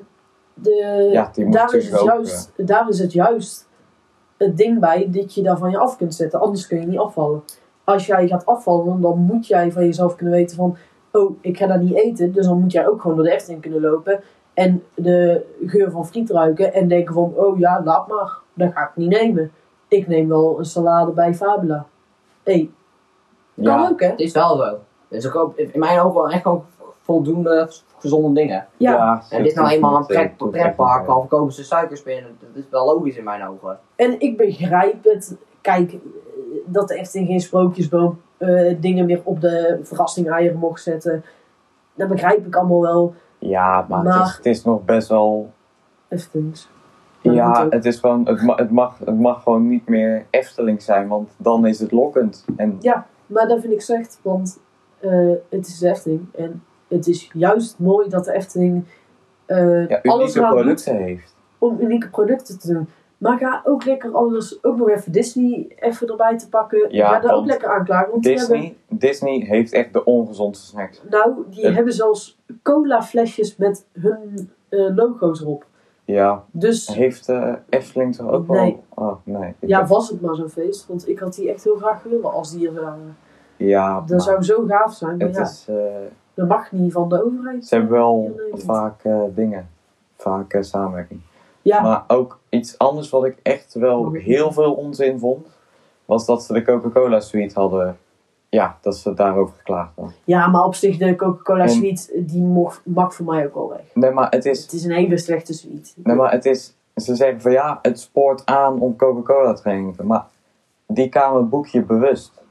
de, 0.53 1.09
Ja, 1.11 1.31
daar, 1.49 1.75
is 1.75 1.89
het 1.89 1.99
ook, 1.99 2.07
juist, 2.07 2.51
daar 2.55 2.89
is 2.89 2.99
het 2.99 3.13
juist 3.13 3.67
het 4.37 4.57
ding 4.57 4.79
bij 4.79 5.09
dat 5.11 5.33
je 5.33 5.41
daar 5.43 5.57
van 5.57 5.71
je 5.71 5.77
af 5.77 5.97
kunt 5.97 6.15
zetten. 6.15 6.39
Anders 6.39 6.67
kun 6.67 6.79
je 6.79 6.87
niet 6.87 6.99
afvallen. 6.99 7.43
Als 7.83 8.05
jij 8.05 8.27
gaat 8.27 8.45
afvallen, 8.45 9.01
dan 9.01 9.17
moet 9.17 9.47
jij 9.47 9.71
van 9.71 9.85
jezelf 9.85 10.15
kunnen 10.15 10.33
weten 10.33 10.55
van... 10.55 10.77
Oh, 11.11 11.37
ik 11.41 11.57
ga 11.57 11.67
daar 11.67 11.83
niet 11.83 11.95
eten. 11.95 12.31
Dus 12.31 12.45
dan 12.45 12.59
moet 12.59 12.71
jij 12.71 12.87
ook 12.87 13.01
gewoon 13.01 13.15
door 13.15 13.25
de 13.25 13.31
Efteling 13.31 13.61
kunnen 13.61 13.81
lopen. 13.81 14.19
En 14.53 14.83
de 14.93 15.45
geur 15.65 15.91
van 15.91 16.07
friet 16.07 16.29
ruiken. 16.29 16.73
En 16.73 16.87
denken 16.87 17.13
van, 17.13 17.33
oh 17.35 17.59
ja, 17.59 17.81
laat 17.83 18.07
maar. 18.07 18.37
Dat 18.53 18.71
ga 18.73 18.81
ik 18.83 18.95
niet 18.95 19.09
nemen. 19.09 19.51
Ik 19.87 20.07
neem 20.07 20.27
wel 20.27 20.59
een 20.59 20.65
salade 20.65 21.11
bij 21.11 21.33
Fabula. 21.33 21.85
Hé, 22.43 22.53
hey, 22.53 22.71
kan 23.55 23.79
Ja. 23.79 23.89
ook 23.89 23.99
hè? 23.99 24.07
Het 24.07 24.19
is 24.19 24.33
wel 24.33 24.57
zo. 24.57 24.79
Dus 25.07 25.25
ik 25.25 25.35
ook 25.35 25.57
in 25.57 25.79
mijn 25.79 25.99
ogen 25.99 26.13
wel 26.13 26.29
echt 26.29 26.41
gewoon 26.41 26.65
voldoende 27.03 27.69
gezonde 27.97 28.41
dingen. 28.41 28.67
Ja. 28.77 29.23
En 29.29 29.37
dit 29.37 29.51
is 29.51 29.57
nou 29.57 29.69
eenmaal 29.69 29.97
een 29.97 30.05
pret, 30.05 30.37
pretpark, 30.51 31.07
al 31.07 31.19
verkopen 31.19 31.53
ze 31.53 31.63
suikerspinnen. 31.63 32.37
Dat 32.39 32.63
is 32.63 32.69
wel 32.69 32.85
logisch 32.85 33.17
in 33.17 33.23
mijn 33.23 33.47
ogen. 33.47 33.79
En 33.95 34.19
ik 34.19 34.37
begrijp 34.37 35.03
het. 35.03 35.37
Kijk, 35.61 35.97
dat 36.65 36.87
de 36.87 36.95
Efteling 36.95 37.29
geen 37.29 37.41
sprookjesboom 37.41 38.21
eh, 38.37 38.75
dingen 38.79 39.05
meer 39.05 39.21
op 39.23 39.41
de 39.41 39.79
verrassing 39.83 40.29
eieren 40.29 40.57
mocht 40.57 40.81
zetten. 40.81 41.23
Dat 41.93 42.07
begrijp 42.07 42.45
ik 42.45 42.55
allemaal 42.55 42.81
wel. 42.81 43.13
Ja, 43.37 43.85
maar, 43.89 44.05
Het, 44.05 44.27
is, 44.27 44.35
het 44.35 44.45
is 44.45 44.63
nog 44.63 44.85
best 44.85 45.07
wel 45.07 45.51
Eftelings. 46.07 46.69
Ja, 47.21 47.67
het 47.69 47.85
is 47.85 47.99
gewoon, 47.99 48.27
het, 48.27 48.41
ma- 48.41 48.55
het, 48.55 48.71
mag, 48.71 48.97
het 49.05 49.19
mag 49.19 49.43
gewoon 49.43 49.67
niet 49.67 49.87
meer 49.87 50.25
Efteling 50.29 50.81
zijn, 50.81 51.07
want 51.07 51.29
dan 51.37 51.65
is 51.65 51.79
het 51.79 51.91
lokkend. 51.91 52.45
En 52.55 52.77
Maar 53.25 53.47
dat 53.47 53.61
vind 53.61 53.73
ik 53.73 53.81
slecht, 53.81 54.19
want 54.21 54.59
eh, 54.99 55.31
het 55.49 55.67
is 55.67 55.81
Efteling. 55.81 56.25
En 56.35 56.63
het 56.93 57.07
is 57.07 57.29
juist 57.33 57.79
mooi 57.79 58.09
dat 58.09 58.25
de 58.25 58.31
Efteling 58.33 58.83
ja, 59.47 59.99
alles 60.03 60.31
producten 60.33 60.95
heeft. 60.95 61.35
om 61.57 61.79
unieke 61.79 62.09
producten 62.09 62.59
te 62.59 62.73
doen. 62.73 62.87
Maar 63.17 63.37
ga 63.37 63.61
ook 63.65 63.85
lekker 63.85 64.11
alles, 64.11 64.63
ook 64.63 64.77
nog 64.77 64.89
even 64.89 65.11
Disney 65.11 65.67
even 65.79 66.07
erbij 66.07 66.37
te 66.37 66.49
pakken. 66.49 66.93
Ja, 66.93 67.09
ga 67.13 67.19
daar 67.19 67.33
ook 67.33 67.45
lekker 67.45 67.69
aanklagen. 67.69 68.11
Want 68.11 68.23
die 68.23 68.37
hebben, 68.37 68.59
Disney, 68.59 68.75
Disney 68.89 69.39
heeft 69.39 69.73
echt 69.73 69.93
de 69.93 70.03
ongezondste 70.05 70.65
snacks. 70.65 71.01
nou, 71.09 71.31
die 71.49 71.67
hebben 71.67 71.93
zelfs 71.93 72.39
cola 72.63 73.01
flesjes 73.03 73.55
met 73.57 73.85
hun 73.93 74.49
eh, 74.69 74.95
logo's 74.95 75.41
erop. 75.41 75.65
Ja, 76.05 76.43
Dus 76.51 76.87
heeft 76.87 77.29
eh, 77.29 77.53
Efteling 77.69 78.15
toch 78.15 78.29
ook 78.31 78.47
Nee. 78.47 78.81
wel... 78.95 79.07
Oh, 79.07 79.15
nee. 79.23 79.53
Ik 79.59 79.69
ja, 79.69 79.79
heb- 79.79 79.87
was 79.87 80.09
het 80.09 80.21
maar 80.21 80.35
zo'n 80.35 80.49
feest. 80.49 80.87
Want 80.87 81.07
ik 81.09 81.19
had 81.19 81.35
die 81.35 81.49
echt 81.49 81.63
heel 81.63 81.75
graag 81.75 82.03
willen 82.03 82.33
als 82.33 82.51
die 82.51 82.67
er 82.67 82.73
waren. 82.81 83.17
ja 83.57 83.99
Dat 83.99 84.09
maar 84.09 84.19
zou 84.21 84.43
zo 84.43 84.65
gaaf 84.67 84.93
zijn. 84.93 85.17
Maar 85.17 85.27
het 85.27 85.35
ja, 85.35 85.41
is, 85.41 85.67
dat 86.33 86.47
mag 86.47 86.71
niet 86.71 86.91
van 86.91 87.09
de 87.09 87.25
overheid. 87.25 87.65
ze 87.65 87.75
hebben 87.75 87.93
wel 87.93 88.39
vaak 88.53 89.03
eh, 89.03 89.21
dingen, 89.35 89.69
vaak 90.17 90.53
eh, 90.53 90.61
samenwerking. 90.61 91.19
Ja, 91.61 91.81
Maar 91.81 92.03
ook 92.07 92.39
iets 92.49 92.77
anders 92.77 93.09
wat 93.09 93.25
ik 93.25 93.39
echt 93.41 93.73
wel 93.73 94.11
heel 94.11 94.51
veel 94.51 94.73
onzin 94.73 95.19
vond, 95.19 95.47
was 96.05 96.25
dat 96.25 96.43
ze 96.43 96.53
de 96.53 96.63
Coca-Cola 96.63 97.19
suite 97.19 97.59
hadden. 97.59 97.97
Ja, 98.49 98.77
dat 98.81 98.95
ze 98.95 99.13
daarover 99.13 99.55
geklaagd 99.57 99.91
hadden. 99.95 100.15
ja, 100.23 100.47
maar 100.47 100.63
op 100.63 100.75
zich 100.75 100.97
de 100.97 101.15
Coca-Cola 101.15 101.67
suite, 101.67 102.23
die 102.25 102.41
mocht, 102.41 102.81
mag 102.85 103.13
voor 103.13 103.25
mij 103.25 103.45
ook 103.45 103.55
al 103.55 103.69
weg. 103.69 103.85
Nee, 103.93 104.11
maar 104.11 104.29
het 104.29 104.45
is, 104.45 104.61
Het 104.61 104.73
is 104.73 104.83
een 104.83 104.91
hele 104.91 105.17
slechte 105.17 105.53
suite. 105.53 105.91
Nee, 105.95 106.15
maar 106.15 106.31
het 106.31 106.45
is, 106.45 106.73
ze 106.95 107.15
zeggen 107.15 107.41
van 107.41 107.51
ja, 107.51 107.79
het 107.81 107.99
spoort 107.99 108.45
aan 108.45 108.79
om 108.79 108.95
Coca-Cola 108.95 109.53
te 109.53 109.61
drinken. 109.61 110.07
Maar 110.07 110.25
die 110.87 111.09
kamer 111.09 111.47
boek 111.49 111.67
je 111.67 111.81
bewust. 111.83 112.42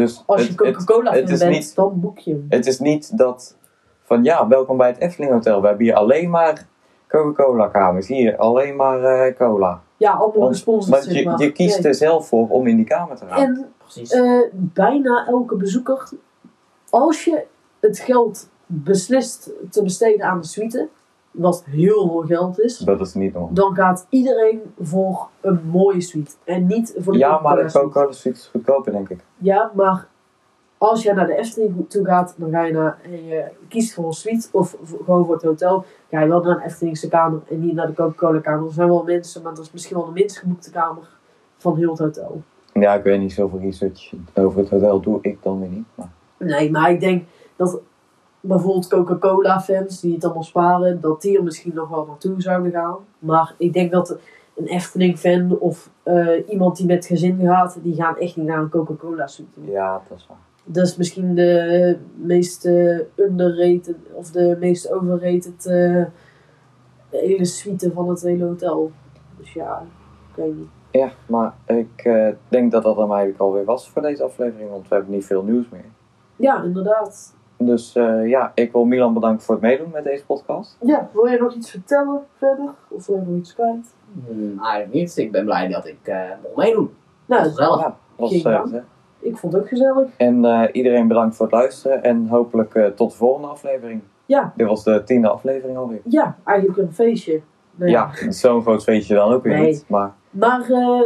Dus 0.00 0.22
Als 0.26 0.40
je 0.42 0.46
het, 0.48 0.56
Coca-Cola 0.56 1.10
bent, 1.12 1.48
niet, 1.48 1.74
dan 1.74 2.00
boek 2.00 2.18
je 2.18 2.30
hem. 2.32 2.46
het 2.48 2.66
is 2.66 2.78
niet 2.78 3.18
dat 3.18 3.56
van 4.02 4.24
ja, 4.24 4.48
welkom 4.48 4.76
bij 4.76 4.88
het 4.88 4.98
Efteling 4.98 5.32
Hotel. 5.32 5.60
We 5.60 5.66
hebben 5.66 5.84
hier 5.86 5.94
alleen 5.94 6.30
maar 6.30 6.66
Coca-Cola 7.08 7.66
kamers. 7.68 8.06
Hier, 8.08 8.36
alleen 8.36 8.76
maar 8.76 9.02
eh, 9.04 9.36
cola. 9.36 9.82
Ja, 9.96 10.10
allemaal 10.12 10.38
Want, 10.40 10.52
gesponsord, 10.54 11.04
want 11.04 11.16
je, 11.16 11.24
maar. 11.24 11.42
je 11.42 11.52
kiest 11.52 11.76
Nee. 11.78 11.86
er 11.86 11.94
zelf 11.94 12.28
voor 12.28 12.48
om 12.48 12.66
in 12.66 12.76
die 12.76 12.84
kamer 12.84 13.16
te 13.16 13.24
gaan. 13.26 13.38
En 13.42 13.72
Precies. 13.78 14.10
eh, 14.12 14.40
bijna 14.52 15.26
elke 15.26 15.56
bezoeker, 15.56 16.08
als 16.90 17.24
je 17.24 17.42
het 17.80 17.98
geld 17.98 18.48
beslist 18.66 19.50
te 19.70 19.82
besteden 19.82 20.26
aan 20.26 20.40
de 20.40 20.46
suite, 20.46 20.88
wat 21.30 21.64
heel 21.64 22.08
veel 22.08 22.22
geld 22.36 22.60
is, 22.60 22.78
dat 22.78 23.00
is 23.00 23.14
niet 23.14 23.32
normaal. 23.32 23.52
dan 23.52 23.74
gaat 23.74 24.06
iedereen 24.08 24.60
voor 24.80 25.28
een 25.40 25.60
mooie 25.70 26.00
suite. 26.00 26.32
En 26.44 26.66
niet 26.66 26.94
voor 26.98 27.12
de 27.12 27.18
Ja, 27.18 27.40
maar 27.40 27.56
de 27.56 27.72
Coca-Cola 27.72 28.12
suite. 28.12 28.38
Is 28.40 28.48
goedkoper, 28.52 28.92
denk 28.92 29.08
ik. 29.08 29.24
Ja, 29.36 29.70
maar 29.74 30.08
als 30.78 31.02
je 31.02 31.12
naar 31.12 31.26
de 31.26 31.36
Efteling 31.36 31.90
toe 31.90 32.04
gaat, 32.04 32.34
dan 32.36 32.50
ga 32.50 32.62
je 32.62 32.72
naar 32.72 32.98
en 33.02 33.24
je 33.26 33.44
kiest 33.68 33.94
voor 33.94 34.06
een 34.06 34.12
suite 34.12 34.48
of 34.52 34.76
gewoon 35.04 35.24
voor 35.24 35.34
het 35.34 35.44
hotel. 35.44 35.84
Ga 36.10 36.20
je 36.20 36.28
wel 36.28 36.42
naar 36.42 36.58
de 36.58 36.64
Eftelingse 36.64 37.08
kamer 37.08 37.40
en 37.50 37.60
niet 37.60 37.74
naar 37.74 37.86
de 37.86 37.94
Coca-Cola 37.94 38.40
kamer. 38.40 38.66
Er 38.66 38.72
zijn 38.72 38.88
wel 38.88 39.02
mensen, 39.04 39.42
maar 39.42 39.54
dat 39.54 39.64
is 39.64 39.72
misschien 39.72 39.96
wel 39.96 40.06
de 40.06 40.12
minst 40.12 40.38
geboekte 40.38 40.70
kamer 40.70 41.08
van 41.56 41.76
heel 41.76 41.90
het 41.90 41.98
hotel. 41.98 42.42
Ja, 42.72 42.94
ik 42.94 43.02
weet 43.02 43.20
niet 43.20 43.32
zoveel 43.32 43.58
research 43.58 44.12
over 44.34 44.58
het 44.58 44.70
hotel 44.70 45.00
doe 45.00 45.18
ik 45.22 45.42
dan 45.42 45.60
weer 45.60 45.68
niet. 45.68 45.86
Maar 45.94 46.10
Nee, 46.36 46.70
maar 46.70 46.90
ik 46.90 47.00
denk 47.00 47.24
dat 47.56 47.80
bijvoorbeeld 48.40 48.88
Coca-Cola 48.88 49.60
fans 49.60 50.00
die 50.00 50.14
het 50.14 50.24
allemaal 50.24 50.42
sparen, 50.42 51.00
dat 51.00 51.22
die 51.22 51.36
er 51.36 51.44
misschien 51.44 51.74
nog 51.74 51.88
wel 51.88 52.06
naartoe 52.06 52.42
zouden 52.42 52.72
gaan. 52.72 52.96
Maar 53.18 53.54
ik 53.58 53.72
denk 53.72 53.92
dat 53.92 54.18
een 54.56 54.66
Efteling 54.66 55.18
fan 55.18 55.58
of 55.58 55.90
eh, 56.02 56.48
iemand 56.48 56.76
die 56.76 56.86
met 56.86 57.06
gezin 57.06 57.40
gaat, 57.40 57.78
die 57.82 57.94
gaan 57.94 58.16
echt 58.16 58.36
niet 58.36 58.46
naar 58.46 58.58
een 58.58 58.68
Coca-Cola 58.68 59.26
suite. 59.26 59.60
ja, 59.64 60.02
dat 60.08 60.18
is 60.18 60.26
waar. 60.28 60.38
Dat 60.64 60.86
is 60.86 60.96
misschien 60.96 61.34
de 61.34 61.98
meest 62.14 62.64
eh, 62.64 62.98
underrated 63.16 63.96
of 64.12 64.30
de 64.30 64.56
meest 64.60 64.92
overrated 64.92 65.66
eh, 65.66 66.04
hele 67.10 67.44
suite 67.44 67.92
van 67.92 68.08
het 68.08 68.22
hele 68.22 68.44
hotel. 68.44 68.90
Dus 69.36 69.52
ja, 69.52 69.82
ik 70.30 70.36
weet 70.36 70.56
niet. 70.56 70.68
Ja, 70.90 71.10
maar 71.26 71.54
ik 71.66 72.08
denk 72.48 72.72
dat 72.72 72.82
dat 72.82 72.96
dan 72.96 73.10
eigenlijk 73.10 73.40
alweer 73.40 73.64
was 73.64 73.90
voor 73.90 74.02
deze 74.02 74.22
aflevering, 74.22 74.70
want 74.70 74.88
we 74.88 74.94
hebben 74.94 75.12
niet 75.14 75.26
veel 75.26 75.42
nieuws 75.42 75.68
meer. 75.68 75.84
Ja, 76.36 76.62
inderdaad. 76.62 77.34
Dus 77.62 77.96
eh, 77.96 78.28
ja, 78.28 78.52
ik 78.54 78.72
wil 78.72 78.84
Milan 78.84 79.14
bedanken 79.14 79.42
voor 79.42 79.54
het 79.54 79.64
meedoen 79.64 79.90
met 79.92 80.04
deze 80.04 80.24
podcast. 80.26 80.76
Ja, 80.80 81.08
wil 81.12 81.26
je 81.26 81.38
nog 81.38 81.54
iets 81.54 81.70
vertellen 81.70 82.20
verder? 82.36 82.68
Of 82.88 83.06
wil 83.06 83.16
je 83.16 83.22
nog 83.26 83.36
iets 83.38 83.54
kwijt? 83.54 83.94
Hmm, 84.26 84.58
eigenlijk 84.62 84.92
niet. 84.92 85.16
Ik 85.16 85.32
ben 85.32 85.44
blij 85.44 85.68
dat 85.68 85.86
ik 85.86 85.98
eh 86.02 86.20
mocht 86.42 86.56
meedoen. 86.56 86.90
Nou, 87.26 87.42
Gezellig. 87.42 87.80
Ja, 87.80 87.96
was 88.16 88.30
Geen 88.30 88.52
eh, 88.52 88.60
gezellig. 88.60 88.84
ik 89.20 89.36
vond 89.36 89.52
het 89.52 89.62
ook 89.62 89.68
gezellig. 89.68 90.08
En 90.16 90.44
eh, 90.44 90.68
iedereen 90.72 91.08
bedankt 91.08 91.36
voor 91.36 91.46
het 91.46 91.54
luisteren 91.54 92.02
en 92.02 92.26
hopelijk 92.28 92.74
eh, 92.74 92.86
tot 92.86 93.10
de 93.10 93.16
volgende 93.16 93.48
aflevering. 93.48 94.02
Ja, 94.26 94.52
Dit 94.56 94.66
was 94.66 94.84
de 94.84 95.02
tiende 95.04 95.28
aflevering 95.28 95.78
alweer. 95.78 96.00
ja, 96.04 96.36
eigenlijk 96.44 96.78
een 96.78 96.92
feestje. 96.94 97.40
Nou 97.74 97.90
Ja, 97.90 98.10
zo'n 98.28 98.62
groot 98.62 98.82
feestje 98.82 99.14
dan 99.14 99.32
ook 99.32 99.42
weer 99.42 99.58
Nee. 99.58 99.66
niet. 99.66 99.84
Maar 99.88 100.12
Maar 100.30 100.70
eh, 100.70 101.00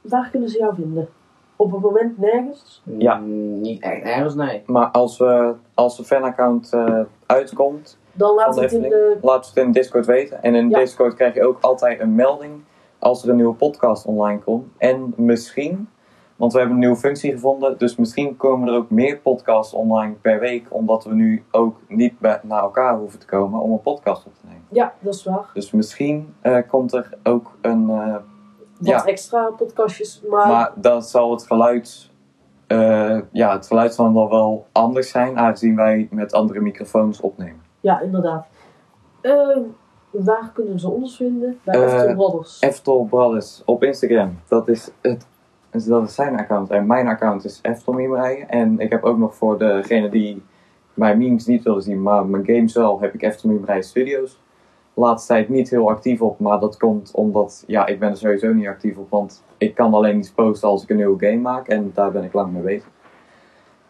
waar 0.00 0.28
kunnen 0.30 0.48
ze 0.48 0.58
jou 0.58 0.74
vinden? 0.74 1.08
Op 1.56 1.72
het 1.72 1.80
moment 1.80 2.18
nergens? 2.18 2.82
Ja. 2.98 3.14
Mm, 3.14 3.60
niet 3.60 3.82
echt 3.82 4.02
ergens, 4.02 4.34
nee. 4.34 4.62
Maar 4.66 4.86
als, 4.86 5.18
we, 5.18 5.54
als 5.74 5.96
de 5.96 6.04
fanaccount 6.04 6.72
eh 6.72 7.00
uitkomt, 7.26 7.98
Dan 8.12 8.34
laat 8.34 8.60
het 8.60 8.72
in 8.72 8.82
de... 8.82 9.18
laat 9.22 9.46
het 9.46 9.56
in 9.56 9.72
Discord 9.72 10.06
weten. 10.06 10.42
En 10.42 10.54
in 10.54 10.68
Ja. 10.70 10.78
Discord 10.78 11.14
krijg 11.14 11.34
je 11.34 11.46
ook 11.46 11.58
altijd 11.60 12.00
een 12.00 12.14
melding 12.14 12.52
als 12.98 13.22
er 13.22 13.28
een 13.28 13.36
nieuwe 13.36 13.54
podcast 13.54 14.06
online 14.06 14.38
komt. 14.40 14.66
En 14.78 15.12
misschien, 15.16 15.88
want 16.36 16.52
we 16.52 16.58
hebben 16.58 16.76
een 16.76 16.82
nieuwe 16.82 16.96
functie 17.00 17.32
gevonden, 17.32 17.78
dus 17.78 17.96
misschien 17.96 18.36
komen 18.36 18.68
er 18.68 18.74
ook 18.74 18.90
meer 18.90 19.18
podcasts 19.18 19.72
online 19.74 20.12
per 20.14 20.40
week, 20.40 20.66
omdat 20.70 21.04
we 21.04 21.14
nu 21.14 21.42
ook 21.50 21.76
niet 21.88 22.18
bij, 22.18 22.40
naar 22.42 22.62
elkaar 22.62 22.98
hoeven 22.98 23.18
te 23.18 23.26
komen 23.26 23.60
om 23.60 23.72
een 23.72 23.80
podcast 23.82 24.26
op 24.26 24.34
te 24.34 24.46
nemen. 24.46 24.62
Ja, 24.70 24.92
dat 25.00 25.14
is 25.14 25.24
waar. 25.24 25.50
Dus 25.54 25.70
misschien 25.70 26.34
eh, 26.40 26.58
komt 26.68 26.92
er 26.92 27.08
ook 27.22 27.56
een. 27.60 27.90
eh, 27.90 28.14
Wat 28.84 28.92
Ja. 29.02 29.04
extra 29.04 29.50
podcastjes. 29.56 30.22
Maar, 30.28 30.48
maar 30.48 30.72
dan 30.74 31.02
zal 31.02 31.30
het 31.30 31.46
geluid. 31.46 32.10
eh, 32.66 33.18
ja, 33.32 33.52
het 33.52 33.66
geluid 33.66 33.94
zal 33.94 34.12
dan 34.12 34.28
wel 34.28 34.66
anders 34.72 35.10
zijn, 35.10 35.38
aangezien 35.38 35.76
wij 35.76 36.08
met 36.10 36.32
andere 36.32 36.60
microfoons 36.60 37.20
opnemen. 37.20 37.62
ja, 37.80 38.00
inderdaad. 38.00 38.46
Eh, 39.20 39.56
waar 40.10 40.50
kunnen 40.54 40.80
ze 40.80 40.88
ons 40.90 41.16
vinden? 41.16 41.58
Bij 41.64 41.74
Eh, 41.74 41.82
Eftel 41.94 42.14
Brothers. 42.14 42.60
Eftel 42.60 43.04
Brothers 43.10 43.62
op 43.64 43.82
Instagram. 43.82 44.38
Dat 44.48 44.68
is, 44.68 44.90
het, 45.00 45.26
dat 45.70 46.08
is 46.08 46.14
zijn 46.14 46.38
account. 46.38 46.70
En 46.70 46.86
mijn 46.86 47.08
account 47.08 47.44
is 47.44 47.58
Eftel. 47.62 47.98
En 48.46 48.78
ik 48.80 48.90
heb 48.90 49.04
ook 49.04 49.18
nog 49.18 49.34
voor 49.34 49.58
degene 49.58 50.08
die 50.08 50.42
mijn 50.94 51.18
memes 51.18 51.46
niet 51.46 51.62
willen 51.62 51.82
zien, 51.82 52.02
maar 52.02 52.26
mijn 52.26 52.44
games 52.46 52.74
wel, 52.74 53.00
heb 53.00 53.14
ik 53.14 53.22
Eftel 53.22 53.48
Mimerijen 53.50 53.82
Studios. 53.84 54.40
Laatste 54.96 55.32
tijd 55.32 55.48
niet 55.48 55.70
heel 55.70 55.88
actief 55.88 56.22
op, 56.22 56.38
maar 56.38 56.60
dat 56.60 56.76
komt 56.76 57.10
omdat, 57.14 57.64
ja, 57.66 57.86
ik 57.86 57.98
ben 57.98 58.10
er 58.10 58.16
sowieso 58.16 58.52
niet 58.52 58.66
actief 58.66 58.96
op. 58.96 59.10
Want 59.10 59.44
ik 59.58 59.74
kan 59.74 59.94
alleen 59.94 60.18
iets 60.18 60.30
posten 60.30 60.68
als 60.68 60.82
ik 60.82 60.90
een 60.90 60.96
nieuwe 60.96 61.26
game 61.26 61.40
maak. 61.40 61.68
En 61.68 61.90
daar 61.94 62.10
ben 62.12 62.24
ik 62.24 62.32
lang 62.32 62.52
mee 62.52 62.62
bezig. 62.62 62.88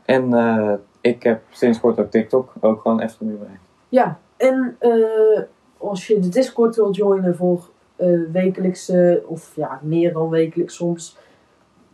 En 0.05 0.35
eh, 0.35 0.73
ik 1.01 1.23
heb 1.23 1.43
sinds 1.51 1.81
kort 1.81 1.99
ook 2.01 2.11
TikTok, 2.11 2.53
ook 2.61 2.81
gewoon 2.81 3.01
Eftel 3.01 3.27
Mimerijen. 3.27 3.59
Ja, 3.89 4.19
en 4.37 4.77
eh, 4.79 5.43
als 5.79 6.07
je 6.07 6.19
de 6.19 6.29
Discord 6.29 6.77
wilt 6.77 6.97
joinen 6.97 7.37
voor 7.37 7.69
eh, 7.97 8.21
wekelijkse, 8.33 9.23
of 9.27 9.57
ja, 9.57 9.81
meer 9.83 10.13
dan 10.13 10.29
wekelijks 10.29 10.75
soms, 10.75 11.19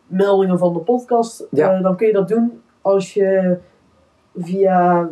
meldingen 0.06 0.58
van 0.58 0.72
de 0.72 0.78
podcast, 0.80 1.46
Ja. 1.50 1.80
dan 1.80 1.96
kun 1.96 2.06
je 2.06 2.12
dat 2.12 2.28
doen 2.28 2.62
als 2.80 3.14
je 3.14 3.58
via 4.36 5.08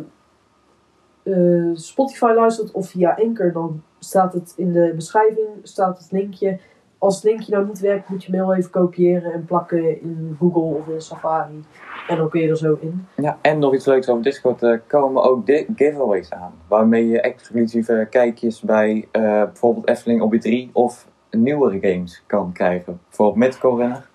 Spotify 1.73 2.31
luistert 2.35 2.71
of 2.71 2.89
via 2.89 3.17
Anchor. 3.21 3.51
Dan 3.51 3.83
staat 3.99 4.33
het 4.33 4.53
in 4.55 4.71
de 4.71 4.93
beschrijving, 4.95 5.47
staat 5.63 5.97
het 5.97 6.11
linkje. 6.11 6.59
Als 6.97 7.15
het 7.15 7.23
linkje 7.23 7.51
nou 7.51 7.67
niet 7.67 7.79
werkt, 7.79 8.09
moet 8.09 8.23
je 8.23 8.31
mail 8.31 8.53
even 8.53 8.69
kopiëren 8.69 9.33
en 9.33 9.45
plakken 9.45 10.01
in 10.01 10.35
Google 10.39 10.61
of 10.61 10.87
in 10.87 11.01
Safari. 11.01 11.63
En 12.07 12.17
dan 12.17 12.29
kun 12.29 12.41
je 12.41 12.49
er 12.49 12.57
zo 12.57 12.77
in. 12.81 13.07
Ja, 13.15 13.37
en 13.41 13.59
nog 13.59 13.73
iets 13.73 13.85
leuks 13.85 14.09
over 14.09 14.23
Discord. 14.23 14.61
Er 14.61 14.81
komen 14.87 15.23
ook 15.23 15.41
giveaways 15.75 16.31
aan. 16.31 16.53
Waarmee 16.67 17.07
je 17.07 17.21
exclusieve 17.21 18.07
kijkjes 18.09 18.61
bij 18.61 19.07
eh, 19.11 19.21
bijvoorbeeld 19.21 19.89
Efteling 19.89 20.21
Obby 20.21 20.37
3 20.37 20.69
of 20.73 21.07
nieuwere 21.31 21.79
games 21.91 22.23
kan 22.27 22.51
krijgen. 22.51 22.99
Bijvoorbeeld 23.07 23.55
Runner 23.61 24.09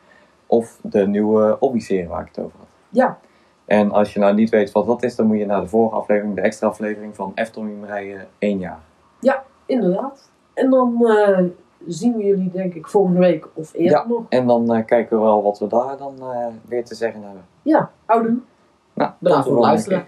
of 0.46 0.78
de 0.82 1.06
nieuwe 1.06 1.56
Obby-serie 1.60 2.08
waar 2.08 2.20
ik 2.20 2.28
het 2.34 2.44
over 2.44 2.58
had. 2.58 2.68
Ja, 2.88 3.18
En 3.64 3.90
als 3.90 4.12
je 4.12 4.20
nou 4.20 4.34
niet 4.34 4.50
weet 4.50 4.72
wat 4.72 4.86
dat 4.86 5.02
is, 5.02 5.16
dan 5.16 5.26
moet 5.26 5.38
je 5.38 5.46
naar 5.46 5.60
de 5.60 5.68
vorige 5.68 5.94
aflevering, 5.94 6.34
de 6.34 6.40
extra 6.40 6.68
aflevering 6.68 7.16
van 7.16 7.32
Efteling 7.34 7.86
rijden 7.86 8.26
1 8.38 8.58
jaar. 8.58 8.80
Inderdaad. 9.66 10.30
En 10.54 10.70
dan 10.70 11.06
eh, 11.06 11.38
zien 11.86 12.16
we 12.16 12.24
jullie 12.24 12.50
denk 12.50 12.74
ik 12.74 12.86
volgende 12.86 13.20
week 13.20 13.48
of 13.54 13.74
eerder 13.74 13.98
Ja. 13.98 14.06
nog. 14.08 14.22
En 14.28 14.46
dan 14.46 14.74
eh, 14.74 14.84
kijken 14.84 15.16
we 15.16 15.22
wel 15.22 15.42
wat 15.42 15.58
we 15.58 15.66
daar 15.66 15.96
dan 15.96 16.14
eh, 16.20 16.46
weer 16.68 16.84
te 16.84 16.94
zeggen 16.94 17.22
hebben. 17.22 17.44
Ja, 17.62 17.90
houdoe. 18.04 18.36
Nou, 18.92 19.10
Bedankt 19.18 19.44
voor 19.46 19.54
het 19.56 19.64
luisteren. 19.64 20.04